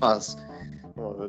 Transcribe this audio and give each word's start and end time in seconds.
mas 0.00 0.36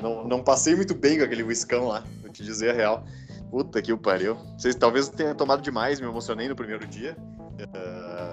não, 0.02 0.28
não 0.28 0.44
passei 0.44 0.76
muito 0.76 0.94
bem 0.94 1.18
com 1.18 1.24
aquele 1.24 1.44
whiskão 1.44 1.88
lá, 1.88 2.04
vou 2.22 2.32
te 2.32 2.44
dizer 2.44 2.72
a 2.72 2.74
real. 2.74 3.06
Puta 3.50 3.82
que 3.82 3.92
o 3.92 3.98
pariu. 3.98 4.38
Vocês 4.58 4.76
talvez 4.76 5.10
tenha 5.10 5.36
tomado 5.36 5.62
demais, 5.62 6.00
me 6.00 6.08
emocionei 6.08 6.48
no 6.48 6.56
primeiro 6.56 6.88
dia. 6.88 7.18
Uh, 7.20 8.31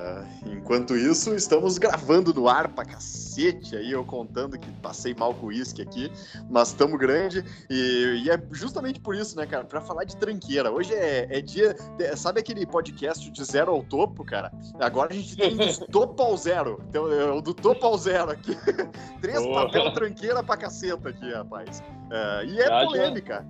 enquanto 0.69 0.95
isso, 0.95 1.35
estamos 1.35 1.79
gravando 1.79 2.35
no 2.35 2.47
ar 2.47 2.69
pra 2.69 2.85
cacete 2.85 3.75
aí, 3.75 3.91
eu 3.91 4.05
contando 4.05 4.59
que 4.59 4.71
passei 4.83 5.15
mal 5.15 5.33
com 5.33 5.47
o 5.47 5.49
uísque 5.49 5.81
aqui, 5.81 6.13
mas 6.51 6.69
estamos 6.69 6.99
grande 6.99 7.43
e, 7.71 8.23
e, 8.23 8.31
é 8.31 8.39
justamente 8.53 9.01
por 9.01 9.15
isso, 9.15 9.35
né, 9.35 9.47
cara, 9.47 9.65
pra 9.65 9.81
falar 9.81 10.05
de 10.05 10.15
tranqueira. 10.19 10.71
Hoje 10.71 10.93
é, 10.93 11.27
é 11.31 11.41
dia, 11.41 11.75
é, 11.99 12.15
sabe 12.15 12.41
aquele 12.41 12.67
podcast 12.67 13.31
de 13.31 13.45
zero 13.45 13.73
ao 13.73 13.83
topo, 13.83 14.23
cara? 14.23 14.53
Agora 14.79 15.11
a 15.11 15.15
gente 15.15 15.35
tem 15.39 15.57
do 15.57 15.87
topo 15.87 16.23
ao 16.23 16.37
zero, 16.37 16.79
então, 16.91 17.11
é, 17.11 17.41
do 17.41 17.55
topo 17.55 17.87
ao 17.87 17.97
zero 17.97 18.31
aqui. 18.31 18.55
Três 19.23 19.41
oh. 19.41 19.55
papel 19.55 19.91
tranqueira 19.95 20.43
pra 20.43 20.59
caceta 20.59 21.09
aqui, 21.09 21.33
rapaz. 21.33 21.83
Uh, 22.11 22.45
e 22.47 22.61
é 22.61 22.85
polêmica. 22.85 23.47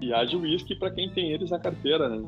E 0.00 0.12
haja 0.14 0.34
uísque 0.38 0.74
pra 0.74 0.90
quem 0.90 1.10
tem 1.10 1.32
eles 1.32 1.50
na 1.50 1.58
carteira, 1.58 2.08
né? 2.08 2.26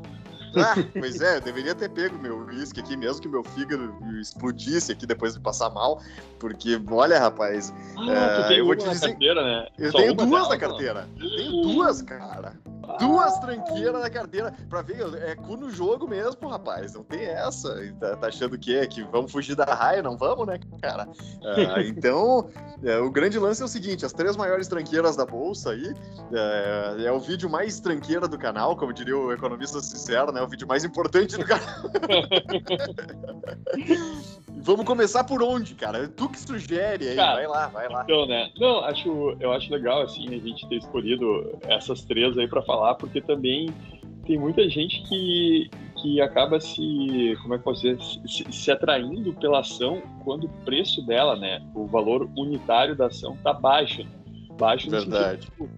Ah, 0.57 0.75
pois 0.99 1.21
é, 1.21 1.37
eu 1.37 1.41
deveria 1.41 1.75
ter 1.75 1.89
pego 1.89 2.19
meu 2.19 2.39
uísque 2.47 2.81
aqui, 2.81 2.97
mesmo 2.97 3.23
que 3.23 3.29
meu 3.29 3.45
fígado 3.45 3.95
explodisse 4.21 4.93
aqui 4.93 5.07
depois 5.07 5.35
de 5.35 5.41
passar 5.41 5.71
mal, 5.71 6.01
porque, 6.39 6.81
olha, 6.91 7.19
rapaz, 7.19 7.73
ah, 7.97 8.49
é, 8.51 8.61
eu 8.61 8.67
vou 8.67 8.77
te 8.77 8.89
dizer, 8.89 9.11
carteira, 9.11 9.43
né? 9.43 9.67
eu 9.79 9.93
Só 9.93 9.99
tenho 9.99 10.15
duas 10.15 10.49
na 10.49 10.57
carteira, 10.57 11.09
eu 11.21 11.37
tenho 11.37 11.63
duas, 11.63 12.03
cara, 12.03 12.55
duas 12.99 13.39
tranqueiras 13.39 14.01
na 14.01 14.11
carteira, 14.11 14.55
pra 14.69 14.83
ver, 14.83 15.03
é 15.23 15.35
cu 15.35 15.57
no 15.57 15.71
jogo 15.71 16.09
mesmo, 16.09 16.49
rapaz, 16.49 16.95
não 16.95 17.05
tem 17.05 17.25
essa, 17.25 17.75
tá, 18.01 18.17
tá 18.17 18.27
achando 18.29 18.59
que 18.59 18.77
é, 18.77 18.87
que 18.87 19.03
vamos 19.05 19.33
fugir 19.33 19.55
da 19.55 19.65
raia, 19.65 20.03
não 20.03 20.17
vamos, 20.17 20.47
né, 20.47 20.59
cara? 20.81 21.09
Ah, 21.45 21.83
então, 21.85 22.51
é, 22.83 22.99
o 22.99 23.11
grande 23.11 23.39
lance 23.39 23.63
é 23.63 23.65
o 23.65 23.69
seguinte, 23.69 24.05
as 24.05 24.13
três 24.13 24.37
maiores 24.37 24.69
tranqueiras 24.69 25.17
da 25.17 25.27
bolsa 25.27 25.71
aí, 25.71 25.95
é, 26.33 27.05
é 27.05 27.13
o 27.13 27.21
vídeo 27.21 27.51
mais 27.51 27.81
tranqueira 27.81 28.27
do 28.29 28.39
canal, 28.39 28.77
como 28.77 28.93
diria 28.93 29.17
o 29.17 29.33
economista 29.33 29.81
sincero, 29.81 30.33
né? 30.33 30.38
Né? 30.39 30.43
O 30.43 30.49
vídeo 30.49 30.67
mais 30.67 30.85
importante 30.85 31.37
do 31.37 31.45
canal. 31.45 31.67
Vamos 34.61 34.87
começar 34.87 35.25
por 35.25 35.43
onde, 35.43 35.75
cara? 35.75 36.09
Tu 36.09 36.29
que 36.29 36.39
sugere 36.39 37.09
aí, 37.09 37.17
cara, 37.17 37.35
vai 37.35 37.47
lá, 37.47 37.67
vai 37.69 37.89
lá. 37.89 38.03
Então, 38.05 38.27
né? 38.27 38.51
Não, 38.59 38.85
acho, 38.85 39.37
eu 39.41 39.53
acho 39.53 39.73
legal, 39.73 40.03
assim, 40.03 40.27
a 40.29 40.39
gente 40.39 40.69
ter 40.69 40.77
escolhido 40.77 41.59
essas 41.63 42.05
três 42.05 42.37
aí 42.37 42.47
para 42.47 42.63
falar, 42.63 42.95
porque 42.97 43.21
também 43.21 43.73
tem 44.27 44.39
muita 44.39 44.69
gente 44.69 45.03
que, 45.05 45.71
que 45.97 46.21
acaba 46.21 46.61
se, 46.61 47.39
como 47.43 47.55
é 47.55 47.59
que 47.59 47.65
posso 47.65 47.83
dizer, 47.83 47.99
se, 48.03 48.45
se, 48.53 48.71
atraindo 48.71 49.33
pela 49.35 49.61
ação 49.61 50.03
quando 50.25 50.45
o 50.45 50.51
preço 50.65 51.01
dela, 51.07 51.37
né, 51.37 51.63
o 51.75 51.87
valor 51.87 52.29
unitário 52.37 52.95
da 52.95 53.07
ação 53.07 53.37
tá 53.43 53.53
baixo. 53.53 54.05
Baixo 54.59 54.91
Verdade. 54.91 55.47
Sentido, 55.47 55.71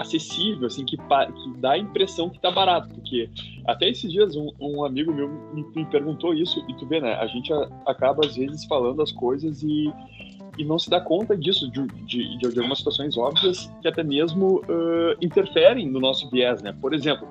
acessível, 0.00 0.66
assim, 0.66 0.84
que, 0.84 0.96
que 0.96 1.58
dá 1.58 1.72
a 1.72 1.78
impressão 1.78 2.28
que 2.28 2.40
tá 2.40 2.50
barato, 2.50 2.88
porque 2.88 3.30
até 3.66 3.88
esses 3.88 4.10
dias 4.10 4.36
um, 4.36 4.50
um 4.60 4.84
amigo 4.84 5.12
meu 5.12 5.28
me, 5.52 5.64
me, 5.74 5.84
perguntou 5.86 6.34
isso, 6.34 6.64
e 6.68 6.74
tu 6.74 6.86
vê, 6.86 7.00
né, 7.00 7.14
a 7.14 7.26
gente 7.26 7.52
a, 7.52 7.68
acaba 7.86 8.26
às 8.26 8.36
vezes 8.36 8.64
falando 8.64 9.02
as 9.02 9.12
coisas 9.12 9.62
e, 9.62 9.92
e 10.58 10.64
não 10.64 10.78
se 10.78 10.90
dá 10.90 11.00
conta 11.00 11.36
disso, 11.36 11.70
de, 11.70 11.86
de, 12.04 12.38
de 12.38 12.58
algumas 12.58 12.78
situações 12.78 13.16
óbvias 13.16 13.70
que 13.80 13.88
até 13.88 14.02
mesmo 14.02 14.60
uh, 14.60 15.16
interferem 15.20 15.88
no 15.88 16.00
nosso 16.00 16.28
viés, 16.30 16.62
né, 16.62 16.74
por 16.80 16.94
exemplo, 16.94 17.28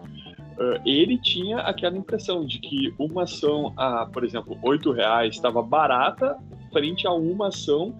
Uh, 0.53 0.77
ele 0.85 1.17
tinha 1.17 1.57
aquela 1.61 1.97
impressão 1.97 2.45
de 2.45 2.59
que 2.59 2.93
uma 2.99 3.23
ação 3.23 3.73
a, 3.75 4.05
por 4.05 4.23
exemplo, 4.23 4.55
oito 4.61 4.91
reais 4.91 5.33
estava 5.33 5.63
barata 5.63 6.37
frente 6.71 7.07
a 7.07 7.11
uma 7.11 7.47
ação 7.47 7.91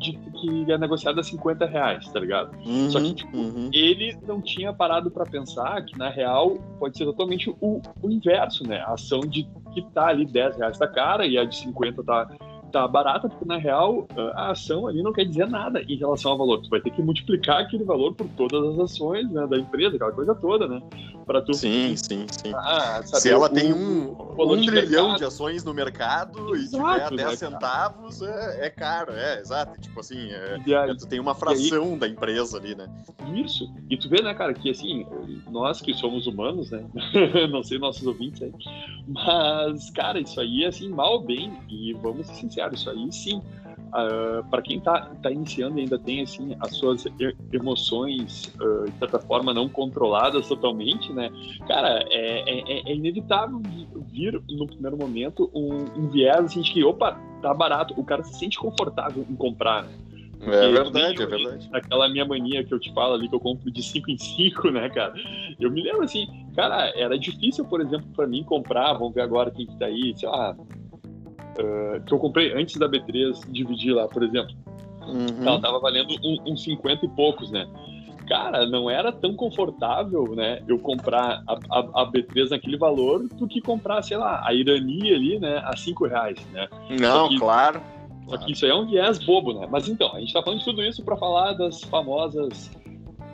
de, 0.00 0.12
que 0.12 0.72
é 0.72 0.78
negociada 0.78 1.20
a 1.20 1.24
50 1.24 1.66
reais, 1.66 2.08
tá 2.08 2.18
ligado? 2.18 2.56
Uhum, 2.66 2.90
Só 2.90 2.98
que, 3.00 3.14
tipo, 3.14 3.36
uhum. 3.36 3.70
ele 3.72 4.16
não 4.26 4.40
tinha 4.40 4.72
parado 4.72 5.10
para 5.10 5.24
pensar 5.24 5.84
que, 5.84 5.96
na 5.96 6.08
real, 6.08 6.56
pode 6.78 6.96
ser 6.96 7.04
totalmente 7.04 7.50
o, 7.60 7.80
o, 8.02 8.10
inverso, 8.10 8.66
né? 8.66 8.78
A 8.80 8.94
ação 8.94 9.20
de 9.20 9.46
que 9.72 9.82
tá 9.92 10.08
ali 10.08 10.24
10 10.24 10.56
reais 10.56 10.78
tá 10.78 10.88
cara 10.88 11.26
e 11.26 11.38
a 11.38 11.44
de 11.44 11.54
50 11.56 12.02
tá 12.02 12.28
tá 12.70 12.86
barata, 12.86 13.28
porque 13.28 13.44
na 13.44 13.56
real 13.56 14.06
a 14.34 14.52
ação 14.52 14.86
ali 14.86 15.02
não 15.02 15.12
quer 15.12 15.24
dizer 15.24 15.48
nada 15.48 15.82
em 15.82 15.96
relação 15.96 16.32
ao 16.32 16.38
valor. 16.38 16.62
Tu 16.62 16.70
vai 16.70 16.80
ter 16.80 16.90
que 16.90 17.02
multiplicar 17.02 17.60
aquele 17.60 17.84
valor 17.84 18.14
por 18.14 18.28
todas 18.36 18.74
as 18.74 18.78
ações 18.78 19.28
né, 19.30 19.46
da 19.46 19.58
empresa, 19.58 19.96
aquela 19.96 20.12
coisa 20.12 20.34
toda, 20.34 20.68
né? 20.68 20.80
Para 21.30 21.40
tu. 21.40 21.54
Sim, 21.54 21.94
sim, 21.96 22.26
sim. 22.28 22.52
Ah, 22.56 23.02
Se 23.04 23.30
ela 23.30 23.46
o, 23.46 23.48
tem 23.48 23.72
um, 23.72 24.16
um 24.36 24.66
trilhão 24.66 25.14
de 25.14 25.24
ações 25.24 25.62
no 25.62 25.72
mercado 25.72 26.56
exato, 26.56 27.14
e 27.14 27.16
tiver 27.16 27.24
10 27.24 27.30
né, 27.30 27.36
centavos, 27.36 28.20
é, 28.20 28.66
é, 28.66 28.70
caro, 28.70 29.12
é, 29.12 29.38
exato. 29.38 29.80
Tipo 29.80 30.00
assim, 30.00 30.28
é, 30.28 30.58
aí, 30.76 30.96
tu 30.96 31.06
tem 31.06 31.20
uma 31.20 31.32
fração 31.32 31.92
aí, 31.92 31.98
da 32.00 32.08
empresa 32.08 32.58
ali, 32.58 32.74
né? 32.74 32.88
Isso. 33.32 33.72
E 33.88 33.96
tu 33.96 34.08
vê, 34.08 34.20
né, 34.20 34.34
cara, 34.34 34.52
que 34.52 34.70
assim, 34.70 35.06
nós 35.48 35.80
que 35.80 35.94
somos 35.94 36.26
humanos, 36.26 36.68
né? 36.72 36.84
não 37.48 37.62
sei 37.62 37.78
nossos 37.78 38.04
ouvintes 38.08 38.42
aí, 38.42 38.52
mas, 39.06 39.88
cara, 39.90 40.18
isso 40.18 40.40
aí, 40.40 40.66
assim, 40.66 40.88
mal 40.88 41.12
ou 41.12 41.20
bem, 41.20 41.52
e 41.68 41.92
vamos 41.92 42.26
ser 42.26 42.34
sinceros 42.34 42.80
isso 42.80 42.90
aí 42.90 43.12
sim, 43.12 43.40
uh, 43.90 44.48
para 44.50 44.62
quem 44.62 44.78
está 44.78 45.10
tá 45.22 45.30
iniciando 45.30 45.78
ainda 45.78 45.98
tem 45.98 46.22
assim 46.22 46.56
as 46.60 46.76
suas 46.76 47.04
emoções 47.52 48.54
uh, 48.60 48.90
de 48.90 48.98
certa 48.98 49.18
forma 49.18 49.52
não 49.52 49.68
controladas 49.68 50.48
totalmente, 50.48 51.12
né? 51.12 51.30
Cara, 51.66 52.04
é, 52.10 52.40
é, 52.48 52.90
é 52.90 52.94
inevitável 52.94 53.60
vir 54.10 54.40
no 54.50 54.66
primeiro 54.66 54.96
momento 54.96 55.50
um, 55.54 55.84
um 55.96 56.08
viés 56.08 56.44
assim, 56.44 56.60
de 56.60 56.72
que 56.72 56.84
opa, 56.84 57.18
tá 57.42 57.54
barato, 57.54 57.94
o 57.96 58.04
cara 58.04 58.22
se 58.22 58.38
sente 58.38 58.58
confortável 58.58 59.24
em 59.28 59.36
comprar, 59.36 59.84
né? 59.84 59.92
Porque 60.40 60.56
é 60.56 60.72
verdade, 60.72 61.22
é 61.22 61.26
verdade. 61.26 61.68
Aquela 61.70 62.08
minha 62.08 62.24
mania 62.24 62.64
que 62.64 62.72
eu 62.72 62.80
te 62.80 62.92
falo 62.94 63.14
ali, 63.14 63.28
que 63.28 63.34
eu 63.34 63.40
compro 63.40 63.70
de 63.70 63.82
5 63.82 64.10
em 64.10 64.16
5, 64.16 64.70
né, 64.70 64.88
cara? 64.88 65.12
Eu 65.60 65.70
me 65.70 65.82
lembro 65.82 66.02
assim, 66.02 66.26
cara, 66.56 66.90
era 66.96 67.18
difícil, 67.18 67.64
por 67.66 67.80
exemplo, 67.82 68.06
para 68.16 68.26
mim 68.26 68.42
comprar, 68.42 68.94
vamos 68.94 69.12
ver 69.12 69.20
agora 69.20 69.50
quem 69.50 69.66
que 69.66 69.78
tá 69.78 69.84
aí, 69.84 70.14
sei 70.16 70.28
lá, 70.28 70.56
uh, 71.58 72.00
que 72.04 72.12
eu 72.12 72.18
comprei 72.18 72.52
antes 72.52 72.76
da 72.76 72.88
B3 72.88 73.50
dividir 73.50 73.94
lá, 73.94 74.06
por 74.08 74.22
exemplo. 74.22 74.54
Uhum. 75.02 75.46
Ela 75.46 75.60
tava 75.60 75.78
valendo 75.80 76.10
uns 76.22 76.38
um, 76.40 76.52
um 76.52 76.56
50 76.56 77.06
e 77.06 77.08
poucos, 77.08 77.50
né? 77.50 77.66
Cara, 78.28 78.64
não 78.64 78.88
era 78.88 79.10
tão 79.10 79.34
confortável, 79.34 80.36
né? 80.36 80.62
Eu 80.68 80.78
comprar 80.78 81.42
a, 81.48 81.52
a, 81.68 82.02
a, 82.02 82.12
B3 82.12 82.50
naquele 82.50 82.76
valor 82.76 83.26
do 83.28 83.48
que 83.48 83.60
comprar, 83.60 84.02
sei 84.02 84.16
lá, 84.16 84.40
a 84.46 84.54
Irani 84.54 85.12
ali, 85.12 85.38
né? 85.40 85.60
A 85.64 85.76
5 85.76 86.06
reais, 86.06 86.38
né? 86.52 86.68
Não, 87.00 87.28
que, 87.28 87.38
claro. 87.38 87.80
Só 88.28 88.36
que 88.38 88.52
isso 88.52 88.64
aí 88.64 88.70
é 88.70 88.74
um 88.74 88.86
viés 88.86 89.18
bobo, 89.18 89.52
né? 89.58 89.66
Mas 89.68 89.88
então, 89.88 90.14
a 90.14 90.20
gente 90.20 90.32
tá 90.32 90.40
falando 90.40 90.60
de 90.60 90.64
tudo 90.64 90.80
isso 90.84 91.02
para 91.02 91.16
falar 91.16 91.54
das 91.54 91.82
famosas 91.82 92.70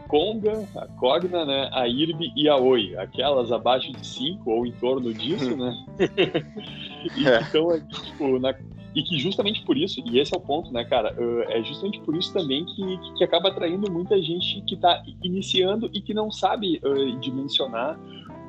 Conga, 0.08 0.68
a 0.76 0.86
Cogna, 0.98 1.44
né, 1.44 1.68
a 1.72 1.88
IRB 1.88 2.32
e 2.36 2.48
a 2.48 2.56
Oi, 2.56 2.96
aquelas 2.96 3.50
abaixo 3.50 3.92
de 3.92 4.06
5 4.06 4.50
ou 4.50 4.66
em 4.66 4.72
torno 4.72 5.12
disso, 5.12 5.56
né? 5.56 5.72
e, 7.16 7.28
é. 7.28 7.40
Então, 7.42 7.72
é, 7.72 7.80
tipo, 7.80 8.38
na, 8.38 8.54
e 8.94 9.02
que 9.02 9.18
justamente 9.18 9.62
por 9.62 9.76
isso, 9.76 10.02
e 10.06 10.18
esse 10.18 10.34
é 10.34 10.38
o 10.38 10.40
ponto, 10.40 10.72
né, 10.72 10.84
cara, 10.84 11.14
é 11.48 11.62
justamente 11.62 12.00
por 12.00 12.16
isso 12.16 12.32
também 12.32 12.64
que, 12.64 12.98
que 13.16 13.24
acaba 13.24 13.50
atraindo 13.50 13.90
muita 13.92 14.20
gente 14.22 14.62
que 14.62 14.74
está 14.74 15.02
iniciando 15.22 15.90
e 15.92 16.00
que 16.00 16.14
não 16.14 16.30
sabe 16.30 16.80
uh, 16.82 17.18
dimensionar 17.20 17.98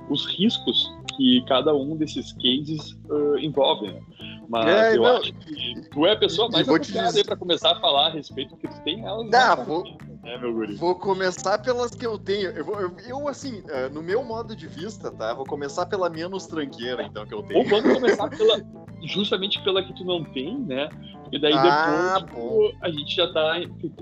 os 0.09 0.25
riscos 0.25 0.89
que 1.17 1.43
cada 1.47 1.75
um 1.75 1.97
desses 1.97 2.31
cases 2.31 2.97
uh, 3.09 3.37
envolve, 3.39 3.87
né? 3.87 3.99
Mas 4.47 4.67
é, 4.67 4.95
eu 4.95 5.01
não, 5.01 5.17
acho 5.17 5.33
que 5.33 5.89
tu 5.89 6.05
é 6.05 6.13
a 6.13 6.15
pessoa 6.15 6.49
mais 6.49 6.65
apropriada 6.67 7.23
para 7.25 7.35
começar 7.35 7.73
a 7.73 7.79
falar 7.81 8.07
a 8.07 8.09
respeito, 8.11 8.51
porque 8.51 8.69
tu 8.69 8.81
tem 8.83 9.05
elas. 9.05 9.29
Não, 9.29 9.65
vou, 9.65 9.97
né, 10.27 10.37
meu 10.37 10.53
guri? 10.53 10.75
Vou 10.75 10.93
começar 10.95 11.57
pelas 11.59 11.91
que 11.91 12.05
eu 12.05 12.17
tenho. 12.17 12.49
Eu, 12.49 12.65
eu, 12.79 12.95
eu, 13.07 13.27
assim, 13.27 13.63
eh, 13.69 13.89
no 13.89 14.03
meu 14.03 14.23
modo 14.23 14.55
de 14.55 14.67
vista, 14.67 15.09
tá? 15.09 15.33
Vou 15.33 15.45
começar 15.45 15.85
pela 15.85 16.09
menos 16.09 16.45
tranqueira, 16.45 17.03
então, 17.03 17.25
que 17.25 17.33
eu 17.33 17.41
tenho. 17.43 17.59
Ou 17.59 17.65
vamos 17.65 17.93
começar 17.93 18.29
pela, 18.29 18.61
justamente 19.03 19.63
pela 19.63 19.81
que 19.81 19.93
tu 19.95 20.03
não 20.03 20.23
tem, 20.25 20.59
né? 20.59 20.89
E 21.31 21.39
daí 21.39 21.53
ah, 21.53 22.19
depois 22.19 22.71
tipo, 22.71 22.85
a 22.85 22.89
gente 22.89 23.15
já 23.15 23.31
tá. 23.31 23.53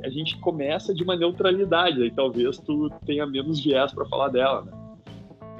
A 0.04 0.10
gente 0.10 0.38
começa 0.40 0.94
de 0.94 1.04
uma 1.04 1.16
neutralidade, 1.16 2.02
aí 2.02 2.12
talvez 2.12 2.58
tu 2.58 2.90
tenha 3.06 3.26
menos 3.26 3.64
viés 3.64 3.94
para 3.94 4.06
falar 4.06 4.30
dela, 4.30 4.64
né? 4.64 4.72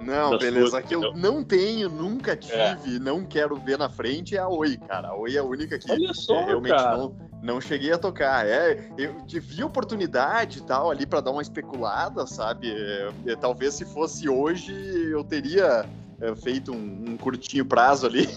Não, 0.06 0.38
beleza. 0.38 0.82
que 0.84 0.94
eu 0.94 1.14
não 1.16 1.44
tenho, 1.44 1.90
nunca 1.90 2.34
é. 2.34 2.36
tive, 2.36 2.98
é. 2.98 3.00
não 3.00 3.26
quero 3.26 3.56
ver 3.56 3.78
na 3.78 3.90
frente 3.90 4.36
é 4.36 4.40
a 4.40 4.48
Oi, 4.48 4.78
cara. 4.78 5.10
A 5.10 5.16
Oi 5.16 5.36
é 5.36 5.40
a 5.40 5.44
única 5.44 5.80
que 5.80 5.92
Olha 5.92 6.14
só, 6.14 6.36
é, 6.42 6.46
realmente 6.46 6.76
cara. 6.76 6.98
não, 6.98 7.16
não 7.46 7.62
cheguei 7.62 7.94
a 7.94 7.98
tocar. 7.98 8.46
É, 8.46 8.90
eu 8.98 9.22
tive 9.26 9.64
oportunidade 9.64 10.64
tal 10.64 10.90
ali 10.90 11.06
para 11.06 11.22
dar 11.22 11.32
uma 11.32 11.42
especulada, 11.42 12.26
sabe? 12.26 12.72
É, 12.72 13.12
é, 13.28 13.36
talvez 13.36 13.76
se 13.76 13.86
fosse 13.86 14.28
hoje 14.28 14.74
eu 15.12 15.24
teria 15.24 15.86
é, 16.20 16.36
feito 16.36 16.74
um, 16.74 17.06
um, 17.10 17.18
curtinho 17.18 17.64
prazo 17.64 18.08
ali. 18.08 18.28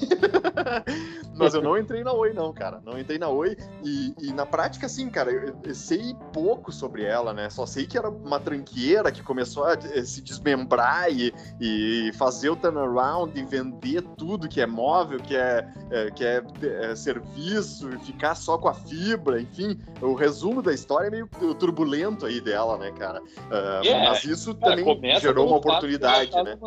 Mas 1.39 1.55
eu 1.55 1.63
não 1.63 1.79
entrei 1.79 2.03
na 2.03 2.13
Oi, 2.13 2.33
não, 2.33 2.53
cara. 2.53 2.81
Não 2.85 2.99
entrei 2.99 3.19
na 3.19 3.29
Oi. 3.29 3.57
E, 3.85 4.15
e 4.21 4.33
na 4.33 4.45
prática, 4.45 4.87
assim, 4.87 5.09
cara, 5.09 5.31
eu, 5.31 5.57
eu, 5.63 5.75
sei 5.75 6.15
pouco 6.33 6.73
sobre 6.73 7.05
ela, 7.05 7.33
né? 7.33 7.49
Só 7.51 7.67
sei 7.67 7.87
que 7.87 7.97
era 7.97 8.09
uma 8.09 8.41
tranqueira 8.41 9.11
que 9.13 9.23
começou 9.23 9.65
a 9.65 9.75
eh, 9.75 10.05
se 10.05 10.21
desmembrar 10.21 11.11
e, 11.11 11.33
e 11.61 12.11
fazer 12.19 12.51
o 12.51 12.57
turnaround 12.57 13.39
e 13.39 13.45
vender 13.45 14.03
tudo 14.17 14.49
que 14.49 14.61
é 14.61 14.67
móvel, 14.67 15.19
que 15.19 15.37
é, 15.37 15.67
é 15.91 16.11
que 16.11 16.25
é, 16.25 16.43
é 16.63 16.97
serviço, 16.97 17.91
e 17.91 17.99
ficar 18.01 18.35
só 18.35 18.59
com 18.59 18.69
a 18.69 18.75
fibra, 18.75 19.41
enfim. 19.41 19.79
O 20.01 20.15
resumo 20.15 20.63
da 20.63 20.73
história 20.73 21.09
é 21.09 21.11
meio 21.11 21.29
turbulento 21.55 22.27
aí 22.27 22.41
dela, 22.41 22.77
né, 22.79 22.91
cara? 22.93 23.21
Uh, 23.21 23.85
yeah. 23.85 24.11
Mas 24.11 24.25
isso 24.25 24.55
também 24.55 24.85
gerou 25.21 25.47
uma 25.47 25.57
oportunidade, 25.57 26.31
tá 26.31 26.43
né? 26.43 26.59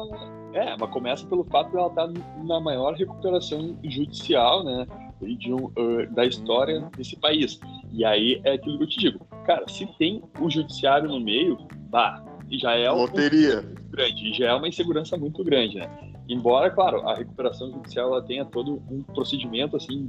É, 0.53 0.75
mas 0.77 0.89
começa 0.89 1.25
pelo 1.27 1.45
fato 1.45 1.71
de 1.71 1.77
ela 1.77 1.87
estar 1.87 2.07
tá 2.07 2.13
na 2.43 2.59
maior 2.59 2.93
recuperação 2.93 3.77
judicial, 3.83 4.60
né? 4.63 4.87
De 5.21 5.53
um, 5.53 5.65
uh, 5.65 6.11
da 6.11 6.25
história 6.25 6.79
hum. 6.79 6.89
desse 6.97 7.15
país. 7.15 7.59
E 7.91 8.03
aí 8.03 8.41
é 8.43 8.53
aquilo 8.53 8.77
que 8.77 8.83
eu 8.83 8.89
te 8.89 8.99
digo. 8.99 9.25
Cara, 9.45 9.67
se 9.67 9.85
tem 9.97 10.21
o 10.39 10.49
judiciário 10.49 11.09
no 11.09 11.19
meio, 11.19 11.57
bah, 11.89 12.23
já 12.49 12.73
é 12.73 12.89
Loteria. 12.89 13.59
Um 13.59 13.91
grande, 13.91 14.33
já 14.33 14.49
é 14.49 14.53
uma 14.53 14.67
insegurança 14.67 15.17
muito 15.17 15.43
grande, 15.43 15.77
né? 15.77 15.89
Embora, 16.29 16.69
claro, 16.69 17.07
a 17.09 17.15
recuperação 17.15 17.71
judicial 17.71 18.13
ela 18.13 18.21
tenha 18.21 18.45
todo 18.45 18.81
um 18.89 19.03
procedimento 19.03 19.75
assim 19.75 20.07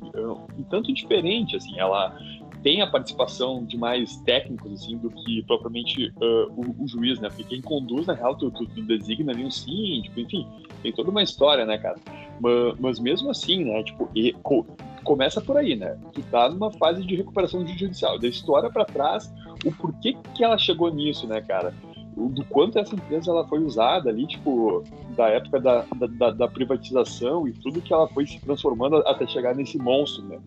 um 0.56 0.62
tanto 0.64 0.93
diferente, 0.93 1.56
assim, 1.56 1.78
ela 1.78 2.16
tem 2.62 2.81
a 2.81 2.87
participação 2.87 3.64
de 3.64 3.76
mais 3.76 4.17
técnicos 4.19 4.73
assim 4.73 4.97
do 4.97 5.11
que 5.11 5.43
propriamente 5.43 6.12
uh, 6.17 6.53
o, 6.56 6.85
o, 6.85 6.88
juiz, 6.88 7.19
né? 7.19 7.29
Porque 7.29 7.44
quem 7.44 7.61
conduz 7.61 8.06
na 8.06 8.14
real 8.14 8.37
tu, 8.37 8.50
tu, 8.50 8.67
tu 8.67 8.82
designa 8.82 9.32
ali 9.32 9.44
um 9.44 9.50
síndico, 9.50 10.19
enfim, 10.19 10.47
tem 10.82 10.93
toda 10.93 11.11
uma 11.11 11.23
história, 11.23 11.67
né, 11.67 11.79
cara? 11.79 11.99
Mas, 12.41 12.79
mas 12.79 12.99
mesmo 13.00 13.31
assim, 13.31 13.64
né? 13.64 13.82
Tipo, 13.82 14.09
e, 14.14 14.32
co, 14.43 14.64
começa 15.05 15.41
por 15.41 15.56
aí, 15.56 15.75
né? 15.75 15.99
Tu 16.12 16.23
tá 16.23 16.49
numa 16.49 16.70
fase 16.70 17.05
de 17.05 17.17
recuperação 17.17 17.67
judicial, 17.67 18.19
da 18.19 18.29
história 18.29 18.70
para 18.70 18.85
trás, 18.85 19.32
o 19.64 19.73
porquê 19.73 20.17
que 20.35 20.44
ela 20.44 20.56
chegou 20.56 20.93
nisso, 20.93 21.26
né, 21.26 21.41
cara? 21.41 21.75
do 22.14 22.44
quanto 22.44 22.79
essa 22.79 22.94
empresa 22.94 23.31
ela 23.31 23.47
foi 23.49 23.61
usada 23.64 24.11
ali, 24.11 24.26
tipo, 24.26 24.85
da 25.17 25.29
época 25.29 25.59
da, 25.59 25.85
da, 26.19 26.31
da, 26.31 26.47
privatização 26.49 27.49
e 27.49 27.53
tudo 27.53 27.81
que 27.81 27.93
ela 27.93 28.06
foi 28.09 28.26
se 28.26 28.38
transformando 28.41 28.97
até 29.06 29.26
chegar 29.26 29.55
nesse 29.55 29.79
monstro, 29.79 30.23
né? 30.26 30.38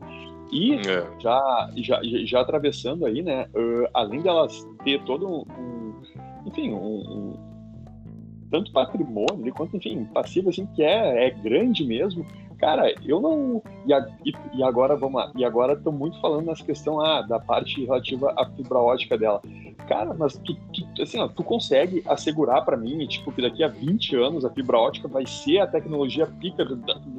E 0.52 0.76
é. 0.76 1.08
já, 1.20 1.70
já, 1.76 2.00
já 2.04 2.42
atravessando 2.42 3.06
aí, 3.06 3.22
né? 3.22 3.48
Uh, 3.56 3.88
além 3.94 4.22
delas 4.22 4.68
ter 4.84 5.04
todo 5.04 5.28
um, 5.28 5.94
enfim, 6.46 6.72
um, 6.72 6.78
um, 6.78 7.34
tanto 8.52 8.72
patrimônio 8.72 9.54
quanto, 9.54 9.76
enfim, 9.78 10.06
passivo 10.06 10.50
assim 10.50 10.66
que 10.68 10.84
é, 10.84 11.28
é 11.28 11.30
grande 11.32 11.84
mesmo. 11.86 12.26
Cara, 12.58 12.94
eu 13.04 13.20
não 13.20 13.62
e, 13.86 13.94
a, 13.94 14.08
e, 14.24 14.34
e 14.54 14.64
agora 14.64 14.96
vamos 14.96 15.22
lá. 15.22 15.32
E 15.36 15.44
agora 15.44 15.74
estão 15.74 15.92
muito 15.92 16.20
falando 16.22 16.46
nessa 16.46 16.64
questão 16.64 17.02
ah, 17.02 17.22
da 17.22 17.40
parte 17.40 17.84
relativa 17.84 18.34
à 18.38 18.46
fibra 18.52 18.80
ótica 18.80 19.18
dela. 19.18 19.42
Cara, 19.88 20.14
mas 20.14 20.34
tu, 20.34 20.56
tu 20.56 21.02
assim, 21.02 21.20
ó, 21.20 21.28
tu 21.28 21.44
consegue 21.44 22.04
assegurar 22.08 22.64
para 22.64 22.76
mim, 22.76 23.06
tipo, 23.08 23.32
que 23.32 23.42
daqui 23.42 23.64
a 23.64 23.68
20 23.68 24.16
anos 24.16 24.46
a 24.46 24.50
fibra 24.50 24.78
ótica 24.78 25.08
vai 25.08 25.26
ser 25.26 25.60
a 25.60 25.68
tecnologia 25.68 26.26
pica 26.26 26.66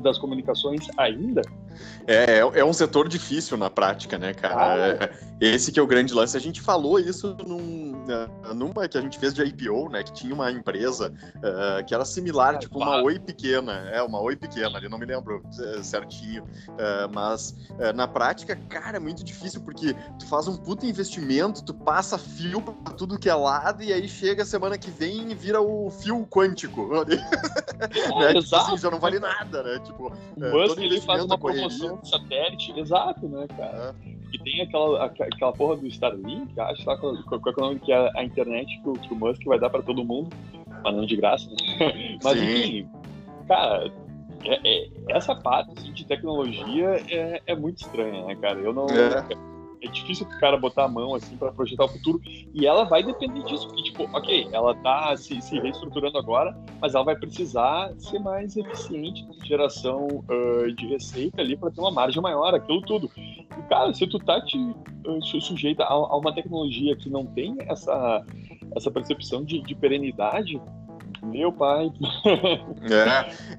das 0.03 0.19
comunicações 0.19 0.89
ainda? 0.97 1.43
É, 2.07 2.39
é, 2.39 2.39
é 2.39 2.65
um 2.65 2.73
setor 2.73 3.09
difícil 3.09 3.57
na 3.57 3.71
prática, 3.71 4.19
né, 4.19 4.33
cara? 4.33 4.99
Ah, 5.01 5.27
Esse 5.41 5.71
que 5.71 5.79
é 5.79 5.83
o 5.83 5.87
grande 5.87 6.15
lance. 6.15 6.37
A 6.37 6.41
gente 6.41 6.61
falou 6.61 6.99
isso 6.99 7.37
num, 7.47 7.93
numa 8.55 8.89
que 8.89 8.97
a 8.97 9.01
gente 9.01 9.19
fez 9.19 9.35
de 9.35 9.43
IPO, 9.45 9.91
né? 9.91 10.03
Que 10.03 10.13
tinha 10.13 10.35
uma 10.35 10.51
empresa 10.51 11.13
uh, 11.37 11.85
que 11.85 11.95
era 11.95 12.05
similar, 12.05 12.55
ah, 12.55 12.59
tipo 12.59 12.79
uma 12.79 13.03
Oi 13.03 13.19
pequena. 13.19 13.73
É, 13.91 14.03
uma 14.03 14.21
Oi 14.21 14.35
pequena, 14.35 14.79
ali 14.79 14.89
não 14.89 14.99
me 14.99 15.05
lembro 15.05 15.43
uh, 15.45 15.85
certinho. 15.85 16.45
Uh, 16.45 17.13
mas 17.13 17.55
na 17.95 18.09
prática, 18.09 18.57
cara, 18.69 18.97
é 18.97 19.01
muito 19.01 19.23
difícil, 19.23 19.61
porque 19.61 19.95
tu 20.19 20.27
faz 20.27 20.49
um 20.49 20.57
puta 20.57 20.87
investimento, 20.87 21.65
tu 21.65 21.75
passa 21.75 22.17
fio 22.17 22.56
pra 22.61 22.93
tudo 22.93 23.19
que 23.19 23.29
é 23.29 23.35
lado, 23.35 23.83
e 23.83 23.93
aí 23.93 24.09
chega 24.09 24.43
a 24.43 24.47
semana 24.47 24.79
que 24.79 24.91
vem 24.91 25.31
e 25.31 25.35
vira 25.35 25.61
o 25.61 25.91
fio 25.91 26.27
quântico. 26.27 26.89
né? 27.05 28.35
Tipo 28.41 28.57
assim, 28.57 28.79
já 28.79 28.91
não 28.91 28.99
vale 28.99 29.19
nada, 29.19 29.63
né? 29.63 29.79
Tipo, 29.81 30.13
o 30.37 30.41
Musk, 30.41 30.79
ele 30.79 31.01
faz 31.01 31.25
uma 31.25 31.39
promoção 31.39 31.99
de 31.99 32.09
satélite, 32.09 32.79
exato, 32.79 33.29
né, 33.29 33.47
cara? 33.57 33.95
É. 34.05 34.17
E 34.33 34.39
tem 34.39 34.61
aquela, 34.61 35.05
aquela 35.05 35.53
porra 35.53 35.77
do 35.77 35.87
Starlink, 35.87 36.59
acho 36.59 36.87
lá 36.89 36.97
qual, 36.99 37.17
qual, 37.25 37.41
qual 37.41 37.55
é 37.57 37.59
o 37.59 37.63
nome 37.63 37.81
que 37.81 37.93
é 37.93 38.11
a 38.17 38.25
internet 38.25 38.81
que 38.83 38.89
o, 38.89 38.93
que 38.95 39.13
o 39.13 39.17
Musk 39.17 39.45
vai 39.47 39.59
dar 39.59 39.71
pra 39.71 39.83
todo 39.83 40.05
mundo, 40.05 40.31
mas 40.83 40.95
não 40.95 41.07
de 41.07 41.17
graça, 41.17 41.49
né? 41.49 42.19
Mas 42.23 42.39
Sim. 42.39 42.45
enfim, 42.45 42.91
cara, 43.49 43.91
é, 44.45 44.61
é, 44.65 44.89
essa 45.11 45.35
parte 45.35 45.73
assim, 45.77 45.93
de 45.93 46.05
tecnologia 46.05 47.03
é, 47.09 47.43
é, 47.47 47.57
muito 47.57 47.79
estranha, 47.79 48.25
né, 48.27 48.37
cara? 48.37 48.59
Eu 48.61 48.73
não. 48.73 48.87
É 48.87 49.56
é 49.87 49.91
difícil 49.91 50.27
o 50.27 50.41
cara 50.41 50.57
botar 50.57 50.85
a 50.85 50.89
mão 50.89 51.15
assim 51.15 51.37
para 51.37 51.53
projetar 51.53 51.85
o 51.85 51.89
futuro. 51.89 52.21
E 52.25 52.67
ela 52.67 52.85
vai 52.85 53.03
depender 53.03 53.43
disso, 53.45 53.67
porque, 53.69 53.83
tipo, 53.83 54.05
ok, 54.17 54.49
ela 54.53 54.75
tá 54.77 55.17
se, 55.17 55.41
se 55.41 55.59
reestruturando 55.59 56.19
agora, 56.19 56.57
mas 56.81 56.95
ela 56.95 57.05
vai 57.05 57.17
precisar 57.17 57.93
ser 57.99 58.19
mais 58.19 58.57
eficiente 58.57 59.25
na 59.27 59.45
geração 59.45 60.07
uh, 60.07 60.73
de 60.73 60.87
receita 60.87 61.41
ali 61.41 61.57
para 61.57 61.71
ter 61.71 61.81
uma 61.81 61.91
margem 61.91 62.23
maior, 62.23 62.55
aquilo 62.55 62.81
tudo. 62.83 63.11
E, 63.17 63.63
cara, 63.69 63.93
se 63.93 64.07
tu 64.07 64.19
tá 64.19 64.41
te 64.41 64.59
uh, 64.59 65.23
sujeita 65.23 65.85
a, 65.85 65.93
a, 65.93 66.17
uma 66.17 66.35
tecnologia 66.35 66.97
que 66.97 67.09
não 67.09 67.25
tem 67.27 67.57
essa, 67.61 68.25
essa 68.75 68.91
percepção 68.91 69.45
de, 69.45 69.61
de 69.61 69.75
perenidade, 69.75 70.61
meu 71.27 71.53
pai. 71.53 71.93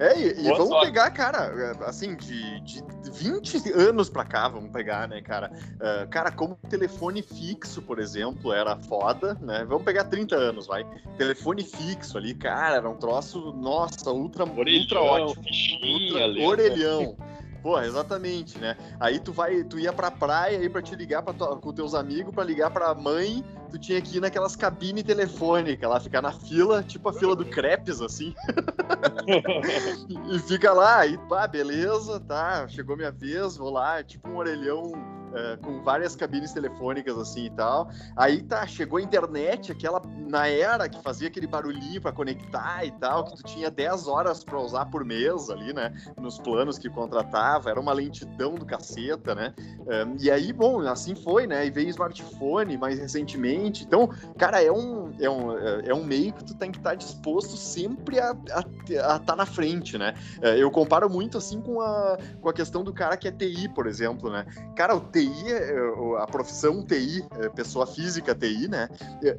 é 0.12 0.18
e, 0.20 0.40
e 0.40 0.48
vamos 0.50 0.68
sorte. 0.68 0.86
pegar, 0.86 1.10
cara, 1.10 1.76
assim, 1.86 2.16
de, 2.16 2.60
de 2.60 2.82
20 3.10 3.72
anos 3.72 4.08
pra 4.08 4.24
cá, 4.24 4.48
vamos 4.48 4.70
pegar, 4.70 5.08
né, 5.08 5.20
cara? 5.20 5.50
Uh, 5.74 6.08
cara, 6.08 6.30
como 6.30 6.56
telefone 6.68 7.22
fixo, 7.22 7.82
por 7.82 7.98
exemplo, 7.98 8.52
era 8.52 8.76
foda, 8.76 9.36
né? 9.40 9.64
Vamos 9.68 9.84
pegar 9.84 10.04
30 10.04 10.34
anos, 10.34 10.66
vai. 10.66 10.84
Telefone 11.16 11.62
fixo 11.62 12.18
ali, 12.18 12.34
cara, 12.34 12.76
era 12.76 12.88
um 12.88 12.96
troço, 12.96 13.52
nossa, 13.52 14.10
ultra, 14.10 14.44
orelhão, 14.44 14.80
ultra 14.80 15.00
ótimo. 15.00 15.44
Fichinha, 15.44 16.26
ultra, 16.26 16.46
orelhão. 16.46 17.16
Porra, 17.62 17.86
exatamente, 17.86 18.58
né? 18.58 18.76
Aí 19.00 19.18
tu 19.18 19.32
vai, 19.32 19.64
tu 19.64 19.78
ia 19.78 19.92
pra 19.92 20.10
praia 20.10 20.58
aí 20.58 20.68
pra 20.68 20.82
te 20.82 20.94
ligar 20.94 21.22
pra 21.22 21.32
tua, 21.32 21.56
com 21.56 21.72
teus 21.72 21.94
amigos, 21.94 22.34
pra 22.34 22.44
ligar 22.44 22.70
pra 22.70 22.94
mãe, 22.94 23.44
tu 23.70 23.78
tinha 23.78 24.00
que 24.00 24.18
ir 24.18 24.20
naquelas 24.20 24.54
cabines 24.54 25.04
telefônicas 25.04 25.88
lá, 25.88 26.00
ficar 26.00 26.22
na 26.22 26.32
fila, 26.32 26.82
tipo 26.82 27.08
a 27.08 27.12
fila 27.12 27.34
do 27.34 27.44
Crepes, 27.44 28.00
assim. 28.00 28.34
e 30.30 30.38
fica 30.40 30.72
lá, 30.72 31.06
e 31.06 31.18
pá, 31.28 31.46
beleza, 31.46 32.20
tá, 32.20 32.66
chegou 32.68 32.96
minha 32.96 33.10
vez, 33.10 33.56
vou 33.56 33.70
lá, 33.70 34.02
tipo 34.02 34.28
um 34.28 34.36
orelhão 34.36 35.17
é, 35.34 35.56
com 35.56 35.82
várias 35.82 36.16
cabines 36.16 36.52
telefônicas 36.52 37.16
assim 37.18 37.46
e 37.46 37.50
tal. 37.50 37.90
Aí 38.16 38.42
tá, 38.42 38.66
chegou 38.66 38.98
a 38.98 39.02
internet, 39.02 39.72
aquela 39.72 40.00
na 40.28 40.48
era 40.48 40.88
que 40.88 41.02
fazia 41.02 41.28
aquele 41.28 41.46
barulhinho 41.46 42.00
para 42.00 42.12
conectar 42.12 42.84
e 42.84 42.90
tal, 42.92 43.24
que 43.24 43.36
tu 43.36 43.42
tinha 43.42 43.70
10 43.70 44.08
horas 44.08 44.44
para 44.44 44.58
usar 44.58 44.86
por 44.86 45.04
mês 45.04 45.50
ali, 45.50 45.72
né? 45.72 45.92
Nos 46.20 46.38
planos 46.38 46.78
que 46.78 46.88
contratava, 46.88 47.70
era 47.70 47.80
uma 47.80 47.92
lentidão 47.92 48.54
do 48.54 48.64
caceta, 48.64 49.34
né? 49.34 49.54
É, 49.86 50.06
e 50.20 50.30
aí, 50.30 50.52
bom, 50.52 50.80
assim 50.80 51.14
foi, 51.14 51.46
né? 51.46 51.66
E 51.66 51.70
veio 51.70 51.88
smartphone 51.88 52.76
mais 52.76 52.98
recentemente. 52.98 53.84
Então, 53.84 54.08
cara, 54.36 54.62
é 54.62 54.70
um, 54.70 55.12
é 55.20 55.30
um, 55.30 55.58
é 55.86 55.94
um 55.94 56.04
meio 56.04 56.32
que 56.32 56.44
tu 56.44 56.54
tem 56.54 56.70
que 56.70 56.78
estar 56.78 56.90
tá 56.90 56.96
disposto 56.96 57.56
sempre 57.56 58.18
a 58.20 58.32
estar 58.88 59.18
tá 59.20 59.36
na 59.36 59.46
frente, 59.46 59.96
né? 59.98 60.14
É, 60.40 60.60
eu 60.60 60.70
comparo 60.70 61.08
muito 61.08 61.38
assim 61.38 61.60
com 61.60 61.80
a, 61.80 62.18
com 62.40 62.48
a 62.48 62.52
questão 62.52 62.82
do 62.82 62.92
cara 62.92 63.16
que 63.16 63.28
é 63.28 63.32
TI, 63.32 63.68
por 63.68 63.86
exemplo, 63.86 64.30
né? 64.30 64.46
Cara, 64.76 64.94
o 64.94 65.00
TI, 65.18 65.52
é, 65.52 66.22
a 66.22 66.26
profissão 66.26 66.84
TI, 66.84 67.26
é, 67.40 67.48
pessoa 67.48 67.86
física 67.86 68.34
TI, 68.34 68.68
né? 68.68 68.88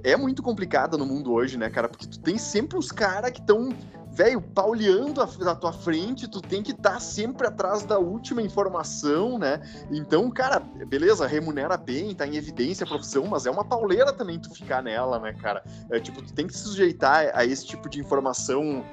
É 0.03 0.17
muito 0.17 0.43
complicada 0.43 0.97
no 0.97 1.05
mundo 1.05 1.31
hoje, 1.31 1.57
né, 1.57 1.69
cara? 1.69 1.87
Porque 1.87 2.07
tu 2.07 2.19
tem 2.19 2.37
sempre 2.37 2.77
os 2.77 2.91
caras 2.91 3.31
que 3.31 3.39
estão 3.39 3.69
velho, 4.11 4.41
pauleando 4.41 5.21
a, 5.21 5.55
tua 5.55 5.71
frente, 5.71 6.27
tu 6.27 6.41
tem 6.41 6.61
que 6.61 6.71
estar 6.71 6.93
tá 6.93 6.99
sempre 6.99 7.47
atrás 7.47 7.83
da 7.83 7.97
última 7.99 8.41
informação, 8.41 9.37
né? 9.37 9.61
Então, 9.89 10.29
cara, 10.29 10.59
beleza, 10.59 11.25
remunera 11.25 11.77
bem, 11.77 12.13
tá 12.13 12.27
em 12.27 12.35
evidência 12.35 12.83
a 12.83 12.87
profissão, 12.87 13.25
mas 13.27 13.45
é 13.45 13.51
uma 13.51 13.63
pauleira 13.63 14.11
também 14.11 14.37
tu 14.37 14.53
ficar 14.53 14.83
nela, 14.83 15.19
né, 15.19 15.33
cara? 15.33 15.63
É, 15.89 16.01
tipo, 16.01 16.21
tu 16.21 16.33
tem 16.33 16.47
que 16.47 16.53
se 16.53 16.63
sujeitar 16.63 17.31
a 17.33 17.45
esse 17.45 17.65
tipo 17.65 17.87
de 17.87 18.01
informação 18.01 18.83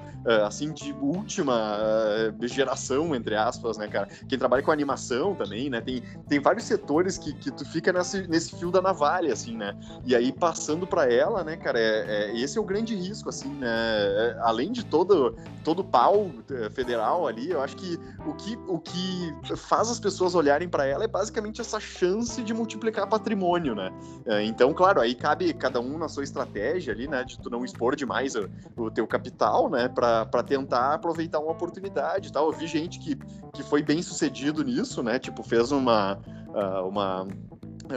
assim, 0.47 0.73
de 0.73 0.93
última 0.95 1.79
uh, 1.79 2.49
geração, 2.49 3.15
entre 3.15 3.37
aspas, 3.37 3.79
né, 3.79 3.87
cara? 3.87 4.09
Quem 4.29 4.39
trabalha 4.39 4.63
com 4.63 4.71
animação 4.71 5.35
também, 5.35 5.71
né? 5.71 5.81
Tem, 5.81 6.03
tem 6.29 6.41
vários 6.41 6.65
setores 6.65 7.17
que, 7.17 7.33
que 7.35 7.51
tu 7.51 7.65
fica 7.65 7.93
nesse, 7.93 8.27
nesse 8.27 8.57
fio 8.57 8.71
da 8.71 8.83
navalha, 8.83 9.33
assim, 9.33 9.57
né? 9.57 9.77
E 10.05 10.15
aí, 10.15 10.33
passando 10.33 10.87
para 10.87 11.13
ela, 11.13 11.45
né, 11.45 11.57
cara, 11.57 11.79
é, 11.79 12.05
é, 12.09 12.37
esse 12.39 12.59
é 12.59 12.61
o 12.61 12.65
grande 12.65 12.95
risco, 12.95 13.29
assim, 13.29 13.49
né? 13.55 13.69
É, 13.69 14.37
além 14.41 14.73
de 14.73 14.85
todo, 14.85 15.37
todo 15.63 15.85
pau 15.85 16.31
federal 16.73 17.27
ali, 17.27 17.51
eu 17.51 17.61
acho 17.61 17.77
que 17.77 17.99
o 18.27 18.35
que, 18.35 18.59
o 18.67 18.79
que 18.79 19.57
faz 19.57 19.91
as 19.91 20.01
pessoas 20.01 20.35
olharem 20.35 20.69
para 20.69 20.87
ela 20.87 21.05
é 21.05 21.09
basicamente 21.09 21.61
essa 21.61 21.79
chance 21.79 22.43
de 22.43 22.53
multiplicar 22.53 23.07
patrimônio, 23.09 23.75
né? 23.75 23.91
É, 24.27 24.43
então, 24.43 24.73
claro, 24.73 25.01
aí 25.01 25.15
cabe 25.15 25.53
cada 25.55 25.81
um 25.81 25.99
na 25.99 26.09
sua 26.09 26.25
estratégia 26.25 26.93
ali, 26.93 27.07
né? 27.07 27.25
De 27.25 27.39
tu 27.39 27.51
não 27.51 27.65
expor 27.65 27.95
demais 27.95 28.35
o, 28.35 28.49
o 28.77 28.91
teu 28.91 29.07
capital, 29.07 29.69
né? 29.71 29.89
Pra 29.89 30.16
para 30.25 30.43
tentar 30.43 30.95
aproveitar 30.95 31.39
uma 31.41 31.53
oportunidade 31.53 32.33
tal. 32.33 32.47
Eu 32.47 32.53
vi 32.57 32.67
gente 32.67 32.99
que, 32.99 33.17
que 33.53 33.63
foi 33.63 33.83
bem 33.83 34.03
sucedido 34.03 34.65
nisso, 34.65 35.03
né? 35.03 35.19
Tipo, 35.19 35.43
fez 35.43 35.73
uma, 35.73 36.19
uh, 36.49 36.89
uma 36.89 37.27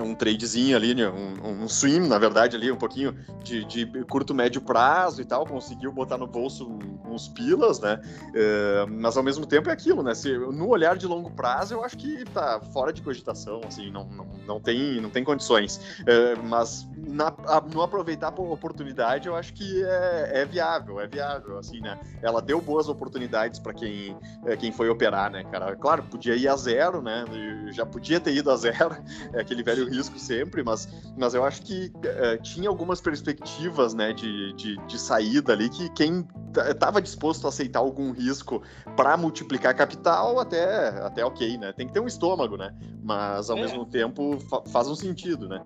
um 0.01 0.15
tradezinho 0.15 0.75
ali, 0.75 0.93
né? 0.93 1.07
um, 1.09 1.63
um 1.63 1.69
swim, 1.69 2.07
na 2.07 2.17
verdade, 2.17 2.55
ali, 2.55 2.71
um 2.71 2.77
pouquinho 2.77 3.15
de, 3.43 3.65
de, 3.65 3.85
curto, 4.05 4.33
médio 4.33 4.61
prazo 4.61 5.21
e 5.21 5.25
tal, 5.25 5.45
conseguiu 5.45 5.91
botar 5.91 6.17
no 6.17 6.27
bolso 6.27 6.67
uns 7.05 7.27
pilas, 7.27 7.79
né? 7.79 7.99
É, 8.33 8.85
mas 8.87 9.17
ao 9.17 9.23
mesmo 9.23 9.45
tempo 9.45 9.69
é 9.69 9.73
aquilo, 9.73 10.03
né? 10.03 10.13
Se, 10.13 10.37
no 10.37 10.67
olhar 10.67 10.97
de 10.97 11.07
longo 11.07 11.31
prazo, 11.31 11.73
eu 11.73 11.83
acho 11.83 11.97
que 11.97 12.23
tá 12.25 12.61
fora 12.71 12.93
de 12.93 13.01
cogitação, 13.01 13.61
assim, 13.65 13.89
não, 13.91 14.05
não, 14.09 14.27
não, 14.45 14.59
tem, 14.59 15.01
não 15.01 15.09
tem 15.09 15.23
condições. 15.23 15.79
É, 16.05 16.35
mas 16.35 16.87
na, 16.95 17.33
a, 17.47 17.61
no 17.61 17.81
aproveitar 17.81 18.27
a 18.27 18.41
oportunidade, 18.41 19.27
eu 19.27 19.35
acho 19.35 19.53
que 19.53 19.83
é, 19.83 20.41
é, 20.41 20.45
viável, 20.45 20.99
é 20.99 21.07
viável, 21.07 21.57
assim, 21.57 21.79
né? 21.79 21.99
Ela 22.21 22.41
deu 22.41 22.61
boas 22.61 22.87
oportunidades 22.87 23.59
para 23.59 23.73
quem, 23.73 24.15
é, 24.45 24.55
quem 24.55 24.71
foi 24.71 24.89
operar, 24.89 25.31
né, 25.31 25.43
cara? 25.45 25.75
Claro, 25.75 26.03
podia 26.03 26.35
ir 26.35 26.47
a 26.47 26.55
zero, 26.55 27.01
né? 27.01 27.25
Já 27.71 27.85
podia 27.85 28.19
ter 28.19 28.33
ido 28.33 28.51
a 28.51 28.55
zero, 28.55 28.95
é 29.33 29.41
aquele 29.41 29.63
velho 29.63 29.78
risco 29.87 30.17
sempre, 30.19 30.63
mas, 30.63 30.87
mas 31.17 31.33
eu 31.33 31.43
acho 31.43 31.61
que 31.61 31.91
é, 32.03 32.37
tinha 32.37 32.69
algumas 32.69 32.99
perspectivas, 32.99 33.93
né, 33.93 34.13
de, 34.13 34.53
de, 34.53 34.77
de 34.87 34.99
saída 34.99 35.53
ali 35.53 35.69
que 35.69 35.89
quem 35.91 36.27
estava 36.69 37.01
disposto 37.01 37.45
a 37.45 37.49
aceitar 37.49 37.79
algum 37.79 38.11
risco 38.11 38.61
para 38.95 39.15
multiplicar 39.15 39.75
capital, 39.75 40.39
até, 40.39 40.89
até 41.03 41.23
ok, 41.23 41.57
né? 41.57 41.71
Tem 41.73 41.87
que 41.87 41.93
ter 41.93 41.99
um 41.99 42.07
estômago, 42.07 42.57
né? 42.57 42.73
Mas 43.03 43.49
ao 43.49 43.57
é. 43.57 43.61
mesmo 43.61 43.85
tempo 43.85 44.39
fa 44.39 44.61
faz 44.67 44.87
um 44.87 44.95
sentido, 44.95 45.47
né? 45.47 45.63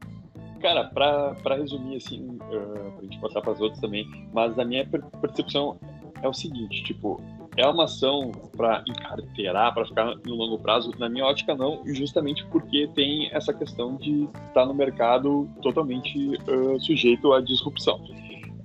Cara, 0.61 0.85
para 0.85 1.55
resumir, 1.55 1.97
assim, 1.97 2.37
uh, 2.37 2.91
pra 2.93 3.03
gente 3.03 3.19
passar 3.19 3.41
para 3.41 3.51
as 3.51 3.59
outras 3.59 3.81
também, 3.81 4.05
mas 4.33 4.57
a 4.57 4.63
minha 4.63 4.87
percepção 5.21 5.77
é 6.21 6.27
o 6.27 6.33
seguinte, 6.33 6.83
tipo, 6.83 7.21
é 7.57 7.67
uma 7.67 7.85
ação 7.85 8.31
para 8.55 8.83
encarteirar, 8.87 9.73
para 9.73 9.85
ficar 9.85 10.15
no 10.25 10.35
longo 10.35 10.57
prazo? 10.59 10.91
Na 10.97 11.09
minha 11.09 11.25
ótica, 11.25 11.55
não, 11.55 11.81
justamente 11.85 12.45
porque 12.47 12.89
tem 12.95 13.29
essa 13.31 13.53
questão 13.53 13.95
de 13.95 14.23
estar 14.23 14.53
tá 14.53 14.65
no 14.65 14.73
mercado 14.73 15.47
totalmente 15.61 16.35
uh, 16.47 16.79
sujeito 16.79 17.33
à 17.33 17.41
disrupção. 17.41 17.99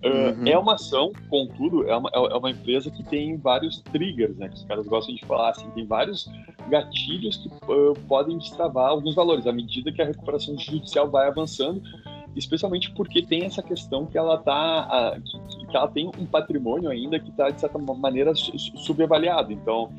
Uh, 0.04 0.38
uhum. 0.38 0.47
É 0.47 0.57
uma 0.57 0.75
ação, 0.75 1.12
contudo, 1.28 1.88
é 1.88 1.97
uma, 1.97 2.09
é 2.14 2.37
uma 2.37 2.50
empresa 2.50 2.88
que 2.88 3.02
tem 3.02 3.37
vários 3.37 3.83
triggers, 3.83 4.37
né? 4.37 4.49
Que 4.49 4.54
os 4.54 4.64
caras 4.64 4.87
gostam 4.87 5.14
de 5.14 5.25
falar 5.26 5.50
assim, 5.50 5.68
tem 5.71 5.85
vários 5.85 6.30
gatilhos 6.71 7.37
que 7.38 7.49
uh, 7.49 7.95
podem 8.07 8.38
destravar 8.38 8.90
alguns 8.90 9.14
valores 9.14 9.47
à 9.47 9.52
medida 9.52 9.90
que 9.90 10.00
a 10.00 10.04
recuperação 10.04 10.57
judicial 10.57 11.11
vai 11.11 11.26
avançando, 11.26 11.83
especialmente 12.38 12.90
porque 12.92 13.23
tem 13.23 13.45
essa 13.45 13.62
questão 13.62 14.07
que 14.07 14.16
ela 14.16 14.38
tá, 14.38 15.18
que, 15.25 15.66
que, 15.66 15.76
ela 15.76 15.88
tem 15.88 16.11
um 16.18 16.26
patrimônio 16.26 16.88
ainda 16.88 17.18
que 17.18 17.30
está 17.30 17.50
de 17.50 17.61
certa 17.61 17.78
maneira 17.78 18.33
subavaliado. 18.35 19.52
Então, 19.52 19.90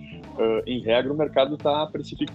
em 0.65 0.79
regra, 0.79 1.11
o 1.11 1.17
mercado 1.17 1.57
tá 1.57 1.89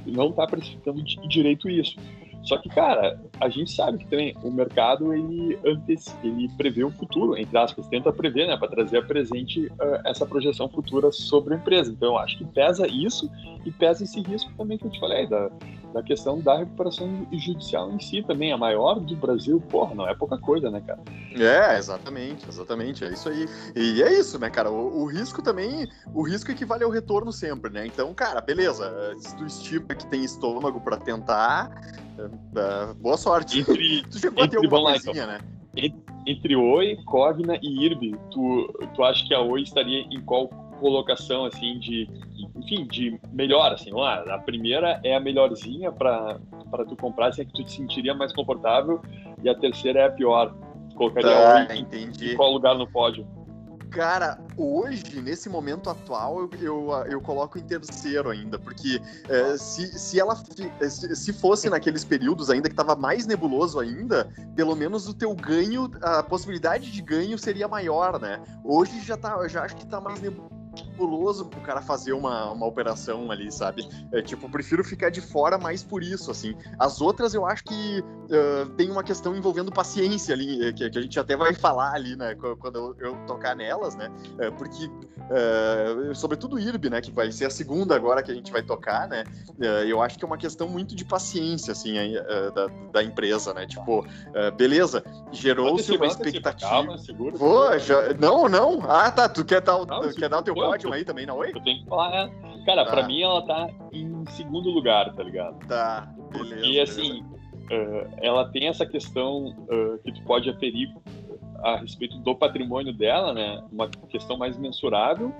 não 0.06 0.28
está 0.28 0.46
precificando 0.46 1.02
direito 1.02 1.68
isso. 1.68 1.96
Só 2.44 2.58
que, 2.58 2.68
cara, 2.68 3.18
a 3.40 3.49
gente 3.49 3.73
sabe 3.73 3.99
que 3.99 4.04
também 4.04 4.34
o 4.42 4.50
mercado 4.50 5.14
ele, 5.14 5.58
antes, 5.64 6.14
ele 6.23 6.49
prevê 6.58 6.84
o 6.84 6.90
futuro, 6.90 7.38
entre 7.38 7.56
aspas, 7.56 7.87
tenta 7.88 8.12
prever, 8.12 8.46
né, 8.46 8.56
para 8.56 8.68
trazer 8.68 8.99
a 8.99 9.02
presente 9.02 9.66
uh, 9.66 10.06
essa 10.06 10.26
projeção 10.26 10.68
futura 10.68 11.11
sobre 11.11 11.54
a 11.54 11.56
empresa. 11.56 11.90
Então, 11.90 12.08
eu 12.11 12.18
acho 12.18 12.37
que 12.37 12.44
pesa 12.44 12.87
isso 12.87 13.30
e 13.64 13.73
pesa 13.73 14.04
esse 14.04 14.20
risco 14.20 14.52
também 14.58 14.76
que 14.76 14.84
eu 14.84 14.90
te 14.90 15.00
falei, 15.00 15.26
da, 15.26 15.50
da 15.94 16.02
questão 16.02 16.40
da 16.40 16.58
recuperação 16.58 17.24
judicial 17.30 17.90
em 17.92 18.00
si 18.00 18.20
também, 18.22 18.52
a 18.52 18.58
maior 18.58 18.98
do 18.98 19.14
Brasil, 19.14 19.60
porra, 19.70 19.94
não 19.94 20.08
é 20.08 20.14
pouca 20.14 20.36
coisa, 20.36 20.68
né, 20.68 20.82
cara? 20.84 21.00
É, 21.32 21.78
exatamente, 21.78 22.48
exatamente, 22.48 23.04
é 23.04 23.12
isso 23.12 23.28
aí. 23.28 23.46
E 23.76 24.02
é 24.02 24.12
isso, 24.12 24.36
né, 24.36 24.50
cara, 24.50 24.72
o, 24.72 25.02
o 25.02 25.06
risco 25.06 25.40
também, 25.40 25.88
o 26.12 26.22
risco 26.22 26.50
equivale 26.50 26.82
ao 26.82 26.90
retorno 26.90 27.32
sempre, 27.32 27.70
né? 27.70 27.86
Então, 27.86 28.12
cara, 28.12 28.40
beleza, 28.40 28.92
se 29.18 29.36
tu 29.36 29.46
estima 29.46 29.94
que 29.94 30.04
tem 30.08 30.24
estômago 30.24 30.80
para 30.80 30.96
tentar, 30.96 31.70
uh, 32.18 32.94
boa 32.94 33.16
sorte. 33.16 33.60
Entre, 33.60 34.02
tu 34.10 34.18
chegou 34.18 34.42
entre, 34.42 34.58
a 34.58 34.60
ter 34.60 34.66
alguma 34.66 34.90
lá, 34.90 34.96
então. 34.96 35.14
né? 35.14 35.38
Entre 36.26 36.56
Oi, 36.56 36.96
Cogna 37.04 37.56
e 37.62 37.84
IRB, 37.84 38.16
tu, 38.32 38.66
tu 38.94 39.04
acha 39.04 39.24
que 39.26 39.34
a 39.34 39.40
Oi 39.40 39.62
estaria 39.62 40.00
em 40.10 40.20
qual 40.22 40.48
colocação, 40.74 41.44
assim, 41.44 41.78
de, 41.78 42.08
enfim, 42.56 42.86
de 42.86 43.18
melhor, 43.32 43.72
assim, 43.72 43.90
lá, 43.90 44.20
a 44.34 44.38
primeira 44.38 45.00
é 45.02 45.14
a 45.14 45.20
melhorzinha 45.20 45.90
para 45.90 46.38
tu 46.88 46.96
comprar, 46.96 47.28
assim, 47.28 47.42
é 47.42 47.44
que 47.44 47.52
tu 47.52 47.64
te 47.64 47.72
sentiria 47.72 48.14
mais 48.14 48.32
confortável, 48.32 49.00
e 49.42 49.48
a 49.48 49.54
terceira 49.54 50.00
é 50.00 50.06
a 50.06 50.10
pior. 50.10 50.54
Colocaria 50.94 51.30
tá, 51.30 51.66
Oi 51.70 51.78
entendi. 51.78 52.32
em 52.32 52.36
qual 52.36 52.52
lugar 52.52 52.76
no 52.76 52.86
pódio? 52.86 53.26
Cara, 53.94 54.40
hoje, 54.56 55.20
nesse 55.20 55.48
momento 55.48 55.88
atual, 55.88 56.40
eu, 56.40 56.50
eu, 56.60 56.90
eu 57.06 57.20
coloco 57.20 57.56
em 57.56 57.62
terceiro 57.62 58.28
ainda, 58.28 58.58
porque 58.58 59.00
é, 59.28 59.56
se, 59.56 59.96
se 59.96 60.18
ela 60.18 60.34
se 60.34 61.32
fosse 61.32 61.70
naqueles 61.70 62.04
períodos 62.04 62.50
ainda 62.50 62.68
que 62.68 62.72
estava 62.72 62.96
mais 62.96 63.24
nebuloso 63.24 63.78
ainda, 63.78 64.28
pelo 64.56 64.74
menos 64.74 65.08
o 65.08 65.14
teu 65.14 65.32
ganho, 65.32 65.88
a 66.02 66.24
possibilidade 66.24 66.90
de 66.90 67.00
ganho 67.00 67.38
seria 67.38 67.68
maior, 67.68 68.20
né? 68.20 68.42
Hoje 68.64 69.00
já 69.00 69.16
tá, 69.16 69.46
já 69.46 69.62
acho 69.62 69.76
que 69.76 69.86
tá 69.86 70.00
mais 70.00 70.20
nebuloso 70.20 70.63
nebuloso 70.82 71.46
pro 71.46 71.60
cara 71.60 71.80
fazer 71.80 72.12
uma, 72.12 72.50
uma 72.50 72.66
operação 72.66 73.30
ali, 73.30 73.50
sabe? 73.50 73.88
É, 74.12 74.22
tipo, 74.22 74.48
prefiro 74.48 74.84
ficar 74.84 75.10
de 75.10 75.20
fora 75.20 75.58
mais 75.58 75.82
por 75.82 76.02
isso, 76.02 76.30
assim. 76.30 76.54
As 76.78 77.00
outras 77.00 77.34
eu 77.34 77.46
acho 77.46 77.64
que 77.64 78.00
uh, 78.00 78.68
tem 78.76 78.90
uma 78.90 79.02
questão 79.02 79.36
envolvendo 79.36 79.70
paciência 79.70 80.34
ali, 80.34 80.72
que, 80.72 80.90
que, 80.90 80.98
a 80.98 81.02
gente 81.02 81.18
até 81.18 81.36
vai 81.36 81.54
falar 81.54 81.92
ali, 81.92 82.16
né, 82.16 82.34
quando 82.34 82.76
eu, 82.76 82.96
eu 82.98 83.16
tocar 83.26 83.54
nelas, 83.54 83.94
né? 83.96 84.10
É, 84.38 84.50
porque, 84.50 84.86
uh, 84.86 86.14
sobretudo 86.14 86.58
IRB, 86.58 86.90
né, 86.90 87.00
que 87.00 87.10
vai 87.10 87.30
ser 87.30 87.46
a 87.46 87.50
segunda 87.50 87.94
agora 87.94 88.22
que 88.22 88.30
a 88.30 88.34
gente 88.34 88.50
vai 88.50 88.62
tocar, 88.62 89.08
né? 89.08 89.24
Uh, 89.58 89.84
eu 89.86 90.02
acho 90.02 90.18
que 90.18 90.24
é 90.24 90.26
uma 90.26 90.38
questão 90.38 90.68
muito 90.68 90.94
de 90.94 91.04
paciência, 91.04 91.72
assim, 91.72 91.94
da, 92.54 92.66
da 92.92 93.02
empresa, 93.02 93.52
né? 93.54 93.66
Tipo, 93.66 94.04
beleza, 94.56 95.04
gerou-se 95.32 95.90
uma 95.92 96.06
expectativa. 96.06 96.70
Calma, 96.70 96.98
segura, 96.98 97.36
Pô, 97.36 97.78
já... 97.78 98.14
Não, 98.14 98.48
não. 98.48 98.80
Ah, 98.88 99.10
tá, 99.10 99.28
tu 99.28 99.44
quer 99.44 99.60
dar, 99.60 99.84
não, 99.84 100.12
quer 100.12 100.28
dar 100.28 100.38
o 100.38 100.42
teu 100.42 100.54
pódio 100.71 100.92
aí 100.92 101.04
também 101.04 101.26
na 101.26 101.35
Oi? 101.35 101.52
Eu 101.54 101.61
tenho 101.61 101.83
que 101.83 101.88
falar, 101.88 102.14
é. 102.14 102.64
Cara, 102.64 102.85
tá. 102.85 102.90
pra 102.92 103.06
mim 103.06 103.23
ela 103.23 103.42
tá 103.42 103.68
em 103.92 104.25
segundo 104.30 104.71
lugar, 104.71 105.12
tá 105.14 105.23
ligado? 105.23 105.59
Tá, 105.66 106.12
beleza. 106.33 106.66
E 106.66 106.80
assim, 106.80 107.23
uh, 107.23 108.09
ela 108.23 108.49
tem 108.50 108.68
essa 108.68 108.87
questão 108.87 109.49
uh, 109.49 109.99
que 110.02 110.12
tu 110.12 110.23
pode 110.25 110.49
aferir 110.49 110.92
a 111.62 111.76
respeito 111.76 112.18
do 112.18 112.35
patrimônio 112.35 112.92
dela, 112.92 113.33
né? 113.33 113.62
Uma 113.73 113.88
questão 113.88 114.37
mais 114.37 114.59
mensurável. 114.59 115.33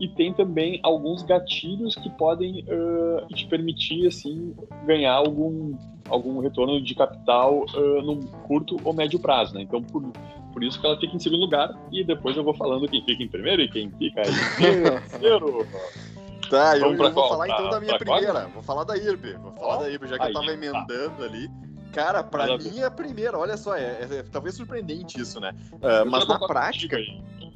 E 0.00 0.08
tem 0.08 0.32
também 0.32 0.80
alguns 0.82 1.22
gatilhos 1.22 1.94
que 1.94 2.10
podem 2.10 2.64
uh, 2.64 3.26
te 3.34 3.46
permitir, 3.46 4.06
assim, 4.06 4.54
ganhar 4.84 5.12
algum, 5.12 5.76
algum 6.08 6.40
retorno 6.40 6.82
de 6.82 6.94
capital 6.94 7.64
uh, 7.74 8.02
no 8.02 8.26
curto 8.42 8.76
ou 8.84 8.92
médio 8.92 9.18
prazo, 9.18 9.54
né? 9.54 9.62
Então, 9.62 9.82
por, 9.82 10.02
por 10.52 10.64
isso 10.64 10.80
que 10.80 10.86
ela 10.86 10.98
fica 10.98 11.14
em 11.14 11.18
segundo 11.18 11.40
lugar 11.40 11.72
e 11.92 12.04
depois 12.04 12.36
eu 12.36 12.44
vou 12.44 12.54
falando 12.54 12.88
quem 12.88 13.04
fica 13.04 13.22
em 13.22 13.28
primeiro 13.28 13.62
e 13.62 13.68
quem 13.68 13.90
fica 13.90 14.22
em 14.22 14.82
terceiro. 14.82 15.66
Tá, 16.50 16.76
eu, 16.76 16.90
eu 16.90 16.96
vou 16.98 17.10
qual? 17.12 17.28
falar 17.30 17.48
então 17.48 17.70
da 17.70 17.80
minha 17.80 17.96
primeira. 17.96 18.32
Qual? 18.32 18.48
Vou 18.50 18.62
falar 18.62 18.84
da 18.84 18.94
IRB. 18.94 19.38
Vou 19.38 19.52
falar 19.52 19.76
oh, 19.76 19.80
da 19.80 19.88
IRB, 19.88 20.06
já 20.06 20.18
que 20.18 20.22
aí, 20.22 20.28
eu 20.28 20.34
tava 20.34 20.46
tá. 20.46 20.52
emendando 20.52 21.16
tá. 21.16 21.24
ali. 21.24 21.50
Cara, 21.92 22.22
pra 22.22 22.46
Maravilha. 22.46 22.70
mim 22.70 22.78
é 22.80 22.84
a 22.84 22.90
primeira, 22.90 23.38
olha 23.38 23.56
só, 23.56 23.74
é, 23.74 23.82
é, 23.82 24.08
é 24.16 24.22
talvez 24.30 24.54
surpreendente 24.54 25.20
isso, 25.20 25.40
né? 25.40 25.54
Uh, 25.72 26.08
mas 26.10 26.26
na 26.26 26.38
prática. 26.38 26.98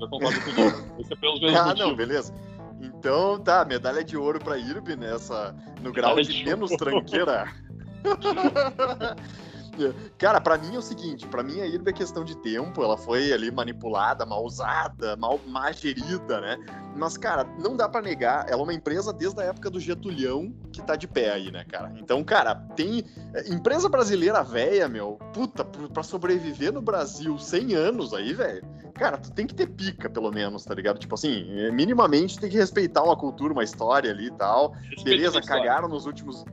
Eu 0.01 0.09
concordo 0.09 0.41
com 0.41 0.51
Isso 1.01 1.13
é 1.13 1.17
pelos 1.17 1.41
mesmos 1.41 1.61
Ah, 1.61 1.65
motivos. 1.67 1.89
não, 1.89 1.97
beleza. 1.97 2.35
Então, 2.81 3.39
tá, 3.39 3.65
medalha 3.65 4.05
de 4.05 4.17
ouro 4.17 4.39
pra 4.39 4.59
IRB 4.59 4.97
nessa, 4.97 5.55
no 5.81 5.93
grau 5.93 6.17
de, 6.17 6.25
de 6.25 6.45
menos 6.45 6.71
tranqueira. 6.77 7.51
Cara, 10.19 10.41
para 10.41 10.59
mim 10.59 10.75
é 10.75 10.79
o 10.79 10.83
seguinte, 10.83 11.27
para 11.27 11.43
mim 11.43 11.61
a 11.61 11.67
IRB 11.67 11.91
é 11.91 11.93
questão 11.93 12.25
de 12.25 12.37
tempo, 12.37 12.83
ela 12.83 12.97
foi 12.97 13.33
ali 13.33 13.51
manipulada, 13.51 14.25
mal 14.25 14.45
usada, 14.45 15.17
mal, 15.17 15.41
mal 15.47 15.73
gerida, 15.73 16.41
né? 16.41 16.59
Mas, 16.97 17.17
cara, 17.17 17.45
não 17.59 17.77
dá 17.77 17.89
para 17.89 18.01
negar, 18.01 18.47
ela 18.49 18.61
é 18.61 18.63
uma 18.63 18.73
empresa 18.73 19.13
desde 19.13 19.41
a 19.41 19.45
época 19.45 19.69
do 19.69 19.79
Getulhão 19.79 20.55
que 20.73 20.83
tá 20.83 20.97
de 20.97 21.07
pé 21.07 21.33
aí, 21.33 21.51
né, 21.51 21.65
cara? 21.65 21.93
Então, 21.99 22.23
cara, 22.25 22.55
tem 22.75 23.05
é, 23.35 23.53
empresa 23.53 23.89
brasileira 23.89 24.43
velha, 24.43 24.89
meu, 24.89 25.19
puta, 25.33 25.65
para 25.65 26.03
sobreviver 26.03 26.73
no 26.73 26.81
Brasil 26.81 27.39
100 27.39 27.75
anos 27.75 28.15
aí, 28.15 28.33
velho, 28.33 28.63
cara, 28.95 29.19
tu 29.19 29.31
tem 29.33 29.47
que 29.47 29.55
ter 29.55 29.67
pica, 29.67 30.09
pelo 30.09 30.31
menos, 30.31 30.65
tá 30.65 30.75
ligado? 30.75 30.99
Tipo 30.99 31.15
assim, 31.15 31.45
minimamente 31.73 32.39
tem 32.39 32.49
que 32.49 32.57
respeitar 32.57 33.03
uma 33.03 33.17
cultura, 33.17 33.53
uma 33.53 33.65
história 33.65 34.11
ali 34.11 34.27
e 34.27 34.33
tal. 34.33 34.73
Respeita 34.73 35.05
Beleza, 35.05 35.41
cagaram 35.43 35.89
nos 35.89 36.07
últimos 36.07 36.45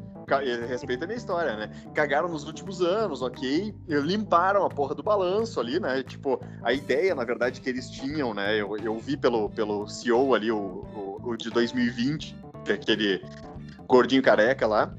respeita 0.67 1.05
a 1.05 1.07
minha 1.07 1.17
história, 1.17 1.55
né? 1.55 1.69
Cagaram 1.93 2.27
nos 2.27 2.45
últimos 2.45 2.81
anos, 2.81 3.21
ok? 3.21 3.73
Limparam 3.87 4.65
a 4.65 4.69
porra 4.69 4.95
do 4.95 5.03
balanço 5.03 5.59
ali, 5.59 5.79
né? 5.79 6.03
Tipo, 6.03 6.39
a 6.63 6.73
ideia, 6.73 7.13
na 7.15 7.23
verdade, 7.23 7.61
que 7.61 7.69
eles 7.69 7.89
tinham, 7.89 8.33
né? 8.33 8.55
Eu, 8.55 8.77
eu 8.77 8.97
vi 8.97 9.17
pelo, 9.17 9.49
pelo 9.49 9.87
CEO 9.87 10.33
ali, 10.33 10.51
o, 10.51 10.57
o, 10.57 11.21
o 11.23 11.37
de 11.37 11.49
2020, 11.49 12.35
é 12.67 12.73
aquele 12.73 13.23
gordinho 13.87 14.21
careca 14.21 14.67
lá. 14.67 14.93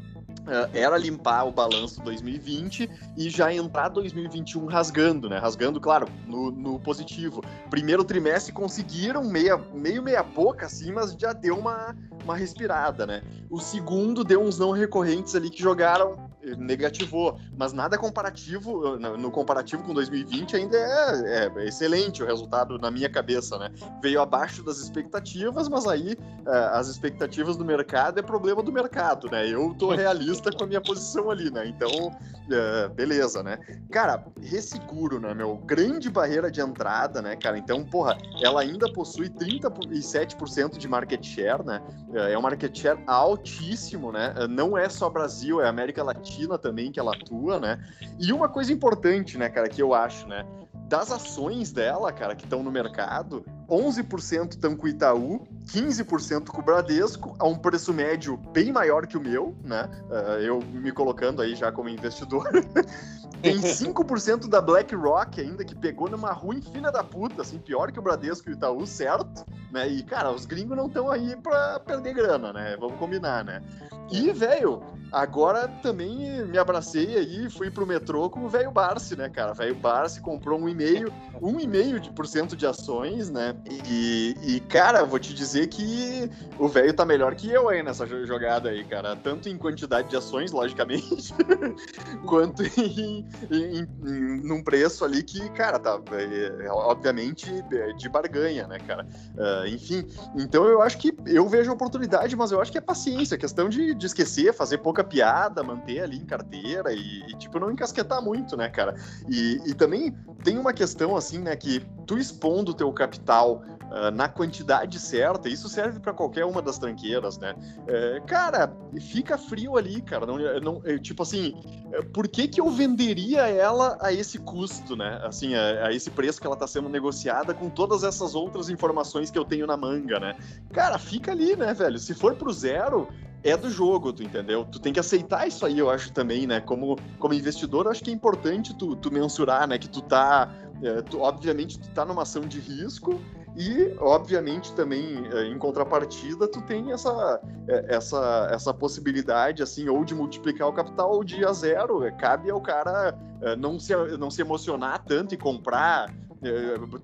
Era 0.72 0.96
limpar 0.96 1.44
o 1.44 1.52
balanço 1.52 2.02
2020 2.02 2.90
e 3.16 3.30
já 3.30 3.52
entrar 3.52 3.88
2021 3.88 4.66
rasgando, 4.66 5.28
né? 5.28 5.38
Rasgando, 5.38 5.80
claro, 5.80 6.06
no, 6.26 6.50
no 6.50 6.78
positivo. 6.78 7.42
Primeiro 7.70 8.04
trimestre 8.04 8.52
conseguiram 8.52 9.24
meia, 9.24 9.56
meio 9.72 10.02
meia 10.02 10.22
boca, 10.22 10.66
assim, 10.66 10.92
mas 10.92 11.12
já 11.14 11.32
deu 11.32 11.58
uma, 11.58 11.94
uma 12.24 12.36
respirada, 12.36 13.06
né? 13.06 13.22
O 13.50 13.60
segundo 13.60 14.24
deu 14.24 14.42
uns 14.42 14.58
não 14.58 14.72
recorrentes 14.72 15.34
ali 15.34 15.50
que 15.50 15.62
jogaram 15.62 16.33
negativou, 16.58 17.38
mas 17.56 17.72
nada 17.72 17.96
comparativo, 17.96 18.96
no 18.98 19.30
comparativo 19.30 19.82
com 19.82 19.94
2020 19.94 20.56
ainda 20.56 20.76
é, 20.76 21.50
é, 21.56 21.66
excelente 21.66 22.22
o 22.22 22.26
resultado 22.26 22.78
na 22.78 22.90
minha 22.90 23.08
cabeça, 23.08 23.58
né? 23.58 23.70
Veio 24.02 24.20
abaixo 24.20 24.62
das 24.62 24.78
expectativas, 24.78 25.68
mas 25.68 25.86
aí 25.86 26.16
é, 26.46 26.56
as 26.72 26.88
expectativas 26.88 27.56
do 27.56 27.64
mercado 27.64 28.18
é 28.18 28.22
problema 28.22 28.62
do 28.62 28.72
mercado, 28.72 29.30
né? 29.30 29.48
Eu 29.48 29.74
tô 29.74 29.90
realista 29.94 30.50
com 30.52 30.64
a 30.64 30.66
minha 30.66 30.80
posição 30.80 31.30
ali, 31.30 31.50
né? 31.50 31.66
Então, 31.66 32.10
é, 32.50 32.88
beleza, 32.88 33.42
né? 33.42 33.58
Cara, 33.90 34.24
resseguro, 34.40 35.18
né, 35.20 35.32
meu? 35.32 35.56
Grande 35.56 36.10
barreira 36.10 36.50
de 36.50 36.60
entrada, 36.60 37.22
né, 37.22 37.36
cara? 37.36 37.58
Então, 37.58 37.84
porra, 37.84 38.18
ela 38.42 38.60
ainda 38.60 38.92
possui 38.92 39.28
37% 39.30 40.76
de 40.76 40.88
market 40.88 41.24
share, 41.24 41.64
né? 41.64 41.80
É, 42.12 42.32
é 42.32 42.38
um 42.38 42.42
market 42.42 42.76
share 42.76 43.00
altíssimo, 43.06 44.12
né? 44.12 44.34
Não 44.48 44.76
é 44.76 44.88
só 44.88 45.08
Brasil, 45.08 45.60
é 45.60 45.68
América 45.68 46.02
Latina 46.02 46.33
Argentina 46.34 46.58
também 46.58 46.90
que 46.90 46.98
ela 46.98 47.12
atua, 47.12 47.60
né? 47.60 47.78
E 48.18 48.32
uma 48.32 48.48
coisa 48.48 48.72
importante, 48.72 49.38
né, 49.38 49.48
cara, 49.48 49.68
que 49.68 49.80
eu 49.80 49.94
acho, 49.94 50.26
né? 50.26 50.44
Das 50.88 51.10
ações 51.10 51.72
dela, 51.72 52.12
cara, 52.12 52.34
que 52.34 52.44
estão 52.44 52.62
no 52.62 52.70
mercado, 52.70 53.44
11% 53.68 54.52
estão 54.52 54.76
com 54.76 54.86
o 54.86 54.88
Itaú, 54.88 55.46
15% 55.66 56.48
com 56.48 56.60
o 56.60 56.64
Bradesco, 56.64 57.34
a 57.38 57.46
um 57.46 57.56
preço 57.56 57.92
médio 57.92 58.36
bem 58.36 58.72
maior 58.72 59.06
que 59.06 59.16
o 59.16 59.20
meu, 59.20 59.56
né? 59.64 59.88
Uh, 60.08 60.40
eu 60.40 60.62
me 60.72 60.92
colocando 60.92 61.40
aí 61.40 61.54
já 61.54 61.72
como 61.72 61.88
investidor. 61.88 62.48
Tem 63.44 63.60
5% 63.60 64.48
da 64.48 64.58
BlackRock 64.58 65.38
ainda, 65.38 65.66
que 65.66 65.74
pegou 65.74 66.08
numa 66.08 66.32
ruim 66.32 66.62
fina 66.62 66.90
da 66.90 67.04
puta, 67.04 67.42
assim, 67.42 67.58
pior 67.58 67.92
que 67.92 67.98
o 67.98 68.02
Bradesco 68.02 68.48
e 68.48 68.52
o 68.52 68.56
Itaú, 68.56 68.86
certo? 68.86 69.44
Né? 69.70 69.86
E, 69.86 70.02
cara, 70.02 70.32
os 70.32 70.46
gringos 70.46 70.74
não 70.74 70.86
estão 70.86 71.10
aí 71.10 71.36
pra 71.36 71.78
perder 71.80 72.14
grana, 72.14 72.54
né? 72.54 72.74
Vamos 72.80 72.98
combinar, 72.98 73.44
né? 73.44 73.62
E, 74.10 74.32
velho, 74.32 74.82
agora 75.12 75.68
também 75.82 76.42
me 76.46 76.56
abracei 76.56 77.16
aí, 77.16 77.50
fui 77.50 77.70
pro 77.70 77.86
metrô 77.86 78.30
com 78.30 78.44
o 78.44 78.48
velho 78.48 78.70
Barsi, 78.70 79.14
né, 79.14 79.28
cara? 79.28 79.52
Velho 79.52 79.74
Barsi 79.74 80.20
comprou 80.20 80.58
um 80.58 80.68
e 80.68 80.74
meio, 80.74 81.12
um 81.42 81.60
e 81.60 81.66
meio 81.66 82.00
de 82.00 82.10
por 82.10 82.26
cento 82.26 82.56
de 82.56 82.66
ações, 82.66 83.30
né? 83.30 83.54
E, 83.86 84.36
e, 84.42 84.60
cara, 84.60 85.04
vou 85.04 85.18
te 85.18 85.34
dizer 85.34 85.53
que 85.66 86.30
o 86.58 86.68
velho 86.68 86.92
tá 86.92 87.04
melhor 87.04 87.34
que 87.34 87.50
eu 87.50 87.68
aí 87.68 87.82
nessa 87.82 88.06
jogada 88.06 88.68
aí, 88.70 88.84
cara. 88.84 89.16
Tanto 89.16 89.48
em 89.48 89.56
quantidade 89.56 90.08
de 90.08 90.16
ações, 90.16 90.52
logicamente, 90.52 91.34
quanto 92.26 92.62
em, 92.62 93.26
em, 93.50 93.80
em, 93.80 94.40
num 94.42 94.62
preço 94.62 95.04
ali 95.04 95.22
que, 95.22 95.48
cara, 95.50 95.78
tá 95.78 96.00
é, 96.12 96.68
obviamente 96.68 97.50
é 97.72 97.92
de 97.92 98.08
barganha, 98.08 98.66
né, 98.66 98.78
cara? 98.78 99.06
Uh, 99.34 99.66
enfim, 99.68 100.06
então 100.36 100.64
eu 100.66 100.82
acho 100.82 100.98
que 100.98 101.14
eu 101.26 101.48
vejo 101.48 101.72
oportunidade, 101.72 102.34
mas 102.36 102.52
eu 102.52 102.60
acho 102.60 102.72
que 102.72 102.78
é 102.78 102.80
paciência, 102.80 103.38
questão 103.38 103.68
de, 103.68 103.94
de 103.94 104.06
esquecer, 104.06 104.52
fazer 104.52 104.78
pouca 104.78 105.02
piada, 105.02 105.62
manter 105.62 106.00
ali 106.00 106.16
em 106.16 106.24
carteira 106.24 106.92
e, 106.92 107.22
e 107.28 107.36
tipo, 107.36 107.58
não 107.58 107.70
encasquetar 107.70 108.22
muito, 108.22 108.56
né, 108.56 108.68
cara? 108.68 108.94
E, 109.28 109.60
e 109.66 109.74
também 109.74 110.14
tem 110.42 110.58
uma 110.58 110.72
questão, 110.72 111.16
assim, 111.16 111.38
né, 111.38 111.56
que 111.56 111.80
tu 112.06 112.18
expondo 112.18 112.72
o 112.72 112.74
teu 112.74 112.92
capital 112.92 113.64
uh, 113.90 114.10
na 114.10 114.28
quantidade 114.28 114.98
certa, 114.98 115.48
isso 115.48 115.68
serve 115.68 116.00
para 116.00 116.12
qualquer 116.12 116.44
uma 116.44 116.60
das 116.60 116.78
tranqueiras, 116.78 117.38
né? 117.38 117.54
Uh, 117.54 118.24
cara, 118.26 118.74
fica 119.00 119.38
frio 119.38 119.76
ali, 119.76 120.00
cara. 120.02 120.26
Não, 120.26 120.38
não, 120.60 120.82
tipo 120.98 121.22
assim, 121.22 121.54
é, 121.92 122.02
por 122.02 122.28
que, 122.28 122.48
que 122.48 122.60
eu 122.60 122.70
venderia 122.70 123.48
ela 123.48 123.96
a 124.00 124.12
esse 124.12 124.38
custo, 124.38 124.96
né? 124.96 125.20
Assim, 125.24 125.54
a, 125.54 125.86
a 125.86 125.92
esse 125.92 126.10
preço 126.10 126.40
que 126.40 126.46
ela 126.46 126.56
está 126.56 126.66
sendo 126.66 126.88
negociada 126.88 127.54
com 127.54 127.68
todas 127.68 128.04
essas 128.04 128.34
outras 128.34 128.68
informações 128.68 129.30
que 129.30 129.38
eu 129.38 129.44
tenho 129.44 129.66
na 129.66 129.76
manga, 129.76 130.18
né? 130.18 130.36
Cara, 130.72 130.98
fica 130.98 131.32
ali, 131.32 131.56
né, 131.56 131.72
velho? 131.74 131.98
Se 131.98 132.14
for 132.14 132.34
pro 132.36 132.52
zero, 132.52 133.08
é 133.44 133.56
do 133.56 133.70
jogo, 133.70 134.12
tu 134.12 134.22
entendeu? 134.22 134.64
Tu 134.64 134.80
tem 134.80 134.92
que 134.92 134.98
aceitar 134.98 135.46
isso 135.46 135.66
aí, 135.66 135.78
eu 135.78 135.90
acho 135.90 136.10
também, 136.12 136.46
né? 136.46 136.60
Como, 136.60 136.96
como 137.18 137.34
investidor, 137.34 137.84
eu 137.84 137.90
acho 137.90 138.02
que 138.02 138.10
é 138.10 138.14
importante 138.14 138.74
tu, 138.74 138.96
tu 138.96 139.12
mensurar, 139.12 139.68
né? 139.68 139.78
Que 139.78 139.88
tu 139.88 140.00
tá, 140.00 140.50
é, 140.82 141.02
tu, 141.02 141.20
obviamente, 141.20 141.78
tu 141.78 141.90
tá 141.90 142.06
numa 142.06 142.22
ação 142.22 142.42
de 142.42 142.58
risco 142.58 143.20
e, 143.56 143.94
obviamente, 143.98 144.74
também 144.74 145.26
é, 145.32 145.46
em 145.46 145.58
contrapartida, 145.58 146.48
tu 146.48 146.60
tem 146.62 146.92
essa, 146.92 147.40
é, 147.68 147.96
essa, 147.96 148.48
essa 148.50 148.74
possibilidade, 148.74 149.62
assim, 149.62 149.88
ou 149.88 150.04
de 150.04 150.14
multiplicar 150.14 150.68
o 150.68 150.72
capital 150.72 151.12
ou 151.12 151.22
de 151.22 151.40
ir 151.40 151.46
a 151.46 151.52
zero. 151.52 152.00
Cabe 152.18 152.50
ao 152.50 152.60
cara 152.60 153.16
não 153.58 153.78
se, 153.78 153.94
não 154.16 154.30
se 154.30 154.40
emocionar 154.40 155.04
tanto 155.04 155.34
e 155.34 155.36
comprar 155.36 156.08
é, 156.08 156.23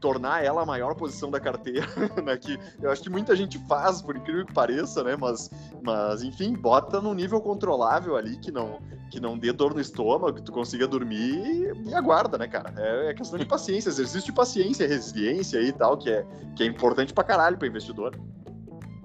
tornar 0.01 0.45
ela 0.45 0.63
a 0.63 0.67
maior 0.67 0.95
posição 0.95 1.31
da 1.31 1.41
carteira, 1.41 1.87
né? 2.25 2.37
Que 2.37 2.59
eu 2.83 2.91
acho 2.91 3.03
que 3.03 3.11
muita 3.11 3.35
gente 3.35 3.59
faz, 3.67 4.03
por 4.03 4.17
incrível 4.17 4.47
que 4.47 4.53
pareça, 4.53 5.03
né? 5.03 5.17
Mas, 5.17 5.51
mas 5.83 6.23
enfim, 6.23 6.55
bota 6.55 7.01
num 7.01 7.15
nível 7.15 7.41
controlável 7.41 8.17
ali 8.17 8.37
que 8.39 8.51
não, 8.51 8.81
que 9.11 9.21
não 9.21 9.37
dê 9.37 9.53
dor 9.53 9.75
no 9.75 9.81
estômago, 9.81 10.35
que 10.35 10.43
tu 10.43 10.53
consiga 10.53 10.87
dormir 10.87 11.75
e, 11.87 11.95
aguarda, 11.95 12.39
né, 12.39 12.47
cara? 12.47 12.73
É, 12.77 13.11
é, 13.11 13.15
questão 13.15 13.39
de 13.39 13.45
paciência, 13.45 13.89
exercício 13.89 14.27
de 14.27 14.33
paciência, 14.33 14.87
resiliência 14.87 15.61
e 15.61 15.73
tal, 15.73 15.97
que 15.97 16.11
é, 16.11 16.25
que 16.57 16.63
é 16.63 16.67
importante 16.67 17.13
pra 17.13 17.25
caralho 17.25 17.59
pra 17.59 17.69
investidor. 17.69 18.19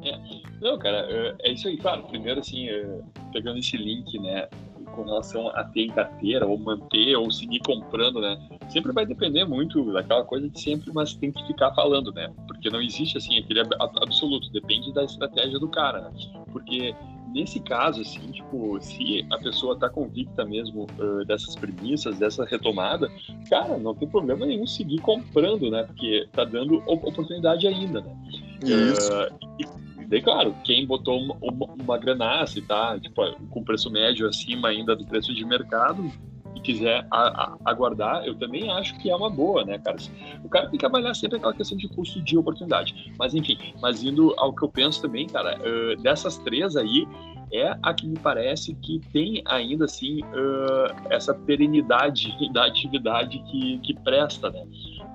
É. 0.03 0.19
Não, 0.61 0.77
cara, 0.77 1.07
é, 1.09 1.35
é 1.41 1.51
isso 1.53 1.67
aí, 1.67 1.77
claro. 1.77 2.03
Primeiro, 2.03 2.39
assim, 2.39 2.69
é, 2.69 3.01
pegando 3.33 3.59
esse 3.59 3.75
link, 3.75 4.17
né, 4.19 4.47
com 4.95 5.03
relação 5.03 5.47
a 5.49 5.63
ter 5.63 5.81
em 5.81 5.91
carteira, 5.91 6.45
ou 6.45 6.57
manter, 6.57 7.15
ou 7.15 7.29
seguir 7.31 7.59
comprando, 7.59 8.21
né? 8.21 8.37
Sempre 8.69 8.91
vai 8.91 9.05
depender 9.05 9.45
muito 9.45 9.93
daquela 9.93 10.23
coisa 10.23 10.49
de 10.49 10.59
sempre, 10.59 10.91
mas 10.93 11.13
tem 11.13 11.31
que 11.31 11.45
ficar 11.47 11.73
falando, 11.73 12.11
né? 12.11 12.31
Porque 12.47 12.69
não 12.69 12.81
existe, 12.81 13.17
assim, 13.17 13.37
aquele 13.37 13.61
absoluto, 14.01 14.51
depende 14.51 14.93
da 14.93 15.03
estratégia 15.03 15.59
do 15.59 15.67
cara, 15.67 16.01
né? 16.01 16.11
Porque 16.51 16.95
nesse 17.35 17.59
caso, 17.59 18.01
assim, 18.01 18.31
tipo, 18.31 18.79
se 18.81 19.27
a 19.29 19.37
pessoa 19.37 19.77
tá 19.77 19.89
convicta 19.89 20.45
mesmo 20.45 20.87
uh, 20.97 21.25
dessas 21.25 21.53
premissas, 21.53 22.17
dessa 22.17 22.45
retomada, 22.45 23.11
cara, 23.49 23.77
não 23.77 23.93
tem 23.93 24.07
problema 24.07 24.45
nenhum 24.45 24.65
seguir 24.65 24.99
comprando, 24.99 25.69
né? 25.69 25.83
Porque 25.83 26.27
tá 26.31 26.45
dando 26.45 26.81
oportunidade 26.87 27.67
ainda, 27.67 27.99
né? 27.99 28.15
Isso. 28.63 29.11
Uh, 29.13 30.07
daí, 30.07 30.21
claro, 30.21 30.55
quem 30.63 30.87
botou 30.87 31.19
uma, 31.19 31.35
uma, 31.41 31.73
uma 31.73 31.97
granaça 31.97 32.57
e 32.57 32.61
tá, 32.61 32.97
tipo, 32.97 33.21
com 33.49 33.63
preço 33.65 33.91
médio 33.91 34.29
acima 34.29 34.69
ainda 34.69 34.95
do 34.95 35.05
preço 35.05 35.33
de 35.33 35.43
mercado, 35.43 36.05
e 36.05 36.34
quiser 36.65 37.05
a, 37.11 37.43
a, 37.43 37.57
aguardar, 37.65 38.25
eu 38.25 38.35
também 38.35 38.69
acho 38.71 38.97
que 38.97 39.09
é 39.09 39.15
uma 39.15 39.29
boa, 39.29 39.63
né, 39.63 39.77
cara? 39.77 39.97
O 40.43 40.49
cara 40.49 40.67
tem 40.69 40.79
que 40.79 40.85
avaliar 40.85 41.15
sempre 41.15 41.37
aquela 41.37 41.53
questão 41.53 41.77
de 41.77 41.87
custo 41.87 42.21
de 42.21 42.37
oportunidade. 42.37 43.13
Mas 43.17 43.33
enfim, 43.33 43.57
mas 43.81 44.03
indo 44.03 44.33
ao 44.37 44.53
que 44.53 44.63
eu 44.63 44.69
penso 44.69 45.01
também, 45.01 45.27
cara, 45.27 45.57
uh, 45.59 46.01
dessas 46.01 46.37
três 46.39 46.75
aí, 46.75 47.07
é 47.53 47.77
a 47.81 47.93
que 47.93 48.07
me 48.07 48.17
parece 48.17 48.73
que 48.75 48.99
tem 49.13 49.41
ainda 49.45 49.85
assim 49.85 50.21
uh, 50.23 51.07
essa 51.09 51.33
perenidade 51.33 52.35
da 52.51 52.65
atividade 52.65 53.39
que, 53.51 53.79
que 53.79 53.93
presta, 53.93 54.49
né? 54.49 54.65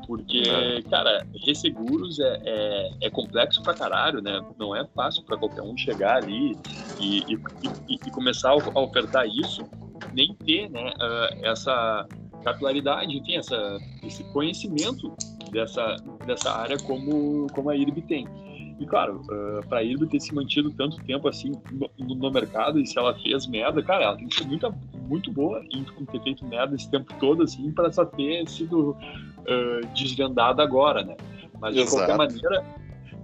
Porque, 0.06 0.42
é. 0.44 0.82
cara, 0.82 1.24
resseguros 1.44 2.18
é, 2.18 2.42
é, 2.44 2.90
é, 3.02 3.10
complexo 3.10 3.62
pra 3.62 3.74
caralho, 3.74 4.20
né? 4.20 4.40
Não 4.58 4.74
é 4.74 4.84
fácil 4.86 5.22
para 5.24 5.36
qualquer 5.36 5.62
um 5.62 5.76
chegar 5.76 6.16
ali 6.16 6.56
e, 6.98 7.18
e, 7.32 7.34
e, 7.88 7.94
e, 7.94 8.10
começar 8.10 8.50
a 8.50 8.80
ofertar 8.80 9.28
isso, 9.28 9.62
nem 10.12 10.34
ter, 10.34 10.70
né, 10.70 10.92
uh, 10.96 11.46
essa 11.46 12.06
capilaridade, 12.42 13.16
enfim, 13.16 13.36
essa, 13.36 13.78
esse 14.02 14.24
conhecimento 14.32 15.14
dessa, 15.50 15.96
dessa 16.26 16.50
área 16.50 16.78
como, 16.78 17.46
como 17.52 17.70
a 17.70 17.76
IRB 17.76 18.02
tem. 18.02 18.26
E 18.78 18.86
claro, 18.86 19.20
uh, 19.30 19.66
pra 19.68 19.82
IRB 19.82 20.06
ter 20.06 20.20
se 20.20 20.34
mantido 20.34 20.70
tanto 20.70 20.96
tempo 21.04 21.28
assim 21.28 21.52
no, 21.70 21.90
no, 22.16 22.30
mercado, 22.30 22.80
e 22.80 22.86
se 22.86 22.98
ela 22.98 23.14
fez 23.14 23.46
merda, 23.46 23.82
cara, 23.82 24.04
ela 24.04 24.16
tem 24.16 24.26
que 24.26 24.36
ser 24.36 24.46
muito, 24.46 24.74
muito 25.06 25.30
boa 25.30 25.62
em, 25.70 25.84
em 25.98 26.04
ter 26.06 26.22
feito 26.22 26.46
merda 26.46 26.74
esse 26.74 26.90
tempo 26.90 27.12
todo, 27.20 27.42
assim, 27.42 27.70
para 27.72 27.92
só 27.92 28.06
ter 28.06 28.48
sido 28.48 28.92
uh, 28.92 29.86
desvendada 29.94 30.62
agora, 30.62 31.04
né? 31.04 31.14
Mas 31.60 31.74
de 31.74 31.82
Exato. 31.82 31.96
qualquer 31.98 32.16
maneira, 32.16 32.64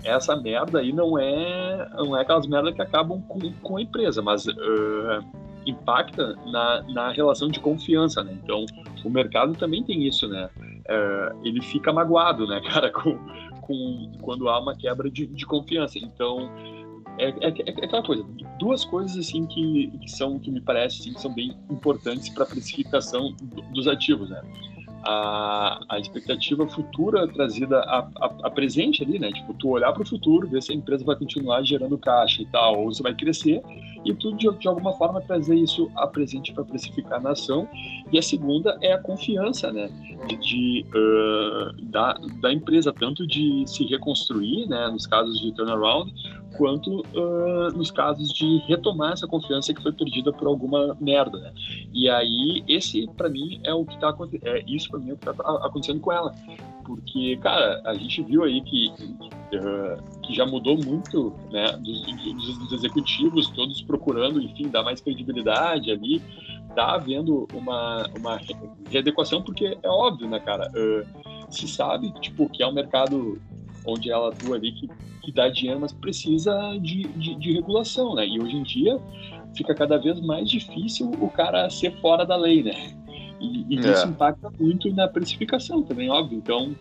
essa 0.04 0.36
merda 0.36 0.80
aí 0.80 0.92
não 0.92 1.18
é, 1.18 1.88
não 1.94 2.14
é 2.14 2.20
aquelas 2.20 2.46
merdas 2.46 2.74
que 2.74 2.82
acabam 2.82 3.22
com, 3.22 3.40
com 3.62 3.76
a 3.78 3.82
empresa, 3.82 4.20
mas 4.20 4.46
uh, 4.46 5.24
impacta 5.66 6.36
na, 6.46 6.82
na 6.82 7.12
relação 7.12 7.48
de 7.48 7.60
confiança, 7.60 8.22
né? 8.22 8.38
Então, 8.42 8.64
o 9.04 9.10
mercado 9.10 9.54
também 9.54 9.82
tem 9.82 10.06
isso, 10.06 10.28
né? 10.28 10.48
Uh, 10.58 11.46
ele 11.46 11.60
fica 11.60 11.92
magoado, 11.92 12.46
né, 12.46 12.60
cara, 12.72 12.90
com, 12.90 13.18
com, 13.60 14.12
quando 14.22 14.48
há 14.48 14.60
uma 14.60 14.76
quebra 14.76 15.10
de, 15.10 15.26
de 15.26 15.44
confiança. 15.44 15.98
Então, 15.98 16.50
é, 17.18 17.28
é, 17.28 17.48
é, 17.48 17.84
aquela 17.84 18.02
coisa, 18.02 18.24
duas 18.58 18.84
coisas 18.84 19.16
assim 19.16 19.46
que, 19.46 19.90
que 20.02 20.10
são 20.10 20.38
que 20.38 20.50
me 20.50 20.60
parece 20.60 21.00
assim, 21.00 21.14
que 21.14 21.20
são 21.20 21.32
bem 21.32 21.56
importantes 21.70 22.28
para 22.28 22.44
a 22.44 22.46
precificação 22.46 23.34
dos 23.72 23.88
ativos, 23.88 24.30
né? 24.30 24.40
A, 25.06 25.78
a 25.88 25.98
expectativa 26.00 26.66
futura 26.66 27.28
trazida 27.28 27.78
a, 27.78 27.98
a, 28.20 28.26
a, 28.44 28.50
presente 28.50 29.04
ali, 29.04 29.18
né? 29.18 29.30
Tipo, 29.30 29.54
tu 29.54 29.68
olhar 29.70 29.92
para 29.92 30.02
o 30.02 30.06
futuro, 30.06 30.48
ver 30.48 30.62
se 30.62 30.72
a 30.72 30.74
empresa 30.74 31.04
vai 31.04 31.14
continuar 31.14 31.62
gerando 31.62 31.96
caixa 31.96 32.42
e 32.42 32.46
tal, 32.46 32.82
ou 32.82 32.92
se 32.92 33.02
vai 33.02 33.14
crescer, 33.14 33.62
e 34.04 34.12
tu, 34.14 34.36
de, 34.36 34.50
de 34.58 34.68
alguma 34.68 34.92
forma, 34.94 35.20
trazer 35.20 35.54
isso 35.54 35.88
a 35.96 36.06
presente 36.06 36.52
para 36.52 36.64
precificar 36.64 37.22
na 37.22 37.30
ação. 37.30 37.68
E 38.12 38.18
a 38.18 38.22
segunda 38.22 38.76
é 38.82 38.92
a 38.92 38.98
confiança, 38.98 39.72
né? 39.72 39.88
De, 40.26 40.36
de 40.36 40.86
uh, 40.88 41.82
da, 41.84 42.14
da 42.40 42.52
empresa, 42.52 42.92
tanto 42.92 43.26
de 43.26 43.64
se 43.66 43.84
reconstruir, 43.84 44.68
né? 44.68 44.88
Nos 44.88 45.06
casos 45.06 45.40
de 45.40 45.52
turnaround, 45.52 46.12
quanto 46.56 47.00
uh, 47.00 47.76
nos 47.76 47.90
casos 47.90 48.32
de 48.32 48.58
retomar 48.66 49.12
essa 49.12 49.26
confiança 49.26 49.72
que 49.72 49.82
foi 49.82 49.92
perdida 49.92 50.32
por 50.32 50.48
alguma 50.48 50.96
merda, 51.00 51.38
né? 51.38 51.52
E 51.96 52.10
aí, 52.10 52.62
esse, 52.68 53.08
para 53.16 53.26
mim, 53.30 53.58
é 53.64 53.72
o 53.72 53.82
que 53.82 53.98
tá. 53.98 54.14
É, 54.42 54.62
isso, 54.66 54.90
para 54.90 55.00
mim, 55.00 55.10
é 55.10 55.14
o 55.14 55.16
que 55.16 55.24
tá 55.24 55.32
acontecendo 55.64 55.98
com 55.98 56.12
ela. 56.12 56.34
Porque, 56.84 57.38
cara, 57.38 57.80
a 57.86 57.94
gente 57.94 58.22
viu 58.22 58.44
aí 58.44 58.60
que, 58.60 58.92
que 60.22 60.34
já 60.34 60.44
mudou 60.44 60.76
muito, 60.76 61.32
né? 61.50 61.72
Dos, 61.78 62.02
dos, 62.02 62.58
dos, 62.58 62.72
executivos, 62.74 63.48
todos 63.48 63.80
procurando, 63.80 64.42
enfim, 64.42 64.68
dar 64.68 64.82
mais 64.82 65.00
credibilidade 65.00 65.90
ali. 65.90 66.20
Tá 66.74 66.96
havendo 66.96 67.48
uma, 67.54 68.06
uma 68.18 68.38
readequação, 68.90 69.40
porque 69.40 69.78
é 69.82 69.88
óbvio, 69.88 70.28
né, 70.28 70.38
cara? 70.38 70.70
Uh, 70.72 71.50
se 71.50 71.66
sabe, 71.66 72.12
tipo, 72.20 72.46
que 72.50 72.62
é 72.62 72.66
um 72.66 72.74
mercado 72.74 73.40
onde 73.86 74.10
ela 74.10 74.28
atua 74.28 74.56
ali 74.56 74.70
que, 74.72 74.86
que 75.22 75.32
dá 75.32 75.48
dinheiro, 75.48 75.80
mas 75.80 75.94
precisa 75.94 76.76
de, 76.78 77.04
de, 77.04 77.34
de, 77.36 77.52
regulação, 77.52 78.14
né? 78.14 78.26
E 78.26 78.38
hoje 78.38 78.56
em 78.56 78.62
dia 78.62 79.00
fica 79.54 79.74
cada 79.74 79.98
vez 79.98 80.20
mais 80.20 80.48
difícil 80.48 81.10
o 81.20 81.28
cara 81.30 81.68
ser 81.70 81.92
fora 82.00 82.24
da 82.24 82.36
lei, 82.36 82.62
né? 82.62 82.94
E, 83.40 83.74
e 83.74 83.78
é. 83.78 83.92
isso 83.92 84.08
impacta 84.08 84.50
muito 84.58 84.90
na 84.92 85.06
precificação 85.08 85.82
também, 85.82 86.10
óbvio. 86.10 86.38
Então, 86.38 86.74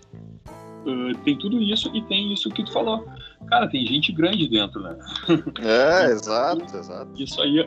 uh, 0.85 1.17
tem 1.23 1.37
tudo 1.37 1.61
isso 1.61 1.89
e 1.93 2.01
tem 2.03 2.31
isso 2.31 2.49
que 2.49 2.63
tu 2.63 2.71
falou. 2.71 3.05
Cara, 3.47 3.67
tem 3.67 3.85
gente 3.85 4.11
grande 4.11 4.47
dentro, 4.47 4.81
né? 4.81 4.97
É, 5.61 6.05
exato, 6.11 6.63
exato. 6.75 7.11
Isso 7.21 7.41
aí 7.41 7.63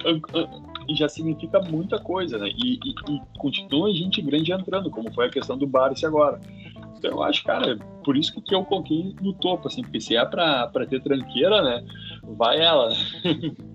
já 0.90 1.08
significa 1.08 1.61
muita 1.61 1.98
coisa, 1.98 2.38
né? 2.38 2.48
E, 2.48 2.74
e, 2.84 3.12
e 3.12 3.20
continua 3.38 3.92
gente 3.92 4.20
grande 4.22 4.52
entrando, 4.52 4.90
como 4.90 5.12
foi 5.12 5.26
a 5.26 5.30
questão 5.30 5.56
do 5.56 5.66
Barça 5.66 6.06
agora. 6.06 6.40
Então 6.98 7.12
eu 7.12 7.22
acho, 7.22 7.44
cara, 7.44 7.78
por 8.04 8.16
isso 8.16 8.32
que 8.40 8.54
eu 8.54 8.64
coloquei 8.64 9.14
no 9.20 9.32
topo, 9.32 9.68
assim, 9.68 9.82
porque 9.82 10.00
se 10.00 10.16
é 10.16 10.24
pra, 10.24 10.66
pra 10.66 10.84
ter 10.84 11.00
tranqueira, 11.00 11.62
né? 11.62 11.84
Vai 12.36 12.60
ela. 12.60 12.92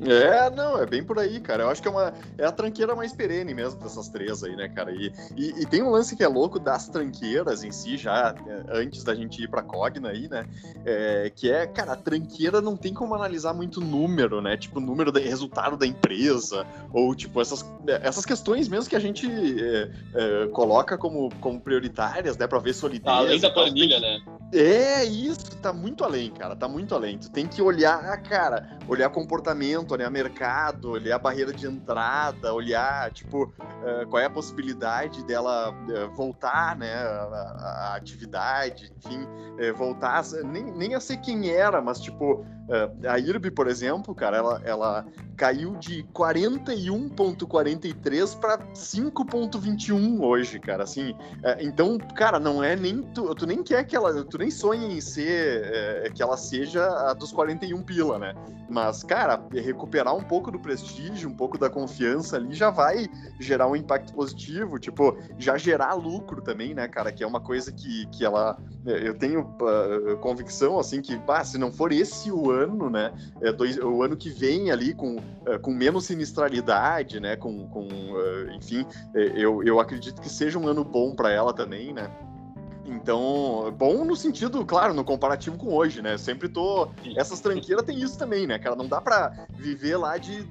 é, 0.02 0.50
não, 0.52 0.78
é 0.78 0.86
bem 0.86 1.04
por 1.04 1.18
aí, 1.18 1.40
cara. 1.40 1.64
Eu 1.64 1.70
acho 1.70 1.82
que 1.82 1.88
é, 1.88 1.92
uma, 1.92 2.14
é 2.38 2.46
a 2.46 2.52
tranqueira 2.52 2.96
mais 2.96 3.14
perene 3.14 3.54
mesmo 3.54 3.80
dessas 3.80 4.10
três 4.10 4.44
aí, 4.44 4.56
né, 4.56 4.70
cara? 4.70 4.92
E, 4.92 5.12
e, 5.36 5.62
e 5.62 5.66
tem 5.66 5.82
um 5.82 5.90
lance 5.90 6.16
que 6.16 6.24
é 6.24 6.28
louco 6.28 6.60
das 6.60 6.88
tranqueiras 6.88 7.64
em 7.64 7.72
si, 7.72 7.98
já 7.98 8.36
é, 8.48 8.80
antes 8.80 9.04
da 9.04 9.16
gente 9.16 9.42
ir 9.42 9.50
pra 9.50 9.64
Cogna 9.64 10.10
aí, 10.10 10.28
né? 10.30 10.46
É, 10.86 11.32
que 11.36 11.52
é, 11.52 11.66
cara, 11.66 11.94
a 11.94 11.96
tranqueira 11.96 12.62
não 12.62 12.78
tem 12.78 12.94
como 12.94 13.16
analisar 13.16 13.54
muito 13.54 13.82
número, 13.82 14.42
né? 14.42 14.56
Tipo, 14.56 14.80
número 14.80 15.12
de 15.12 15.22
resultado 15.22 15.76
da 15.76 15.88
empresa, 15.88 16.66
ou 16.92 17.16
tipo, 17.16 17.42
essas, 17.42 17.66
essas 18.02 18.26
questões 18.26 18.68
mesmo 18.68 18.90
que 18.90 18.96
a 18.96 19.00
gente 19.00 19.28
é, 19.28 19.90
é, 20.14 20.48
coloca 20.48 20.98
como, 20.98 21.30
como 21.40 21.60
prioritárias, 21.60 22.38
né? 22.38 22.46
Pra 22.46 22.60
ver 22.60 22.74
solidez 22.74 23.16
Além 23.16 23.40
da 23.40 23.50
planilha, 23.50 24.00
né? 24.00 24.20
É 24.54 25.04
isso, 25.04 25.58
tá 25.58 25.74
muito 25.74 26.04
além, 26.04 26.30
cara, 26.30 26.56
tá 26.56 26.68
muito 26.68 26.94
além. 26.94 27.18
Tu 27.18 27.32
tem 27.32 27.48
que 27.48 27.62
olhar, 27.62 28.22
cara, 28.22 28.43
olhar 28.88 29.10
comportamento, 29.10 29.92
olhar 29.92 30.10
mercado, 30.10 30.92
olhar 30.92 31.20
barreira 31.20 31.54
de 31.54 31.68
entrada, 31.68 32.54
olhar, 32.54 33.12
tipo, 33.12 33.44
uh, 33.46 34.08
qual 34.10 34.22
é 34.22 34.26
a 34.26 34.30
possibilidade 34.30 35.24
dela 35.26 35.72
uh, 35.72 36.16
voltar, 36.16 36.76
né, 36.76 36.94
a, 36.94 37.92
a 37.92 37.96
atividade, 37.96 38.92
enfim, 38.98 39.24
uh, 39.24 39.76
voltar, 39.76 40.24
nem, 40.44 40.64
nem 40.64 40.96
a 40.96 41.00
ser 41.00 41.18
quem 41.18 41.50
era, 41.50 41.82
mas, 41.82 42.00
tipo, 42.00 42.46
a 43.08 43.20
IRB, 43.20 43.52
por 43.52 43.68
exemplo, 43.68 44.16
cara, 44.16 44.38
ela, 44.38 44.62
ela 44.64 45.06
caiu 45.36 45.76
de 45.76 46.04
41,43 46.14 48.40
para 48.40 48.60
5,21 48.74 50.22
hoje, 50.22 50.60
cara, 50.60 50.84
assim, 50.84 51.14
então, 51.60 51.98
cara, 52.16 52.40
não 52.40 52.64
é 52.64 52.76
nem, 52.76 53.02
tu, 53.02 53.34
tu 53.36 53.46
nem 53.46 53.62
quer 53.64 53.84
que 53.84 53.96
ela, 53.96 54.24
tu 54.24 54.38
nem 54.38 54.52
sonha 54.52 54.88
em 54.88 55.02
ser 55.02 55.64
é, 55.66 56.10
que 56.14 56.24
ela 56.24 56.38
seja 56.38 56.86
a 57.10 57.14
dos 57.14 57.32
41 57.32 57.82
pila, 57.84 58.20
né? 58.20 58.34
Mas, 58.70 59.04
cara, 59.04 59.44
recuperar 59.52 60.16
um 60.16 60.24
pouco 60.24 60.52
do 60.52 60.60
prestígio, 60.60 61.30
um 61.30 61.36
pouco 61.36 61.58
da 61.58 61.70
confiança 61.70 62.38
ali 62.38 62.54
já 62.54 62.70
vai 62.70 63.08
gerar 63.40 63.68
um 63.68 63.76
impacto 63.76 64.14
positivo, 64.14 64.80
tipo, 64.80 65.18
já 65.38 65.58
gerar 65.58 65.94
lucro 65.94 66.42
também, 66.42 66.74
né, 66.74 66.88
cara? 66.88 67.12
Que 67.12 67.24
é 67.24 67.28
uma 67.28 67.40
coisa 67.40 67.72
que, 67.72 68.08
que 68.08 68.26
ela. 68.26 68.58
É, 68.86 69.08
eu 69.08 69.14
tenho 69.14 69.42
uh, 69.42 70.18
convicção, 70.18 70.80
assim, 70.80 71.02
que, 71.02 71.16
bah, 71.18 71.44
se 71.44 71.58
não 71.58 71.72
for 71.72 71.92
esse 71.92 72.32
o 72.32 72.52
ano, 72.54 72.90
né? 72.90 73.14
É 73.42 73.52
dois, 73.52 73.78
o 73.78 74.04
ano 74.04 74.16
que 74.16 74.30
vem 74.30 74.72
ali 74.72 74.94
com, 74.94 75.18
uh, 75.18 75.60
com 75.62 75.72
menos 75.72 76.06
sinistralidade, 76.06 77.20
né? 77.20 77.36
Com, 77.36 77.68
com 77.68 77.88
uh, 77.88 78.52
enfim, 78.54 78.86
eu, 79.14 79.64
eu 79.64 79.80
acredito 79.80 80.22
que 80.22 80.30
seja 80.30 80.58
um 80.60 80.68
ano 80.68 80.84
bom 80.84 81.16
para 81.16 81.32
ela 81.32 81.54
também, 81.54 81.94
né? 81.94 82.10
Então, 82.86 83.74
bom 83.78 84.04
no 84.04 84.16
sentido, 84.16 84.66
claro, 84.66 84.94
no 84.94 85.04
comparativo 85.04 85.58
com 85.58 85.74
hoje, 85.74 86.02
né? 86.02 86.18
Sempre 86.18 86.50
tô. 86.50 86.90
Essas 87.16 87.40
tranqueiras 87.40 87.86
tem 87.86 87.98
isso 87.98 88.18
também, 88.18 88.46
né, 88.46 88.60
cara? 88.60 88.76
Não 88.76 88.88
dá 88.88 89.00
pra 89.00 89.46
viver 89.56 89.98
lá 89.98 90.18
de 90.18 90.44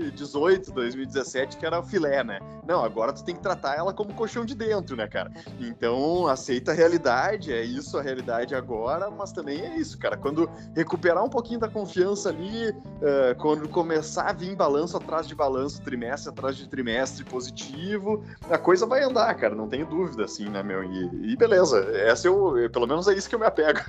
2018, 0.00 0.72
2017, 0.72 1.56
que 1.58 1.66
era 1.66 1.78
o 1.78 1.82
filé, 1.82 2.24
né? 2.24 2.40
Não, 2.66 2.84
agora 2.84 3.12
tu 3.12 3.22
tem 3.22 3.34
que 3.34 3.42
tratar 3.42 3.76
ela 3.76 3.92
como 3.92 4.14
colchão 4.14 4.44
de 4.44 4.54
dentro, 4.54 4.96
né, 4.96 5.06
cara? 5.06 5.30
Então, 5.58 6.26
aceita 6.26 6.70
a 6.70 6.74
realidade, 6.74 7.52
é 7.52 7.62
isso 7.62 7.98
a 7.98 8.02
realidade 8.02 8.54
agora, 8.54 9.10
mas 9.10 9.32
também 9.32 9.60
é 9.60 9.76
isso, 9.76 9.98
cara. 9.98 10.16
Quando 10.16 10.48
recuperar 10.74 11.22
um 11.22 11.28
pouquinho 11.28 11.60
da 11.60 11.68
confiança 11.68 12.30
ali, 12.30 12.70
uh, 12.70 13.36
quando 13.38 13.68
começar 13.68 14.30
a 14.30 14.32
vir 14.32 14.56
balanço 14.56 14.96
atrás 14.96 15.26
de 15.26 15.34
balanço, 15.34 15.82
trimestre 15.82 16.30
atrás 16.30 16.56
de 16.56 16.68
trimestre 16.68 17.24
positivo, 17.24 18.24
a 18.48 18.56
coisa 18.56 18.86
vai 18.86 19.02
andar, 19.02 19.34
cara, 19.34 19.54
não 19.54 19.68
tenho 19.68 19.86
dúvida, 19.86 20.24
assim, 20.24 20.48
né, 20.48 20.62
meu? 20.62 20.82
E, 20.82 21.32
e 21.32 21.36
beleza, 21.36 21.78
essa 21.94 22.26
eu, 22.26 22.54
pelo 22.72 22.86
menos 22.86 23.06
é 23.08 23.14
isso 23.14 23.28
que 23.28 23.34
eu 23.34 23.38
me 23.38 23.46
apego. 23.46 23.80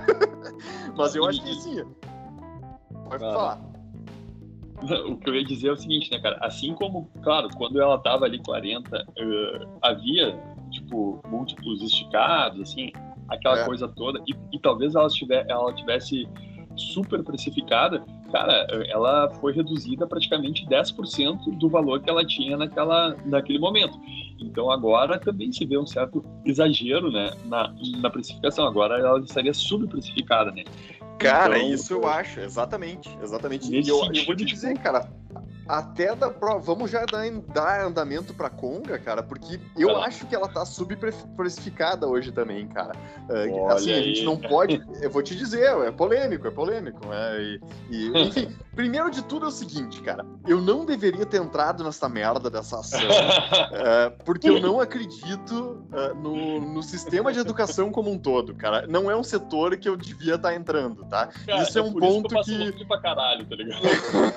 Mas 0.97 1.15
eu 1.15 1.26
acho 1.26 1.41
que 1.43 1.54
sim. 1.56 1.86
Pode 3.10 3.19
falar. 3.19 3.71
O 5.08 5.15
que 5.17 5.30
eu 5.30 5.36
ia 5.36 5.44
dizer 5.44 5.70
é 5.70 5.72
o 5.72 5.78
seguinte, 5.78 6.12
né, 6.12 6.20
cara? 6.20 6.38
Assim 6.41 6.74
como, 6.74 7.10
claro, 7.22 7.50
quando 7.56 7.80
ela 7.82 7.98
tava 8.00 8.26
ali 8.26 8.39
40, 8.39 8.98
uh, 8.98 9.80
havia, 9.82 10.39
tipo, 10.72 11.22
múltiplos 11.28 11.82
esticados, 11.82 12.62
assim, 12.62 12.91
aquela 13.30 13.60
é. 13.60 13.65
coisa 13.65 13.88
toda, 13.88 14.20
e, 14.28 14.36
e 14.56 14.60
talvez 14.60 14.96
ela, 14.96 15.08
tivesse, 15.08 15.50
ela 15.50 15.74
tivesse 15.74 16.28
super 16.76 17.24
precificada, 17.24 18.04
cara, 18.32 18.65
ela 18.89 19.30
foi 19.39 19.54
reduzida 19.54 20.08
praticamente 20.08 20.65
10% 20.65 21.58
do 21.58 21.70
valor 21.70 22.02
que 22.02 22.10
ela 22.10 22.26
tinha 22.26 22.58
naquela, 22.58 23.15
naquele 23.26 23.60
momento. 23.60 24.00
Então 24.39 24.72
agora 24.72 25.20
também 25.20 25.52
se 25.52 25.65
vê 25.65 25.78
um 25.78 25.86
certo 25.86 26.24
exagero 26.46 27.12
né, 27.12 27.32
na, 27.46 27.74
na 28.00 28.10
precificação. 28.10 28.65
Agora 28.65 28.98
ela 28.98 29.20
estaria 29.20 29.54
subprecificada, 29.54 30.52
né? 30.52 30.63
Cara, 31.22 31.58
então, 31.58 31.70
isso 31.74 31.94
eu 31.94 32.08
acho, 32.08 32.40
exatamente, 32.40 33.10
exatamente. 33.22 33.72
E 33.72 33.88
eu, 33.88 33.98
eu 34.14 34.26
vou 34.26 34.36
te 34.36 34.46
dizer, 34.46 34.78
cara, 34.80 35.10
até 35.68 36.14
da 36.16 36.28
vamos 36.62 36.92
já 36.92 37.06
dar, 37.06 37.30
dar 37.54 37.86
andamento 37.86 38.34
pra 38.34 38.50
Conga, 38.50 39.00
cara, 39.00 39.24
porque 39.24 39.60
eu 39.78 39.96
acho 40.02 40.26
que 40.28 40.36
ela 40.36 40.48
tá 40.48 40.66
subprecificada 40.66 42.08
hoje 42.08 42.32
também, 42.32 42.68
cara. 42.68 42.94
Uh, 43.30 43.54
Olha 43.54 43.76
assim, 43.76 43.92
aí. 43.94 44.00
a 44.00 44.04
gente 44.04 44.24
não 44.24 44.38
pode. 44.38 44.82
Eu 45.02 45.10
vou 45.10 45.24
te 45.24 45.36
dizer, 45.36 45.70
é 45.86 45.92
polêmico, 45.92 46.48
é 46.48 46.52
polêmico. 46.52 47.08
Né? 47.08 47.42
E, 47.42 47.60
e, 47.90 48.08
enfim, 48.28 48.56
primeiro 48.76 49.10
de 49.10 49.24
tudo 49.24 49.46
é 49.46 49.50
o 49.50 49.52
seguinte, 49.52 50.02
cara. 50.02 50.26
Eu 50.48 50.62
não 50.62 50.86
deveria 50.86 51.26
ter 51.26 51.42
entrado 51.42 51.84
nessa 51.84 52.08
merda 52.10 52.50
dessa 52.50 52.80
ação, 52.80 53.00
uh, 53.00 54.12
porque 54.26 54.50
eu 54.50 54.60
não 54.60 54.80
acredito 54.80 55.86
uh, 55.92 56.16
no, 56.16 56.60
no 56.60 56.84
sistema 56.84 57.32
de 57.32 57.40
educação 57.40 57.92
como 57.92 58.12
um 58.12 58.18
todo, 58.18 58.54
cara. 58.56 58.88
Não 58.88 59.10
é 59.10 59.16
um 59.16 59.24
setor 59.24 59.78
que 59.78 59.88
eu 59.88 59.96
devia 59.96 60.36
estar 60.36 60.50
tá 60.50 60.56
entrando, 60.56 61.06
tá? 61.06 61.28
Cara, 61.28 61.64
isso 61.64 61.78
é, 61.78 61.82
é 61.82 61.84
um 61.84 61.94
ponto 61.94 62.42
que. 62.44 62.72
que... 62.74 62.86
Pra 62.86 63.00
caralho, 63.00 63.46
tá 63.46 63.56
ligado? 63.56 63.82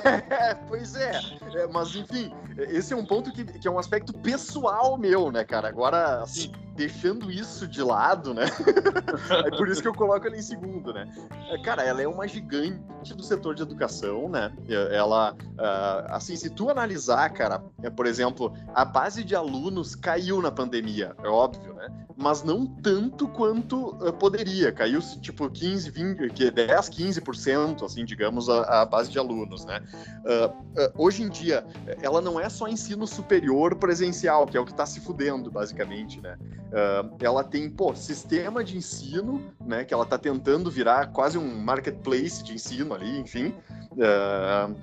pois 0.69 0.95
é. 0.95 1.21
É, 1.55 1.67
mas, 1.67 1.95
enfim, 1.95 2.33
esse 2.57 2.93
é 2.93 2.97
um 2.97 3.05
ponto 3.05 3.33
que, 3.33 3.45
que 3.45 3.67
é 3.67 3.71
um 3.71 3.79
aspecto 3.79 4.13
pessoal 4.13 4.97
meu, 4.99 5.31
né, 5.31 5.45
cara? 5.45 5.69
Agora, 5.69 6.23
assim, 6.23 6.53
deixando 6.75 7.31
isso 7.31 7.67
de 7.67 7.83
lado, 7.83 8.35
né? 8.35 8.45
é 9.47 9.57
por 9.57 9.69
isso 9.69 9.81
que 9.81 9.89
eu 9.89 9.95
coloco 9.95 10.27
ela 10.27 10.37
em 10.37 10.43
segundo, 10.43 10.93
né? 10.93 11.09
É, 11.51 11.63
cara, 11.63 11.83
ela 11.83 12.03
é 12.03 12.09
uma 12.09 12.27
gigante 12.27 13.15
do 13.15 13.23
setor 13.23 13.55
de 13.55 13.63
educação, 13.63 14.29
né? 14.29 14.53
É, 14.69 14.97
ela, 14.97 15.33
uh, 15.33 16.07
assim, 16.09 16.37
se 16.37 16.51
tu 16.51 16.69
analisar, 16.69 17.29
cara, 17.31 17.63
é, 17.83 17.91
por 17.91 18.07
exemplo, 18.07 18.53
a 18.75 18.85
base 18.85 19.23
de 19.23 19.35
alunos 19.37 19.95
caiu 19.95 20.43
na 20.43 20.51
pandemia, 20.51 21.15
é 21.23 21.29
óbvio, 21.29 21.75
né? 21.75 21.89
Mas 22.17 22.43
não 22.43 22.67
tanto 22.67 23.29
quanto 23.29 23.91
uh, 23.97 24.13
poderia. 24.13 24.73
Caiu, 24.73 25.01
tipo, 25.21 25.49
15, 25.49 25.91
20, 25.91 26.51
10, 26.51 26.91
15%, 26.91 27.85
assim, 27.85 28.05
digamos, 28.05 28.49
a, 28.49 28.83
a 28.83 28.85
base 28.85 29.11
de 29.11 29.19
alunos, 29.19 29.65
né? 29.65 29.81
Uh, 30.25 30.93
hoje 30.97 31.23
em 31.23 31.29
dia, 31.29 31.65
ela 32.03 32.21
não 32.21 32.39
é 32.39 32.49
só 32.49 32.67
ensino 32.67 33.07
superior 33.07 33.77
presencial, 33.77 34.47
que 34.47 34.57
é 34.57 34.61
o 34.61 34.65
que 34.65 34.73
está 34.73 34.87
se 34.87 35.01
fudendo, 35.01 35.51
basicamente, 35.51 36.21
né? 36.21 36.37
Uh, 36.75 37.15
ela 37.21 37.45
tem, 37.45 37.71
pô, 37.71 37.95
sistema 37.95 38.65
de 38.65 38.77
ensino, 38.77 39.41
né? 39.65 39.85
Que 39.85 39.95
ela 39.95 40.03
está 40.03 40.19
tentando 40.19 40.69
virar 40.69 41.07
quase 41.13 41.39
um 41.39 41.63
marketplace 41.63 42.43
de 42.43 42.53
ensino 42.55 42.93
ali, 42.93 43.17
enfim. 43.17 43.55
Uh, 43.93 44.75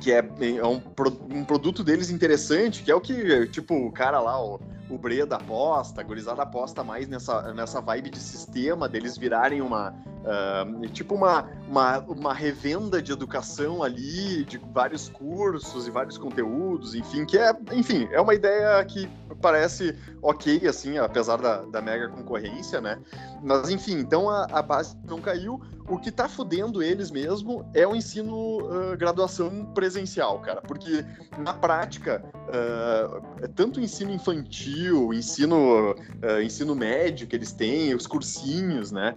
que 0.00 0.12
é, 0.12 0.18
é 0.18 0.66
um, 0.66 0.82
um, 1.30 1.44
produto 1.44 1.84
deles 1.84 2.10
interessante, 2.10 2.82
que 2.82 2.90
é 2.90 2.94
o 2.94 3.00
que, 3.00 3.46
tipo, 3.46 3.74
o 3.74 3.92
cara 3.92 4.20
lá, 4.20 4.42
o, 4.44 4.60
o 4.90 4.98
Breda 4.98 5.36
aposta, 5.36 6.00
a 6.00 6.04
gurizada 6.04 6.42
aposta 6.42 6.82
mais 6.82 7.08
nessa, 7.08 7.54
nessa 7.54 7.80
vibe 7.80 8.10
de 8.10 8.18
sistema, 8.18 8.88
deles 8.88 9.16
virarem 9.16 9.60
uma, 9.60 9.90
uh, 9.90 10.88
tipo 10.88 11.14
uma, 11.14 11.48
uma, 11.68 11.98
uma 12.00 12.34
revenda 12.34 13.00
de 13.00 13.12
educação 13.12 13.82
ali, 13.82 14.44
de 14.44 14.58
vários 14.58 15.08
cursos 15.08 15.86
e 15.86 15.90
vários 15.90 16.18
conteúdos, 16.18 16.94
enfim, 16.94 17.24
que 17.24 17.38
é, 17.38 17.52
enfim, 17.72 18.08
é 18.12 18.20
uma 18.20 18.34
ideia 18.34 18.84
que 18.84 19.08
parece 19.40 19.96
ok, 20.22 20.66
assim, 20.66 20.98
apesar 20.98 21.36
da, 21.38 21.62
da 21.62 21.80
mega 21.80 22.08
concorrência, 22.08 22.80
né? 22.80 23.00
Mas, 23.42 23.70
enfim, 23.70 23.98
então 23.98 24.28
a, 24.28 24.46
a 24.52 24.62
base 24.62 24.96
não 25.06 25.20
caiu. 25.20 25.60
O 25.90 25.98
que 25.98 26.12
tá 26.12 26.28
fudendo 26.28 26.80
eles 26.84 27.10
mesmo 27.10 27.68
é 27.74 27.84
o 27.84 27.96
ensino 27.96 28.60
uh, 28.60 28.96
graduação 28.96 29.66
presencial, 29.74 30.38
cara, 30.38 30.62
porque 30.62 31.04
na 31.36 31.52
prática, 31.52 32.24
uh, 32.46 33.48
tanto 33.56 33.80
ensino 33.80 34.12
infantil, 34.12 35.12
ensino, 35.12 35.90
uh, 35.90 36.40
ensino 36.44 36.76
médio 36.76 37.26
que 37.26 37.34
eles 37.34 37.52
têm, 37.52 37.92
os 37.92 38.06
cursinhos, 38.06 38.92
né? 38.92 39.16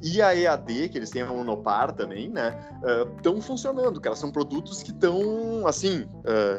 E 0.00 0.22
a 0.22 0.34
EAD, 0.34 0.88
que 0.90 0.96
eles 0.96 1.10
têm 1.10 1.22
a 1.22 1.32
Unopar 1.32 1.92
também, 1.92 2.28
né? 2.28 2.56
Estão 3.16 3.40
funcionando, 3.40 4.00
cara. 4.00 4.14
São 4.14 4.30
produtos 4.30 4.80
que 4.80 4.92
estão, 4.92 5.66
assim, 5.66 6.08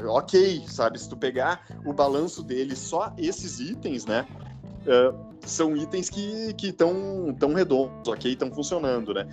ok, 0.09 0.65
sabe? 0.67 0.99
Se 0.99 1.07
tu 1.07 1.15
pegar 1.15 1.65
o 1.85 1.93
balanço 1.93 2.43
deles, 2.43 2.79
só 2.79 3.13
esses 3.17 3.61
itens, 3.61 3.76
né? 4.07 4.25
Uh, 4.85 5.27
são 5.45 5.75
itens 5.75 6.09
que 6.09 6.55
estão 6.61 7.35
tão 7.39 7.53
redondos, 7.53 8.07
ok? 8.07 8.33
Estão 8.33 8.51
funcionando, 8.51 9.13
né? 9.13 9.27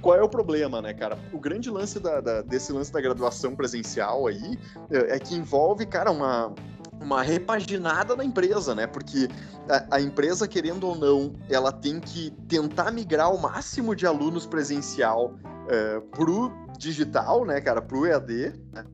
Qual 0.00 0.16
é 0.16 0.22
o 0.22 0.28
problema, 0.28 0.80
né, 0.80 0.94
cara? 0.94 1.18
O 1.32 1.38
grande 1.38 1.70
lance 1.70 2.00
da, 2.00 2.20
da, 2.20 2.42
desse 2.42 2.72
lance 2.72 2.92
da 2.92 3.00
graduação 3.00 3.54
presencial 3.54 4.26
aí 4.26 4.58
é, 4.90 5.16
é 5.16 5.18
que 5.18 5.34
envolve, 5.34 5.84
cara, 5.86 6.10
uma, 6.10 6.54
uma 7.00 7.22
repaginada 7.22 8.16
na 8.16 8.24
empresa, 8.24 8.74
né? 8.74 8.86
Porque 8.86 9.28
a, 9.68 9.96
a, 9.96 10.00
empresa, 10.00 10.48
querendo 10.48 10.86
ou 10.86 10.96
não, 10.96 11.32
ela 11.48 11.70
tem 11.70 12.00
que 12.00 12.30
tentar 12.48 12.90
migrar 12.90 13.32
o 13.32 13.40
máximo 13.40 13.94
de 13.94 14.06
alunos 14.06 14.46
presencial 14.46 15.34
uh, 15.34 16.00
pro 16.10 16.50
digital, 16.78 17.44
né, 17.44 17.60
cara? 17.60 17.82
Pro 17.82 18.06
EAD, 18.06 18.54
né? 18.72 18.84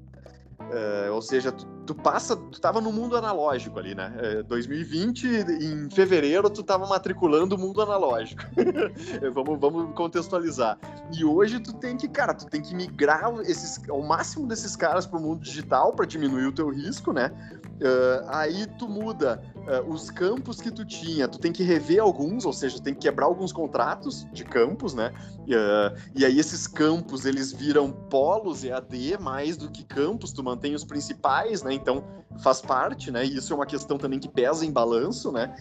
Uh, 0.60 1.12
ou 1.12 1.22
seja, 1.22 1.54
tu, 1.87 1.94
passa, 1.94 2.37
tu 2.37 2.61
tava 2.61 2.81
no 2.81 2.92
mundo 2.92 3.16
analógico 3.16 3.79
ali, 3.79 3.94
né? 3.94 4.12
Uh, 4.40 4.42
2020, 4.44 5.27
em 5.27 5.90
fevereiro, 5.90 6.51
tu 6.51 6.62
tava 6.62 6.87
matriculando 6.87 7.55
o 7.55 7.59
mundo 7.59 7.81
analógico. 7.81 8.42
vamos, 9.33 9.59
vamos 9.61 9.94
contextualizar. 9.94 10.79
E 11.16 11.25
hoje 11.25 11.61
tu 11.61 11.72
tem 11.72 11.96
que, 11.96 12.09
cara, 12.09 12.35
tu 12.35 12.46
tem 12.46 12.61
que 12.61 12.75
migrar 12.75 13.33
esses, 13.42 13.81
ao 13.88 14.03
máximo 14.03 14.46
desses 14.46 14.75
caras 14.75 15.07
pro 15.07 15.20
mundo 15.20 15.40
digital 15.40 15.92
para 15.92 16.05
diminuir 16.05 16.46
o 16.46 16.53
teu 16.53 16.68
risco, 16.68 17.12
né? 17.12 17.31
Uh, 17.76 18.24
aí 18.28 18.66
tu 18.78 18.88
muda 18.88 19.42
uh, 19.54 19.92
os 19.92 20.10
campos 20.10 20.60
que 20.60 20.70
tu 20.70 20.84
tinha, 20.84 21.28
tu 21.28 21.38
tem 21.38 21.52
que 21.52 21.62
rever 21.62 22.00
alguns, 22.00 22.46
ou 22.46 22.52
seja, 22.52 22.80
tem 22.80 22.94
que 22.94 23.00
quebrar 23.00 23.26
alguns 23.26 23.52
contratos 23.52 24.26
de 24.32 24.44
campos, 24.44 24.94
né? 24.94 25.12
Uh, 25.40 25.98
e 26.14 26.24
aí 26.24 26.38
esses 26.38 26.66
campos 26.66 27.26
eles 27.26 27.52
viram 27.52 27.92
polos 27.92 28.64
EAD 28.64 29.18
mais 29.20 29.56
do 29.58 29.70
que 29.70 29.84
campos, 29.84 30.32
tu 30.32 30.42
mantém 30.42 30.74
os 30.74 30.84
principais, 30.84 31.62
né? 31.62 31.74
Então 31.74 32.02
faz 32.38 32.61
parte, 32.61 33.11
né? 33.11 33.25
E 33.25 33.37
isso 33.37 33.53
é 33.53 33.57
uma 33.57 33.66
questão 33.66 33.99
também 33.99 34.18
que 34.18 34.29
pesa 34.29 34.64
em 34.64 34.72
balanço, 34.72 35.31
né? 35.31 35.55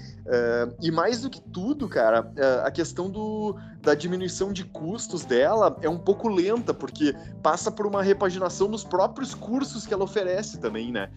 e 0.81 0.91
mais 0.91 1.21
do 1.21 1.29
que 1.29 1.39
tudo, 1.39 1.87
cara, 1.87 2.31
a 2.63 2.71
questão 2.71 3.09
do, 3.09 3.55
da 3.81 3.93
diminuição 3.93 4.51
de 4.51 4.63
custos 4.63 5.23
dela 5.23 5.77
é 5.81 5.89
um 5.89 5.99
pouco 5.99 6.27
lenta, 6.27 6.73
porque 6.73 7.15
passa 7.43 7.71
por 7.71 7.85
uma 7.85 8.01
repaginação 8.01 8.67
nos 8.67 8.83
próprios 8.83 9.35
cursos 9.35 9.85
que 9.85 9.93
ela 9.93 10.03
oferece 10.03 10.59
também, 10.59 10.91
né? 10.91 11.09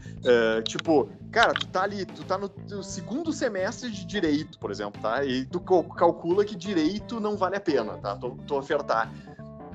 tipo, 0.64 0.88
tipo, 0.88 1.10
cara, 1.30 1.52
tu 1.52 1.66
tá 1.66 1.82
ali, 1.82 2.06
tu 2.06 2.24
tá 2.24 2.38
no, 2.38 2.50
no 2.70 2.82
segundo 2.82 3.32
semestre 3.32 3.90
de 3.90 4.06
direito, 4.06 4.58
por 4.58 4.70
exemplo, 4.70 5.00
tá? 5.02 5.24
E 5.24 5.44
tu 5.44 5.60
calcula 5.60 6.44
que 6.44 6.56
direito 6.56 7.20
não 7.20 7.36
vale 7.36 7.56
a 7.56 7.60
pena, 7.60 7.98
tá? 7.98 8.16
Tu, 8.16 8.30
tu 8.46 8.56
ofertar. 8.56 9.12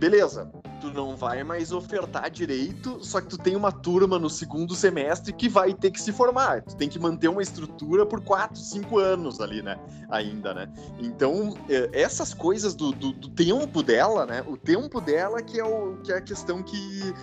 Beleza, 0.03 0.51
tu 0.81 0.91
não 0.91 1.15
vai 1.15 1.45
mais 1.45 1.71
ofertar 1.71 2.29
direito, 2.29 3.01
só 3.01 3.21
que 3.21 3.27
tu 3.27 3.37
tem 3.37 3.55
uma 3.55 3.71
turma 3.71 4.19
no 4.19 4.29
segundo 4.29 4.75
semestre 4.75 5.31
que 5.31 5.47
vai 5.47 5.73
ter 5.73 5.91
que 5.91 6.01
se 6.01 6.11
formar. 6.11 6.61
Tu 6.61 6.75
tem 6.75 6.89
que 6.89 6.99
manter 6.99 7.29
uma 7.29 7.41
estrutura 7.41 8.05
por 8.05 8.19
quatro, 8.19 8.57
cinco 8.57 8.99
anos 8.99 9.39
ali, 9.39 9.61
né? 9.61 9.79
Ainda, 10.09 10.53
né? 10.53 10.67
Então, 10.99 11.55
é, 11.69 11.89
essas 11.93 12.33
coisas 12.33 12.75
do, 12.75 12.91
do, 12.91 13.13
do 13.13 13.29
tempo 13.29 13.81
dela, 13.81 14.25
né? 14.25 14.43
O 14.45 14.57
tempo 14.57 14.99
dela 14.99 15.41
que 15.41 15.57
é, 15.57 15.63
o, 15.63 15.95
que 16.03 16.11
é 16.11 16.17
a 16.17 16.21
questão 16.21 16.61
que, 16.61 17.13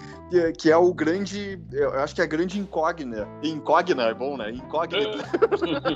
que 0.56 0.70
é 0.70 0.76
o 0.78 0.94
grande. 0.94 1.62
Eu 1.70 2.00
acho 2.00 2.14
que 2.14 2.22
é 2.22 2.24
a 2.24 2.26
grande 2.26 2.58
incógnita. 2.58 3.28
Incógnita 3.42 4.00
é 4.04 4.14
bom, 4.14 4.38
né? 4.38 4.52
Incógnita 4.52 5.18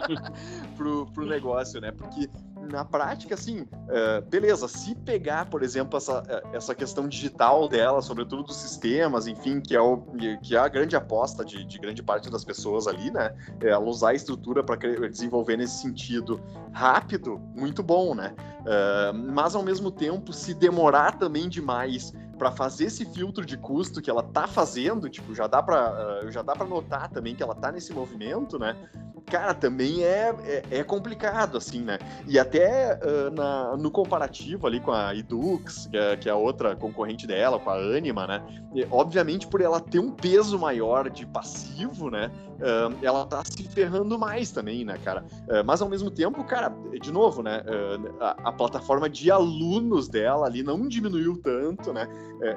pro, 0.76 1.06
pro 1.06 1.24
negócio, 1.24 1.80
né? 1.80 1.90
Porque 1.92 2.28
na 2.70 2.84
prática, 2.84 3.34
assim, 3.34 3.60
uh, 3.60 4.22
beleza, 4.28 4.66
se 4.68 4.94
pegar, 4.94 5.46
por 5.46 5.62
exemplo, 5.62 5.96
essa, 5.96 6.22
essa 6.52 6.74
questão 6.74 7.06
digital 7.06 7.68
dela, 7.68 8.00
sobretudo 8.02 8.42
dos 8.44 8.56
sistemas, 8.56 9.26
enfim, 9.26 9.60
que 9.60 9.76
é, 9.76 9.80
o, 9.80 9.98
que 10.42 10.56
é 10.56 10.58
a 10.58 10.68
grande 10.68 10.96
aposta 10.96 11.44
de, 11.44 11.64
de 11.64 11.78
grande 11.78 12.02
parte 12.02 12.30
das 12.30 12.44
pessoas 12.44 12.86
ali, 12.86 13.10
né? 13.10 13.34
É 13.60 13.68
ela 13.68 13.84
usar 13.84 14.10
a 14.10 14.14
estrutura 14.14 14.62
para 14.62 14.76
desenvolver 15.08 15.56
nesse 15.56 15.80
sentido 15.80 16.40
rápido, 16.72 17.40
muito 17.54 17.82
bom, 17.82 18.14
né? 18.14 18.34
Mas 19.32 19.54
ao 19.54 19.62
mesmo 19.62 19.90
tempo, 19.90 20.32
se 20.32 20.54
demorar 20.54 21.18
também 21.18 21.48
demais 21.48 22.12
para 22.34 22.50
fazer 22.50 22.86
esse 22.86 23.04
filtro 23.04 23.44
de 23.44 23.56
custo 23.56 24.02
que 24.02 24.10
ela 24.10 24.22
tá 24.22 24.46
fazendo, 24.46 25.08
tipo, 25.08 25.34
já 25.34 25.46
dá 25.46 25.62
para 25.62 26.24
uh, 26.24 26.30
já 26.30 26.42
dá 26.42 26.54
para 26.54 26.66
notar 26.66 27.08
também 27.10 27.34
que 27.34 27.42
ela 27.42 27.54
tá 27.54 27.70
nesse 27.72 27.92
movimento, 27.92 28.58
né? 28.58 28.76
Cara, 29.26 29.54
também 29.54 30.04
é, 30.04 30.34
é, 30.44 30.62
é 30.78 30.84
complicado, 30.84 31.56
assim, 31.56 31.80
né? 31.80 31.98
E 32.28 32.38
até 32.38 32.98
uh, 33.02 33.34
na, 33.34 33.76
no 33.76 33.90
comparativo 33.90 34.66
ali 34.66 34.80
com 34.80 34.92
a 34.92 35.14
Edux, 35.14 35.86
que 35.86 35.96
é, 35.96 36.16
que 36.16 36.28
é 36.28 36.32
a 36.32 36.36
outra 36.36 36.76
concorrente 36.76 37.26
dela, 37.26 37.58
com 37.58 37.70
a 37.70 37.74
Anima, 37.74 38.26
né? 38.26 38.44
E, 38.74 38.86
obviamente, 38.90 39.46
por 39.46 39.62
ela 39.62 39.80
ter 39.80 39.98
um 39.98 40.10
peso 40.10 40.58
maior 40.58 41.08
de 41.08 41.24
passivo, 41.26 42.10
né? 42.10 42.30
Uh, 42.54 42.94
ela 43.02 43.24
tá 43.24 43.42
se 43.44 43.62
ferrando 43.64 44.18
mais 44.18 44.52
também, 44.52 44.84
né, 44.84 44.98
cara? 45.02 45.24
Mas 45.64 45.80
ao 45.80 45.88
mesmo 45.88 46.10
tempo, 46.10 46.44
cara, 46.44 46.72
de 47.00 47.10
novo, 47.10 47.42
né? 47.42 47.62
A, 48.20 48.48
a, 48.48 48.52
plataforma 48.52 49.08
de 49.08 49.30
alunos 49.30 50.08
dela 50.08 50.46
ali 50.46 50.62
não 50.62 50.86
diminuiu 50.86 51.40
tanto, 51.42 51.92
né? 51.92 52.06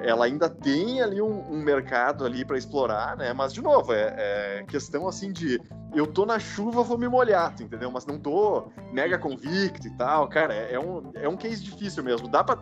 Ela 0.02 0.26
ainda 0.26 0.48
tem 0.48 1.00
ali 1.00 1.22
um, 1.22 1.40
um 1.50 1.62
mercado 1.62 2.24
ali 2.24 2.44
para 2.44 2.58
explorar, 2.58 3.16
né? 3.16 3.32
Mas, 3.32 3.52
de 3.52 3.62
novo, 3.62 3.92
é, 3.92 4.14
é 4.16 4.64
questão 4.68 5.08
assim 5.08 5.32
de 5.32 5.60
eu 5.94 6.06
tô 6.06 6.26
na 6.26 6.38
chuva, 6.38 6.82
vou 6.82 6.98
me 6.98 7.08
molhar, 7.08 7.54
entendeu? 7.58 7.90
Mas 7.90 8.04
não 8.04 8.18
tô 8.18 8.68
mega 8.92 9.18
convicto 9.18 9.86
e 9.86 9.96
tal. 9.96 10.28
Cara, 10.28 10.54
é, 10.54 10.74
é, 10.74 10.80
um, 10.80 11.10
é 11.14 11.28
um 11.28 11.36
case 11.36 11.62
difícil 11.62 12.04
mesmo. 12.04 12.28
Dá 12.28 12.44
pra, 12.44 12.58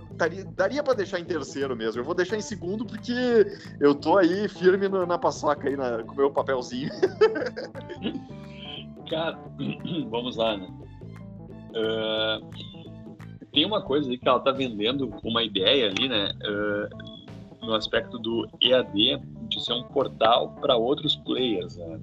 daria, 0.54 0.82
pra 0.82 0.94
deixar 0.94 1.18
em 1.18 1.24
terceiro 1.24 1.76
mesmo. 1.76 2.00
Eu 2.00 2.04
vou 2.04 2.14
deixar 2.14 2.36
em 2.36 2.40
segundo 2.40 2.86
porque 2.86 3.46
eu 3.80 3.94
tô 3.94 4.16
aí 4.16 4.48
firme 4.48 4.88
na 4.88 5.18
paçoca 5.18 5.68
aí 5.68 5.76
na, 5.76 6.04
com 6.04 6.14
meu 6.14 6.30
papelzinho. 6.30 6.90
Cara, 9.10 9.38
vamos 10.08 10.36
lá, 10.36 10.56
né? 10.56 10.68
Uh, 11.70 12.75
tem 13.56 13.64
uma 13.64 13.80
coisa 13.80 14.10
aí 14.10 14.18
que 14.18 14.28
ela 14.28 14.38
tá 14.38 14.52
vendendo 14.52 15.10
uma 15.24 15.42
ideia 15.42 15.88
ali, 15.88 16.10
né? 16.10 16.30
Uh, 16.44 17.66
no 17.66 17.74
aspecto 17.74 18.18
do 18.18 18.46
EAD, 18.60 19.18
de 19.48 19.64
ser 19.64 19.72
um 19.72 19.82
portal 19.84 20.54
para 20.60 20.76
outros 20.76 21.16
players, 21.16 21.78
né? 21.78 21.98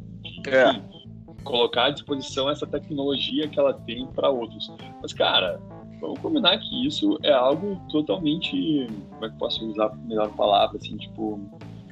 É 0.47 1.03
colocar 1.43 1.85
à 1.85 1.89
disposição 1.91 2.49
essa 2.49 2.65
tecnologia 2.65 3.47
que 3.47 3.59
ela 3.59 3.73
tem 3.73 4.07
para 4.07 4.29
outros. 4.29 4.71
Mas, 4.99 5.13
cara, 5.13 5.61
vamos 6.01 6.19
combinar 6.19 6.57
que 6.57 6.87
isso 6.87 7.19
é 7.21 7.31
algo 7.31 7.79
totalmente. 7.91 8.87
Como 9.11 9.25
é 9.25 9.29
que 9.29 9.37
posso 9.37 9.63
usar 9.69 9.87
a 9.87 9.95
melhor 9.95 10.29
palavra, 10.35 10.77
assim, 10.77 10.97
tipo. 10.97 11.39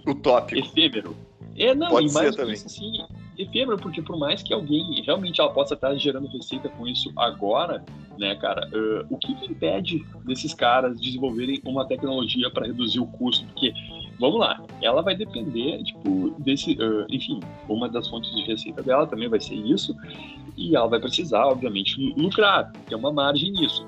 Utópico. 0.08 0.60
Efêmero. 0.60 1.16
É, 1.58 1.76
não, 1.76 1.90
Pode 1.90 2.08
e 2.08 2.14
mais 2.14 2.36
ser 2.36 2.50
isso, 2.50 2.68
assim, 2.68 3.06
efêmero, 3.38 3.78
porque 3.78 4.02
por 4.02 4.18
mais 4.18 4.42
que 4.44 4.54
alguém 4.54 5.02
realmente 5.06 5.40
ela 5.40 5.52
possa 5.52 5.74
estar 5.74 5.96
gerando 5.96 6.28
receita 6.28 6.70
com 6.70 6.88
isso 6.88 7.12
agora, 7.18 7.84
né, 8.18 8.36
cara, 8.36 8.68
uh, 8.70 9.06
o 9.10 9.18
que, 9.18 9.34
que, 9.36 9.52
impede 9.52 10.06
desses 10.26 10.54
caras 10.54 11.00
desenvolverem 11.00 11.62
uma 11.66 11.86
tecnologia 11.86 12.50
para 12.50 12.68
reduzir 12.68 13.00
o 13.00 13.08
custo? 13.08 13.46
Porque 13.48 13.74
vamos 14.20 14.40
lá, 14.40 14.64
ela 14.82 15.02
vai 15.02 15.16
depender, 15.16 15.84
tipo, 15.84 16.36
desse, 16.40 16.74
uh, 16.74 17.06
enfim, 17.10 17.40
uma 17.68 17.90
das 17.90 18.08
fontes 18.08 18.34
de 18.36 18.44
receita 18.44 18.82
dela 18.84 19.08
também 19.08 19.28
vai 19.28 19.40
ser 19.40 19.56
isso, 19.56 19.96
e 20.58 20.76
ela 20.76 20.88
vai 20.88 21.00
precisar, 21.00 21.46
obviamente, 21.48 22.00
lucrar, 22.18 22.72
ter 22.88 22.96
uma 22.96 23.12
margem 23.12 23.52
nisso. 23.52 23.86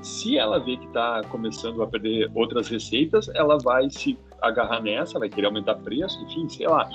Se 0.00 0.36
ela 0.36 0.58
vê 0.58 0.76
que 0.76 0.86
está 0.86 1.22
começando 1.30 1.82
a 1.82 1.86
perder 1.86 2.30
outras 2.34 2.68
receitas, 2.68 3.28
ela 3.30 3.58
vai 3.58 3.88
se 3.88 4.18
agarrar 4.48 4.80
nessa, 4.80 5.18
vai 5.18 5.28
querer 5.28 5.46
aumentar 5.46 5.74
preço, 5.76 6.22
enfim, 6.24 6.48
sei 6.48 6.66
lá. 6.66 6.88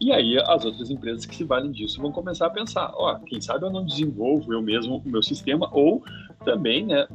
E 0.00 0.12
aí 0.12 0.38
as 0.38 0.64
outras 0.64 0.90
empresas 0.90 1.26
que 1.26 1.36
se 1.36 1.44
valem 1.44 1.70
disso 1.70 2.00
vão 2.00 2.10
começar 2.10 2.46
a 2.46 2.50
pensar, 2.50 2.90
ó, 2.94 3.14
quem 3.18 3.40
sabe 3.40 3.64
eu 3.64 3.70
não 3.70 3.84
desenvolvo 3.84 4.52
eu 4.52 4.62
mesmo 4.62 5.02
o 5.04 5.08
meu 5.08 5.22
sistema 5.22 5.68
ou 5.72 6.02
também, 6.44 6.86
né, 6.86 7.06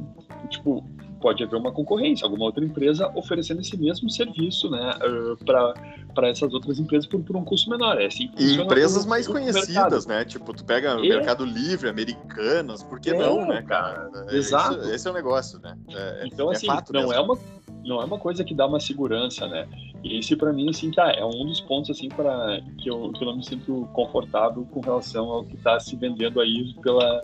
tipo, 0.48 0.84
pode 1.20 1.42
haver 1.42 1.56
uma 1.56 1.72
concorrência, 1.72 2.24
alguma 2.24 2.44
outra 2.44 2.64
empresa 2.64 3.10
oferecendo 3.14 3.60
esse 3.60 3.76
mesmo 3.76 4.08
serviço, 4.10 4.70
né, 4.70 4.94
uh, 5.02 5.36
para 5.44 6.28
essas 6.28 6.52
outras 6.52 6.78
empresas 6.78 7.06
por, 7.06 7.20
por, 7.20 7.36
um 7.36 7.44
custo 7.44 7.70
menor. 7.70 8.00
É 8.00 8.06
assim 8.06 8.30
e 8.38 8.54
empresas 8.54 9.06
mais 9.06 9.26
conhecidas, 9.26 10.06
né? 10.06 10.24
Tipo, 10.24 10.52
tu 10.52 10.64
pega 10.64 10.96
o 10.96 11.04
é. 11.04 11.08
Mercado 11.08 11.44
Livre, 11.44 11.88
Americanas, 11.88 12.82
por 12.82 13.00
que 13.00 13.10
é, 13.10 13.18
não, 13.18 13.46
né, 13.46 13.62
cara? 13.62 14.10
Exato. 14.30 14.80
Esse, 14.80 14.94
esse 14.94 15.08
é 15.08 15.10
o 15.10 15.14
negócio, 15.14 15.58
né? 15.60 15.76
É, 15.90 16.26
então, 16.26 16.52
é 16.52 16.56
assim, 16.56 16.66
não 16.92 17.12
é 17.12 17.20
uma 17.20 17.38
não 17.84 18.02
é 18.02 18.04
uma 18.04 18.18
coisa 18.18 18.44
que 18.44 18.52
dá 18.52 18.66
uma 18.66 18.80
segurança, 18.80 19.46
né? 19.46 19.66
Esse 20.10 20.36
para 20.36 20.52
mim 20.52 20.68
assim 20.68 20.90
tá, 20.90 21.10
é 21.10 21.24
um 21.24 21.46
dos 21.46 21.60
pontos 21.60 21.90
assim 21.90 22.08
para 22.08 22.60
que 22.78 22.90
eu, 22.90 23.12
que 23.12 23.22
eu 23.22 23.26
não 23.26 23.36
me 23.36 23.44
sinto 23.44 23.88
confortável 23.92 24.66
com 24.70 24.80
relação 24.80 25.30
ao 25.30 25.44
que 25.44 25.56
está 25.56 25.78
se 25.80 25.96
vendendo 25.96 26.40
aí 26.40 26.74
pela 26.82 27.22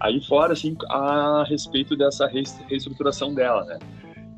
aí 0.00 0.20
fora 0.24 0.52
assim 0.52 0.76
a 0.88 1.44
respeito 1.48 1.96
dessa 1.96 2.26
reestruturação 2.26 3.34
dela, 3.34 3.64
né? 3.64 3.78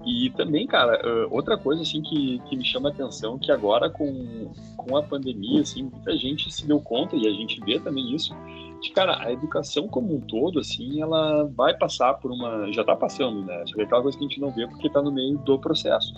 E 0.07 0.31
também, 0.37 0.66
cara, 0.66 1.01
outra 1.31 1.57
coisa 1.57 1.81
assim 1.81 2.03
que, 2.03 2.38
que 2.40 2.57
me 2.57 2.64
chama 2.64 2.90
a 2.90 2.92
atenção 2.92 3.38
que 3.38 3.51
agora 3.51 3.88
com, 3.88 4.53
com 4.77 4.97
a 4.99 5.03
pandemia, 5.03 5.62
assim, 5.62 5.85
muita 5.85 6.14
gente 6.18 6.53
se 6.53 6.66
deu 6.66 6.79
conta 6.79 7.16
e 7.16 7.27
a 7.27 7.31
gente 7.31 7.59
vê 7.64 7.81
também 7.81 8.14
isso, 8.14 8.35
que, 8.83 8.90
cara, 8.92 9.18
a 9.18 9.33
educação 9.33 9.88
como 9.88 10.14
um 10.14 10.20
todo, 10.20 10.59
assim, 10.59 11.01
ela 11.01 11.44
vai 11.57 11.75
passar 11.75 12.14
por 12.14 12.31
uma. 12.31 12.70
Já 12.70 12.83
está 12.83 12.94
passando, 12.94 13.42
né? 13.47 13.64
Só 13.66 13.75
que 13.75 13.81
é 13.81 13.85
aquela 13.85 14.03
coisa 14.03 14.18
que 14.18 14.25
a 14.25 14.29
gente 14.29 14.40
não 14.40 14.51
vê 14.51 14.66
porque 14.66 14.88
está 14.88 15.01
no 15.01 15.11
meio 15.11 15.38
do 15.38 15.59
processo. 15.59 16.12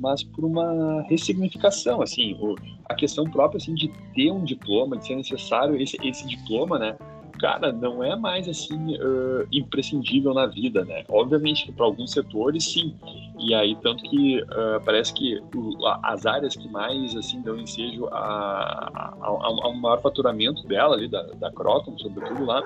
Mas 0.00 0.22
por 0.22 0.44
uma 0.44 1.02
ressignificação, 1.02 2.00
assim, 2.00 2.34
o, 2.40 2.56
a 2.88 2.94
questão 2.94 3.24
própria, 3.24 3.58
assim, 3.58 3.74
de 3.74 3.88
ter 4.14 4.30
um 4.32 4.42
diploma, 4.42 4.96
de 4.96 5.06
ser 5.06 5.16
necessário 5.16 5.76
esse, 5.76 5.96
esse 6.02 6.26
diploma, 6.26 6.78
né? 6.78 6.96
cara, 7.40 7.72
não 7.72 8.04
é 8.04 8.14
mais 8.14 8.46
assim 8.46 8.96
uh, 8.96 9.46
imprescindível 9.50 10.34
na 10.34 10.46
vida, 10.46 10.84
né? 10.84 11.04
Obviamente 11.08 11.64
que 11.64 11.72
para 11.72 11.86
alguns 11.86 12.12
setores 12.12 12.64
sim. 12.64 12.94
E 13.38 13.54
aí 13.54 13.74
tanto 13.76 14.02
que 14.04 14.42
uh, 14.42 14.80
parece 14.84 15.14
que 15.14 15.40
o, 15.54 15.86
as 16.02 16.26
áreas 16.26 16.54
que 16.54 16.68
mais 16.68 17.16
assim 17.16 17.40
dão 17.40 17.58
ensejo 17.58 18.06
a, 18.08 19.14
a, 19.20 19.26
a, 19.26 19.68
um 19.70 19.80
maior 19.80 20.00
faturamento 20.02 20.66
dela 20.68 20.94
ali 20.94 21.08
da, 21.08 21.22
da 21.22 21.50
Croton, 21.50 21.96
sobretudo 21.98 22.44
lá, 22.44 22.62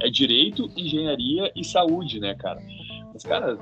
é 0.00 0.08
direito, 0.08 0.70
engenharia 0.76 1.50
e 1.56 1.64
saúde, 1.64 2.20
né, 2.20 2.34
cara? 2.34 2.62
Mas 3.12 3.24
cara, 3.24 3.58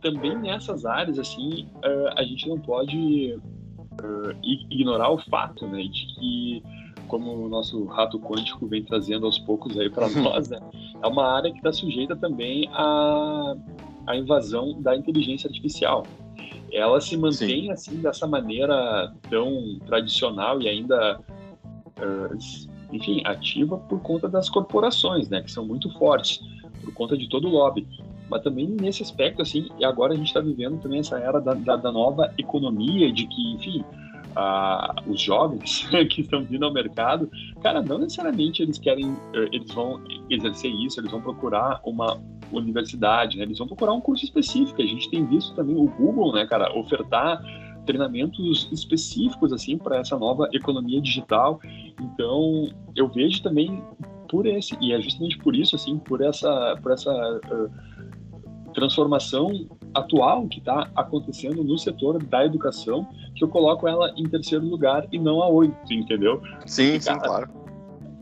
também 0.00 0.36
nessas 0.38 0.84
áreas 0.84 1.18
assim 1.18 1.68
uh, 1.76 2.08
a 2.16 2.22
gente 2.22 2.48
não 2.48 2.58
pode 2.58 3.38
ignorar 4.42 5.10
o 5.10 5.18
fato, 5.18 5.66
né, 5.66 5.82
de 5.84 6.06
que 6.14 6.62
como 7.08 7.32
o 7.32 7.48
nosso 7.48 7.84
rato 7.86 8.18
quântico 8.18 8.66
vem 8.66 8.82
trazendo 8.82 9.26
aos 9.26 9.38
poucos 9.38 9.78
aí 9.78 9.88
para 9.88 10.08
nós, 10.10 10.48
né? 10.48 10.58
é 11.02 11.06
uma 11.06 11.36
área 11.36 11.50
que 11.50 11.58
está 11.58 11.72
sujeita 11.72 12.16
também 12.16 12.68
à, 12.72 13.54
à 14.06 14.16
invasão 14.16 14.80
da 14.82 14.96
inteligência 14.96 15.48
artificial. 15.48 16.04
Ela 16.72 17.00
se 17.00 17.16
mantém 17.16 17.62
Sim. 17.62 17.70
assim 17.70 17.96
dessa 18.00 18.26
maneira 18.26 19.14
tão 19.30 19.78
tradicional 19.86 20.60
e 20.60 20.68
ainda, 20.68 21.20
uh, 22.00 22.38
enfim, 22.92 23.22
ativa 23.24 23.78
por 23.78 24.00
conta 24.00 24.28
das 24.28 24.48
corporações, 24.48 25.28
né, 25.28 25.42
que 25.42 25.50
são 25.50 25.64
muito 25.64 25.88
fortes, 25.96 26.40
por 26.82 26.92
conta 26.92 27.16
de 27.16 27.28
todo 27.28 27.46
o 27.46 27.50
lobby. 27.50 27.86
Mas 28.28 28.42
também 28.42 28.66
nesse 28.68 29.02
aspecto, 29.02 29.42
assim, 29.42 29.68
agora 29.82 30.12
a 30.12 30.16
gente 30.16 30.26
está 30.26 30.40
vivendo 30.40 30.80
também 30.80 31.00
essa 31.00 31.18
era 31.18 31.40
da, 31.40 31.54
da, 31.54 31.76
da 31.76 31.92
nova 31.92 32.32
economia, 32.38 33.12
de 33.12 33.26
que, 33.26 33.54
enfim, 33.54 33.84
os 35.06 35.20
jovens 35.20 35.88
que 36.10 36.20
estão 36.20 36.44
vindo 36.44 36.64
ao 36.64 36.72
mercado, 36.72 37.30
cara, 37.62 37.82
não 37.82 37.98
necessariamente 37.98 38.62
eles 38.62 38.78
querem, 38.78 39.16
eh, 39.32 39.48
eles 39.52 39.72
vão 39.72 40.00
exercer 40.28 40.70
isso, 40.70 41.00
eles 41.00 41.10
vão 41.10 41.22
procurar 41.22 41.80
uma 41.84 42.20
universidade, 42.52 43.38
né? 43.38 43.44
Eles 43.44 43.58
vão 43.58 43.66
procurar 43.66 43.92
um 43.92 44.00
curso 44.00 44.24
específico. 44.24 44.82
A 44.82 44.86
gente 44.86 45.10
tem 45.10 45.24
visto 45.24 45.54
também 45.54 45.76
o 45.76 45.86
Google, 45.86 46.32
né, 46.32 46.46
cara, 46.46 46.70
ofertar 46.78 47.40
treinamentos 47.86 48.68
específicos 48.72 49.52
assim 49.52 49.78
para 49.78 49.98
essa 49.98 50.18
nova 50.18 50.48
economia 50.52 51.00
digital. 51.00 51.60
Então, 52.00 52.68
eu 52.94 53.08
vejo 53.08 53.42
também 53.42 53.82
por 54.28 54.44
esse 54.44 54.76
e 54.80 54.92
é 54.92 55.00
justamente 55.00 55.38
por 55.38 55.54
isso 55.54 55.76
assim, 55.76 55.98
por 55.98 56.20
essa 56.20 56.76
por 56.82 56.92
essa 56.92 57.10
uh, 57.12 57.70
transformação 58.76 59.66
atual 59.94 60.46
que 60.46 60.58
está 60.58 60.90
acontecendo 60.94 61.64
no 61.64 61.78
setor 61.78 62.22
da 62.22 62.44
educação, 62.44 63.08
que 63.34 63.42
eu 63.42 63.48
coloco 63.48 63.88
ela 63.88 64.12
em 64.18 64.28
terceiro 64.28 64.66
lugar 64.66 65.06
e 65.10 65.18
não 65.18 65.42
a 65.42 65.48
oito, 65.48 65.74
entendeu? 65.90 66.42
Sim, 66.66 66.92
Porque, 66.92 67.00
sim, 67.00 67.18
claro. 67.18 67.48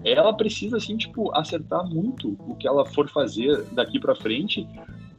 Ela 0.04 0.32
precisa, 0.32 0.76
assim, 0.76 0.96
tipo, 0.96 1.34
acertar 1.36 1.84
muito 1.84 2.36
o 2.46 2.54
que 2.54 2.68
ela 2.68 2.86
for 2.86 3.08
fazer 3.08 3.64
daqui 3.72 3.98
para 3.98 4.14
frente, 4.14 4.68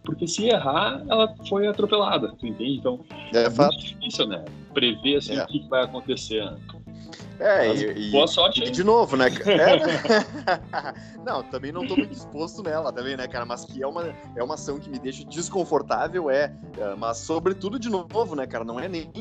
porque 0.05 0.25
se 0.25 0.45
errar, 0.45 1.03
ela 1.09 1.35
foi 1.49 1.67
atropelada, 1.67 2.31
tu 2.39 2.47
entende? 2.47 2.77
Então, 2.77 3.01
é, 3.33 3.43
é 3.43 3.49
muito 3.49 3.77
difícil, 3.77 4.27
né? 4.27 4.45
Prever, 4.73 5.17
assim, 5.17 5.35
é. 5.35 5.43
o 5.43 5.47
que 5.47 5.67
vai 5.67 5.83
acontecer. 5.83 6.47
É, 7.39 7.73
e, 7.73 8.11
boa 8.11 8.27
sorte 8.27 8.63
e, 8.63 8.71
de 8.71 8.83
novo, 8.83 9.17
né? 9.17 9.27
É, 9.27 11.19
não, 11.23 11.43
também 11.43 11.71
não 11.71 11.85
tô 11.85 11.95
muito 11.95 12.11
disposto 12.11 12.63
nela 12.63 12.91
também, 12.91 13.17
né, 13.17 13.27
cara? 13.27 13.45
Mas 13.45 13.65
que 13.65 13.81
é 13.81 13.87
uma, 13.87 14.15
é 14.35 14.43
uma 14.43 14.53
ação 14.53 14.79
que 14.79 14.89
me 14.89 14.99
deixa 14.99 15.25
desconfortável, 15.25 16.29
é, 16.29 16.53
é 16.77 16.95
mas 16.95 17.17
sobretudo, 17.17 17.77
de 17.77 17.89
novo, 17.89 18.35
né, 18.35 18.47
cara? 18.47 18.63
Não 18.63 18.79
é 18.79 18.87
nem, 18.87 19.11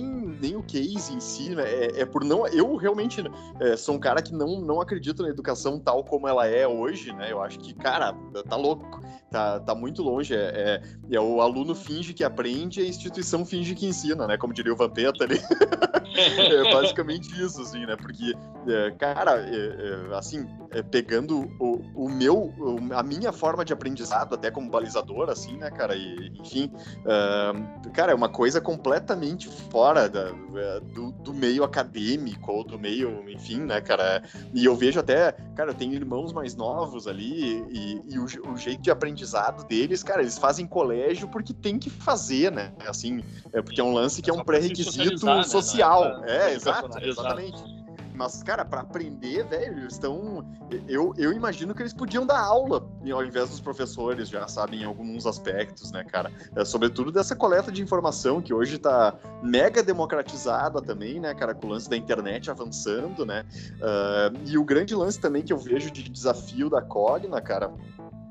nem 0.40 0.57
o 0.57 0.62
case 0.62 1.12
em 1.12 1.20
si, 1.20 1.50
né? 1.50 1.64
É, 1.64 2.03
é 2.03 2.07
por 2.07 2.24
não. 2.24 2.46
Eu 2.46 2.77
realmente 2.77 3.22
é, 3.61 3.77
sou 3.77 3.96
um 3.96 3.98
cara 3.98 4.22
que 4.22 4.33
não, 4.33 4.61
não 4.61 4.81
acredito 4.81 5.22
na 5.22 5.29
educação 5.29 5.79
tal 5.79 6.05
como 6.05 6.29
ela 6.29 6.46
é 6.46 6.66
hoje, 6.66 7.12
né? 7.12 7.33
Eu 7.33 7.42
acho 7.42 7.59
que, 7.59 7.74
cara, 7.74 8.14
tá 8.48 8.57
louco, 8.57 9.00
tá, 9.31 9.61
tá 9.61 9.74
muito 9.74 10.03
longe. 10.03 10.35
É, 10.35 10.38
é, 10.38 11.16
é 11.16 11.20
o 11.20 11.40
aluno 11.40 11.74
finge 11.74 12.14
que 12.14 12.22
aprende, 12.22 12.81
a 12.81 12.87
instituição 12.87 13.44
finge 13.44 13.74
que 13.74 13.87
ensina, 13.87 14.27
né? 14.27 14.37
Como 14.37 14.53
diria 14.53 14.72
o 14.72 14.77
Vampeta 14.77 15.24
ali. 15.24 15.40
é 16.14 16.72
basicamente 16.72 17.29
isso, 17.42 17.61
assim, 17.61 17.85
né? 17.87 17.96
Porque, 18.05 18.35
é, 18.67 18.90
cara, 18.99 19.40
é, 19.40 19.57
é, 19.57 20.14
assim, 20.14 20.47
é, 20.73 20.83
pegando 20.83 21.51
o, 21.59 21.81
o 21.95 22.11
meu, 22.11 22.53
a 22.95 23.03
minha 23.03 23.33
forma 23.33 23.64
de 23.64 23.73
aprendizado, 23.73 24.35
até 24.35 24.51
como 24.51 24.69
balizador, 24.69 25.31
assim, 25.31 25.57
né, 25.57 25.71
cara, 25.71 25.97
e, 25.97 26.31
enfim, 26.38 26.71
cara, 27.95 28.12
é 28.12 28.14
uma 28.14 28.29
coisa 28.29 28.61
completamente 28.61 29.49
fora 29.49 30.07
da, 30.07 30.29
é, 30.55 30.81
do, 30.81 31.12
do, 31.12 31.33
meio 31.33 31.64
acadêmico 31.64 32.53
ou 32.53 32.62
do 32.62 32.79
meio, 32.79 33.27
enfim, 33.31 33.61
né, 33.61 33.81
cara, 33.81 34.23
e 34.53 34.67
eu 34.67 34.77
vejo 34.77 35.01
até, 35.01 35.33
cara, 35.57 35.71
eu 35.71 35.75
tenho 35.75 35.95
irmãos 35.95 36.31
mais 36.35 36.55
novos 36.55 37.09
ali 37.09 37.64
e, 37.71 38.03
e 38.11 38.19
o, 38.19 38.53
o, 38.53 38.57
jeito 38.59 38.83
de 38.83 38.90
aprendizado 38.90 39.67
deles, 39.67 40.03
cara, 40.03 40.21
eles 40.21 40.37
fazem 40.37 40.67
colégio 40.67 41.27
porque 41.29 41.55
tem 41.55 41.79
que 41.79 41.88
fazer, 41.88 42.53
né, 42.53 42.71
assim, 42.87 43.23
é 43.51 43.62
porque 43.62 43.81
é 43.81 43.85
um 43.85 43.95
lance 43.95 44.21
que 44.21 44.29
é 44.29 44.33
um 44.35 44.45
pré-requisito 44.45 45.25
né? 45.25 45.43
social, 45.45 46.21
né? 46.21 46.51
é, 46.51 46.55
exato, 46.55 46.99
exatamente. 47.03 47.84
Mas, 48.14 48.42
cara, 48.42 48.64
para 48.64 48.81
aprender, 48.81 49.44
velho, 49.44 49.79
eles 49.79 49.94
estão. 49.94 50.44
Eu, 50.87 51.12
eu 51.18 51.33
imagino 51.33 51.74
que 51.74 51.83
eles 51.83 51.92
podiam 51.92 52.24
dar 52.24 52.40
aula 52.40 52.87
ao 53.12 53.24
invés 53.24 53.50
dos 53.50 53.61
professores, 53.61 54.29
já 54.29 54.46
sabem, 54.46 54.83
em 54.83 54.85
alguns 54.85 55.27
aspectos, 55.27 55.90
né, 55.90 56.05
cara? 56.05 56.31
É, 56.55 56.64
sobretudo 56.64 57.11
dessa 57.11 57.35
coleta 57.35 57.72
de 57.72 57.83
informação 57.83 58.40
que 58.40 58.55
hoje 58.55 58.79
tá 58.79 59.14
mega 59.42 59.83
democratizada 59.83 60.81
também, 60.81 61.20
né, 61.20 61.35
cara, 61.35 61.55
com 61.55 61.66
o 61.66 61.70
lance 61.70 61.90
da 61.90 61.96
internet 61.96 62.50
avançando, 62.50 63.27
né? 63.27 63.44
Uh, 63.74 64.38
e 64.46 64.57
o 64.57 64.64
grande 64.64 64.94
lance 64.94 65.18
também 65.18 65.42
que 65.42 65.53
eu 65.53 65.59
vejo 65.59 65.90
de 65.90 66.09
desafio 66.09 66.70
da 66.70 66.81
Cogna, 66.81 67.40
cara, 67.40 67.72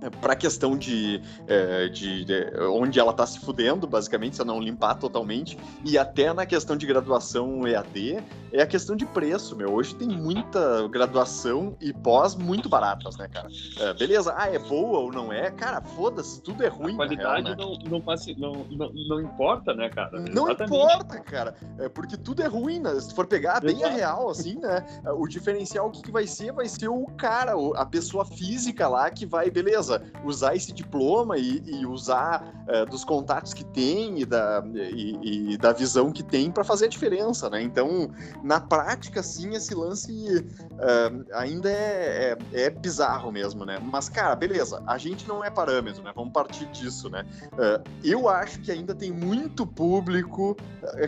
para 0.10 0.34
a 0.34 0.36
questão 0.36 0.78
de, 0.78 1.22
é, 1.48 1.88
de, 1.90 2.26
de, 2.26 2.58
onde 2.62 3.00
ela 3.00 3.12
está 3.12 3.26
se 3.26 3.40
fudendo, 3.40 3.88
basicamente, 3.88 4.36
se 4.36 4.44
não 4.44 4.60
limpar 4.60 4.96
totalmente, 4.96 5.58
e 5.84 5.98
até 5.98 6.34
na 6.34 6.46
questão 6.46 6.76
de 6.76 6.86
graduação 6.86 7.68
EAD, 7.68 8.24
é 8.52 8.62
a 8.62 8.68
questão 8.68 8.96
de 8.96 9.06
preço, 9.06 9.56
meu. 9.56 9.74
Hoje 9.74 9.96
tem 9.96 10.08
muita 10.08 10.88
graduação 10.88 11.76
e 11.82 11.94
pós 11.94 12.36
muito 12.36 12.70
baratas, 12.70 13.18
né, 13.18 13.28
cara? 13.28 13.48
É, 13.80 13.94
beleza, 13.94 14.34
ah, 14.38 14.48
é 14.48 14.60
boa 14.60 15.00
ou 15.00 15.12
não 15.12 15.32
é? 15.32 15.50
Cara, 15.52 15.82
foda-se, 15.82 16.42
tudo 16.42 16.64
é 16.64 16.68
ruim. 16.68 16.94
A 16.94 16.98
qualidade 16.98 17.44
real, 17.44 17.56
né? 17.56 17.56
não, 17.58 17.74
não, 17.74 18.04
não, 18.38 18.66
não, 18.78 18.94
não, 19.08 19.22
importa, 19.22 19.74
né, 19.74 19.90
cara? 19.90 20.20
Não 20.20 20.50
Exatamente. 20.50 20.64
importa, 20.64 21.20
cara, 21.20 21.56
é 21.80 21.90
porque 21.90 22.18
tudo 22.18 22.44
é 22.44 22.48
ruim, 22.48 22.80
né? 22.80 23.00
Se 23.00 23.14
for 23.14 23.26
pegar 23.26 23.62
bem 23.62 23.78
Exato. 23.78 23.94
a 23.94 23.96
real, 23.96 24.30
assim, 24.30 24.60
né? 24.60 24.86
O 25.18 25.28
diferencial, 25.28 25.88
o 25.88 25.92
que, 25.92 26.02
que 26.02 26.12
vai 26.12 26.28
ser? 26.28 26.52
Vai 26.52 26.68
ser 26.68 26.90
o 26.90 27.06
cara, 27.18 27.54
a 27.76 27.86
pessoa 27.86 28.26
física 28.26 28.88
lá 28.88 29.10
que 29.10 29.26
vai, 29.26 29.50
beleza 29.50 29.93
beleza, 29.94 30.02
usar 30.24 30.56
esse 30.56 30.72
diploma 30.72 31.38
e, 31.38 31.62
e 31.66 31.86
usar 31.86 32.66
uh, 32.68 32.90
dos 32.90 33.04
contatos 33.04 33.54
que 33.54 33.64
tem 33.64 34.20
e 34.20 34.26
da, 34.26 34.64
e, 34.74 35.54
e 35.54 35.58
da 35.58 35.74
visão 35.74 36.12
que 36.12 36.24
tem 36.24 36.52
para 36.52 36.64
fazer 36.64 36.86
a 36.86 36.90
diferença, 36.90 37.50
né? 37.50 37.62
Então, 37.62 38.10
na 38.44 38.60
prática, 38.60 39.22
sim, 39.22 39.54
esse 39.54 39.74
lance 39.76 40.12
uh, 40.12 41.26
ainda 41.34 41.70
é, 41.70 42.38
é, 42.54 42.62
é, 42.64 42.70
bizarro 42.70 43.32
mesmo, 43.32 43.66
né? 43.66 43.80
Mas, 43.82 44.10
cara, 44.10 44.36
beleza, 44.36 44.82
a 44.88 44.98
gente 44.98 45.28
não 45.28 45.44
é 45.44 45.50
parâmetro, 45.50 46.04
né? 46.04 46.12
Vamos 46.16 46.34
partir 46.34 46.66
disso, 46.68 47.10
né? 47.10 47.26
Uh, 47.54 47.84
eu 48.04 48.30
acho 48.30 48.60
que 48.62 48.72
ainda 48.72 48.96
tem 48.96 49.12
muito 49.12 49.66
público 49.66 50.56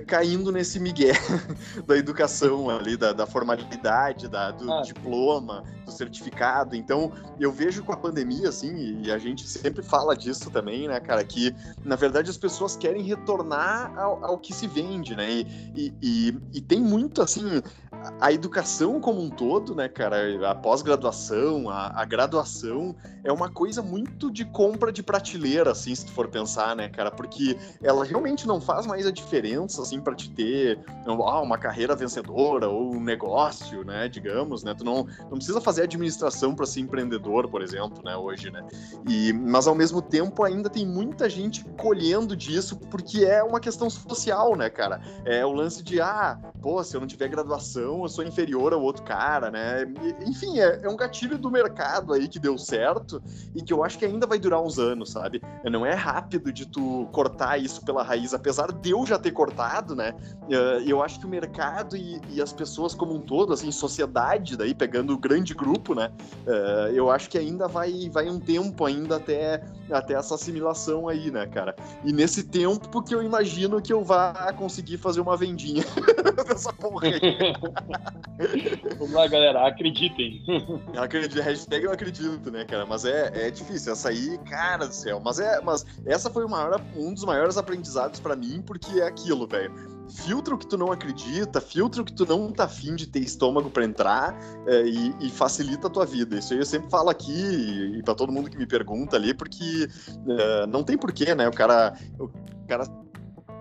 caindo 0.07 0.51
nesse 0.51 0.79
migué 0.79 1.13
da 1.85 1.97
educação 1.97 2.69
ali, 2.69 2.97
da, 2.97 3.13
da 3.13 3.25
formalidade, 3.25 4.27
da, 4.27 4.51
do 4.51 4.71
ah. 4.71 4.81
diploma, 4.81 5.63
do 5.85 5.91
certificado. 5.91 6.75
Então, 6.75 7.11
eu 7.39 7.51
vejo 7.51 7.83
com 7.83 7.91
a 7.91 7.97
pandemia, 7.97 8.49
assim, 8.49 8.74
e 8.75 9.11
a 9.11 9.17
gente 9.17 9.47
sempre 9.47 9.81
fala 9.83 10.15
disso 10.15 10.49
também, 10.49 10.87
né, 10.87 10.99
cara, 10.99 11.23
que 11.23 11.55
na 11.83 11.95
verdade 11.95 12.29
as 12.29 12.37
pessoas 12.37 12.75
querem 12.75 13.01
retornar 13.03 13.97
ao, 13.97 14.23
ao 14.23 14.37
que 14.37 14.53
se 14.53 14.67
vende, 14.67 15.15
né? 15.15 15.31
E, 15.31 15.47
e, 15.75 15.93
e, 16.01 16.37
e 16.53 16.61
tem 16.61 16.81
muito, 16.81 17.21
assim, 17.21 17.61
a 18.19 18.31
educação 18.31 18.99
como 18.99 19.21
um 19.21 19.29
todo, 19.29 19.75
né, 19.75 19.87
cara, 19.87 20.49
a 20.49 20.55
pós-graduação, 20.55 21.69
a, 21.69 22.01
a, 22.01 22.05
graduação, 22.05 22.95
é 23.25 23.31
uma 23.31 23.49
coisa 23.49 23.81
muito 23.81 24.31
de 24.31 24.45
compra 24.45 24.91
de 24.91 25.03
prateleira, 25.03 25.71
assim, 25.71 25.93
se 25.93 26.05
tu 26.05 26.11
for 26.11 26.27
pensar, 26.27 26.75
né, 26.75 26.87
cara, 26.87 27.11
porque 27.11 27.57
ela 27.81 28.05
realmente 28.05 28.47
não 28.47 28.61
faz 28.61 28.85
mais 28.85 29.05
a 29.05 29.11
diferença, 29.11 29.81
assim, 29.81 29.99
para 29.99 30.15
te 30.15 30.29
ter 30.29 30.79
ah, 31.05 31.41
uma 31.41 31.57
carreira 31.57 31.95
vencedora 31.95 32.69
ou 32.69 32.93
um 32.93 33.03
negócio, 33.03 33.83
né, 33.83 34.07
digamos, 34.07 34.63
né, 34.63 34.73
tu 34.73 34.83
não, 34.83 35.07
não 35.29 35.37
precisa 35.37 35.59
fazer 35.59 35.83
administração 35.83 36.55
para 36.55 36.65
ser 36.65 36.81
empreendedor, 36.81 37.49
por 37.49 37.61
exemplo, 37.61 38.03
né, 38.03 38.15
hoje, 38.15 38.51
né, 38.51 38.65
e, 39.09 39.33
mas 39.33 39.67
ao 39.67 39.75
mesmo 39.75 40.01
tempo 40.01 40.43
ainda 40.43 40.69
tem 40.69 40.85
muita 40.85 41.29
gente 41.29 41.65
colhendo 41.77 42.35
disso 42.35 42.77
porque 42.77 43.25
é 43.25 43.43
uma 43.43 43.59
questão 43.59 43.89
social, 43.89 44.55
né, 44.55 44.69
cara, 44.69 45.01
é 45.25 45.45
o 45.45 45.51
lance 45.51 45.83
de, 45.83 45.99
ah, 45.99 46.39
pô, 46.61 46.83
se 46.83 46.95
eu 46.95 47.01
não 47.01 47.07
tiver 47.07 47.27
graduação 47.27 47.65
eu 48.03 48.09
sou 48.09 48.23
inferior 48.23 48.73
ao 48.73 48.81
outro 48.81 49.03
cara, 49.03 49.49
né? 49.51 49.85
Enfim, 50.25 50.59
é, 50.59 50.81
é, 50.83 50.89
um 50.89 50.95
gatilho 50.95 51.37
do 51.37 51.49
mercado 51.49 52.13
aí 52.13 52.27
que 52.27 52.39
deu 52.39 52.57
certo 52.57 53.14
e 53.53 53.61
que 53.61 53.73
eu 53.73 53.83
acho 53.83 53.97
que 53.97 54.05
ainda 54.05 54.27
vai 54.27 54.39
durar 54.39 54.61
uns 54.61 54.79
anos, 54.79 55.11
sabe? 55.11 55.41
Não 55.63 55.85
é 55.85 55.93
rápido 55.93 56.51
de 56.51 56.65
tu 56.65 57.07
cortar 57.11 57.57
isso 57.57 57.83
pela 57.83 58.03
raiz, 58.03 58.33
apesar 58.33 58.71
de 58.71 58.91
eu 58.91 59.05
já 59.05 59.17
ter 59.17 59.31
cortado, 59.31 59.95
né? 59.95 60.13
Eh, 60.49 60.83
eu 60.85 61.01
acho 61.01 61.19
que 61.19 61.25
o 61.25 61.29
mercado 61.29 61.95
e, 61.95 62.21
e 62.29 62.41
as 62.41 62.53
pessoas 62.53 62.93
como 62.93 63.13
um 63.13 63.19
todo, 63.19 63.53
assim, 63.53 63.71
sociedade, 63.71 64.57
daí 64.57 64.73
pegando 64.73 65.13
o 65.13 65.17
grande 65.17 65.53
grupo, 65.53 65.95
né? 65.95 66.11
Eh, 66.45 66.91
eu 66.93 67.09
acho 67.09 67.29
que 67.29 67.37
ainda 67.37 67.67
vai, 67.67 68.09
vai 68.11 68.29
um 68.29 68.39
tempo 68.39 68.85
ainda 68.85 69.17
até, 69.17 69.63
até 69.89 70.13
essa 70.13 70.35
assimilação 70.35 71.07
aí, 71.07 71.31
né, 71.31 71.45
cara? 71.45 71.75
E 72.03 72.11
nesse 72.11 72.43
tempo 72.43 72.89
porque 72.89 73.13
eu 73.13 73.21
imagino 73.21 73.81
que 73.81 73.93
eu 73.93 74.03
vá 74.03 74.53
conseguir 74.53 74.97
fazer 74.97 75.21
uma 75.21 75.37
vendinha 75.37 75.83
dessa 76.47 76.71
porra 76.73 77.07
aí. 77.07 77.19
Vamos 78.97 79.13
lá, 79.13 79.27
galera, 79.27 79.67
acreditem. 79.67 80.43
Acredito, 80.97 81.41
hashtag 81.41 81.85
eu 81.85 81.91
acredito, 81.91 82.51
né, 82.51 82.65
cara? 82.65 82.85
Mas 82.85 83.04
é, 83.05 83.47
é 83.47 83.51
difícil. 83.51 83.93
Essa 83.93 84.09
aí, 84.09 84.37
cara 84.49 84.87
do 84.87 84.93
céu. 84.93 85.21
Mas, 85.23 85.39
é, 85.39 85.61
mas 85.61 85.85
essa 86.05 86.29
foi 86.29 86.45
maior, 86.47 86.81
um 86.95 87.13
dos 87.13 87.23
maiores 87.23 87.57
aprendizados 87.57 88.19
para 88.19 88.35
mim, 88.35 88.61
porque 88.65 88.99
é 88.99 89.07
aquilo, 89.07 89.47
velho. 89.47 89.73
Filtra 90.07 90.53
o 90.53 90.57
que 90.57 90.67
tu 90.67 90.77
não 90.77 90.91
acredita, 90.91 91.59
filtra 91.59 92.01
o 92.01 92.05
que 92.05 92.13
tu 92.13 92.25
não 92.25 92.51
tá 92.51 92.65
afim 92.65 92.95
de 92.95 93.07
ter 93.07 93.19
estômago 93.19 93.71
para 93.71 93.83
entrar 93.83 94.37
é, 94.67 94.83
e, 94.83 95.15
e, 95.19 95.29
facilita 95.31 95.87
a 95.87 95.89
tua 95.89 96.05
vida. 96.05 96.37
Isso 96.37 96.53
aí 96.53 96.59
eu 96.59 96.65
sempre 96.65 96.91
falo 96.91 97.09
aqui 97.09 97.33
e, 97.33 97.99
e 97.99 98.03
para 98.03 98.13
todo 98.13 98.31
mundo 98.31 98.49
que 98.49 98.57
me 98.57 98.67
pergunta 98.67 99.15
ali, 99.15 99.33
porque 99.33 99.87
é, 100.27 100.67
não 100.67 100.83
tem 100.83 100.95
porquê, 100.95 101.33
né? 101.33 101.47
O 101.47 101.51
cara, 101.51 101.97
o 102.19 102.29
cara 102.67 102.85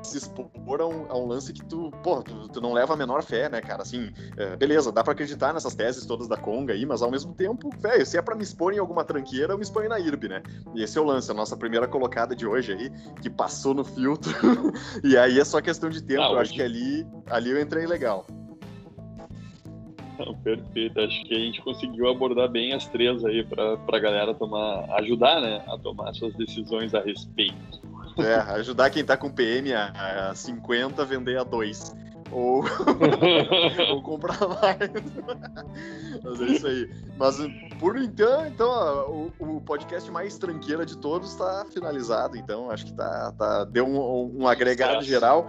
se 0.07 0.19
expor 0.19 0.81
a 0.81 0.87
um, 0.87 1.07
a 1.11 1.17
um, 1.17 1.27
lance 1.27 1.53
que 1.53 1.65
tu, 1.65 1.91
pô, 2.03 2.23
tu, 2.23 2.49
tu, 2.49 2.61
não 2.61 2.73
leva 2.73 2.95
a 2.95 2.97
menor 2.97 3.23
fé, 3.23 3.49
né, 3.49 3.61
cara? 3.61 3.83
Assim, 3.83 4.13
é, 4.37 4.57
beleza, 4.57 4.93
dá 4.93 5.03
para 5.03 5.13
acreditar 5.13 5.53
nessas 5.53 5.75
teses 5.75 6.07
todas 6.07 6.29
da 6.29 6.37
Conga 6.37 6.73
aí, 6.73 6.85
mas 6.85 7.03
ao 7.03 7.11
mesmo 7.11 7.35
tempo, 7.35 7.71
velho, 7.79 8.05
se 8.05 8.17
é 8.17 8.23
para 8.23 8.35
me 8.35 8.43
expor 8.43 8.73
em 8.73 8.79
alguma 8.79 9.05
tranqueira, 9.05 9.53
eu 9.53 9.57
me 9.57 9.65
exponho 9.65 9.89
na 9.89 9.99
IRB, 9.99 10.29
né? 10.29 10.43
E 10.75 10.83
esse 10.83 10.99
é 10.99 11.01
o 11.01 11.05
lance, 11.05 11.31
a 11.31 11.35
nossa 11.35 11.57
primeira 11.57 11.89
colocada 11.89 12.35
de 12.35 12.47
hoje 12.47 12.73
aí, 12.73 12.91
que 13.21 13.31
passou 13.31 13.75
no 13.75 13.85
filtro. 13.85 14.33
e 15.03 15.17
aí 15.17 15.39
é 15.39 15.45
só 15.45 15.61
questão 15.61 15.91
de 15.91 16.03
tempo, 16.03 16.23
ah, 16.23 16.33
eu 16.33 16.39
acho 16.39 16.53
que 16.53 16.63
ali, 16.63 17.07
ali 17.31 17.51
eu 17.51 17.61
entrei 17.61 17.87
legal. 17.87 18.27
Não, 20.19 20.35
perfeito. 20.35 21.01
Acho 21.01 21.25
que 21.25 21.35
a 21.35 21.39
gente 21.39 21.61
conseguiu 21.63 22.09
abordar 22.09 22.49
bem 22.49 22.73
as 22.73 22.87
três 22.87 23.25
aí 23.25 23.45
para 23.45 23.79
a 23.87 23.99
galera 23.99 24.35
tomar, 24.35 24.85
ajudar, 24.99 25.41
né, 25.41 25.63
a 25.67 25.77
tomar 25.79 26.13
suas 26.15 26.35
decisões 26.35 26.95
a 26.95 27.01
respeito. 27.01 27.83
É, 28.19 28.35
ajudar 28.61 28.91
quem 28.91 29.05
tá 29.05 29.17
com 29.17 29.31
PM 29.31 29.73
a, 29.73 30.31
a 30.31 30.35
50 30.35 31.05
vender 31.05 31.39
a 31.39 31.45
2. 31.45 31.95
Ou, 32.31 32.65
ou 33.91 34.03
comprar 34.03 34.39
mais. 34.49 34.79
Mas 36.23 36.41
é 36.41 36.45
isso 36.45 36.67
aí. 36.67 36.91
Mas 37.17 37.37
por 37.79 37.97
então, 37.97 38.47
então 38.47 39.31
o, 39.39 39.57
o, 39.57 39.61
podcast 39.61 40.11
mais 40.11 40.37
tranqueira 40.37 40.85
de 40.85 40.97
todos 40.97 41.31
está 41.31 41.65
finalizado. 41.73 42.37
Então 42.37 42.71
acho 42.71 42.87
que 42.87 42.95
tá, 42.95 43.33
tá, 43.39 43.65
deu 43.65 43.87
um, 43.87 44.43
um 44.43 44.49
agregado 44.49 45.05
geral. 45.05 45.49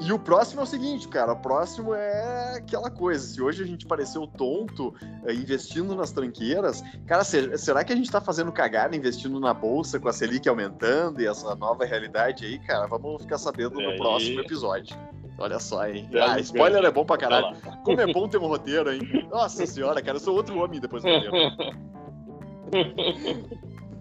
E 0.00 0.12
o 0.12 0.18
próximo 0.18 0.60
é 0.60 0.64
o 0.64 0.66
seguinte, 0.66 1.06
cara. 1.08 1.32
O 1.32 1.36
próximo 1.36 1.94
é 1.94 2.56
aquela 2.56 2.90
coisa. 2.90 3.24
Se 3.24 3.40
hoje 3.40 3.62
a 3.62 3.66
gente 3.66 3.86
pareceu 3.86 4.26
tonto 4.26 4.92
é, 5.24 5.32
investindo 5.32 5.94
nas 5.94 6.10
tranqueiras, 6.10 6.82
cara, 7.06 7.22
será 7.22 7.84
que 7.84 7.92
a 7.92 7.96
gente 7.96 8.10
tá 8.10 8.20
fazendo 8.20 8.50
cagada 8.50 8.96
investindo 8.96 9.38
na 9.38 9.54
bolsa 9.54 10.00
com 10.00 10.08
a 10.08 10.12
Selic 10.12 10.48
aumentando 10.48 11.20
e 11.20 11.26
essa 11.26 11.54
nova 11.54 11.84
realidade 11.84 12.44
aí, 12.44 12.58
cara? 12.58 12.86
Vamos 12.86 13.22
ficar 13.22 13.38
sabendo 13.38 13.80
no 13.80 13.96
próximo 13.96 14.40
episódio. 14.40 14.96
Olha 15.38 15.58
só, 15.58 15.86
hein? 15.86 16.08
Ah, 16.14 16.38
spoiler 16.38 16.84
é 16.84 16.90
bom 16.90 17.04
pra 17.04 17.16
caralho. 17.16 17.56
Como 17.84 18.00
é 18.00 18.12
bom 18.12 18.28
ter 18.28 18.38
um 18.38 18.46
roteiro, 18.46 18.92
hein? 18.92 19.26
Nossa 19.30 19.66
senhora, 19.66 20.00
cara, 20.00 20.16
eu 20.16 20.20
sou 20.20 20.34
outro 20.34 20.58
homem 20.58 20.80
depois 20.80 21.02
do 21.02 21.08
roteiro. 21.08 21.36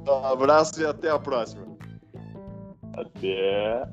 Um 0.08 0.26
abraço 0.26 0.82
e 0.82 0.86
até 0.86 1.10
a 1.10 1.18
próxima. 1.18 1.66
Até. 2.96 3.88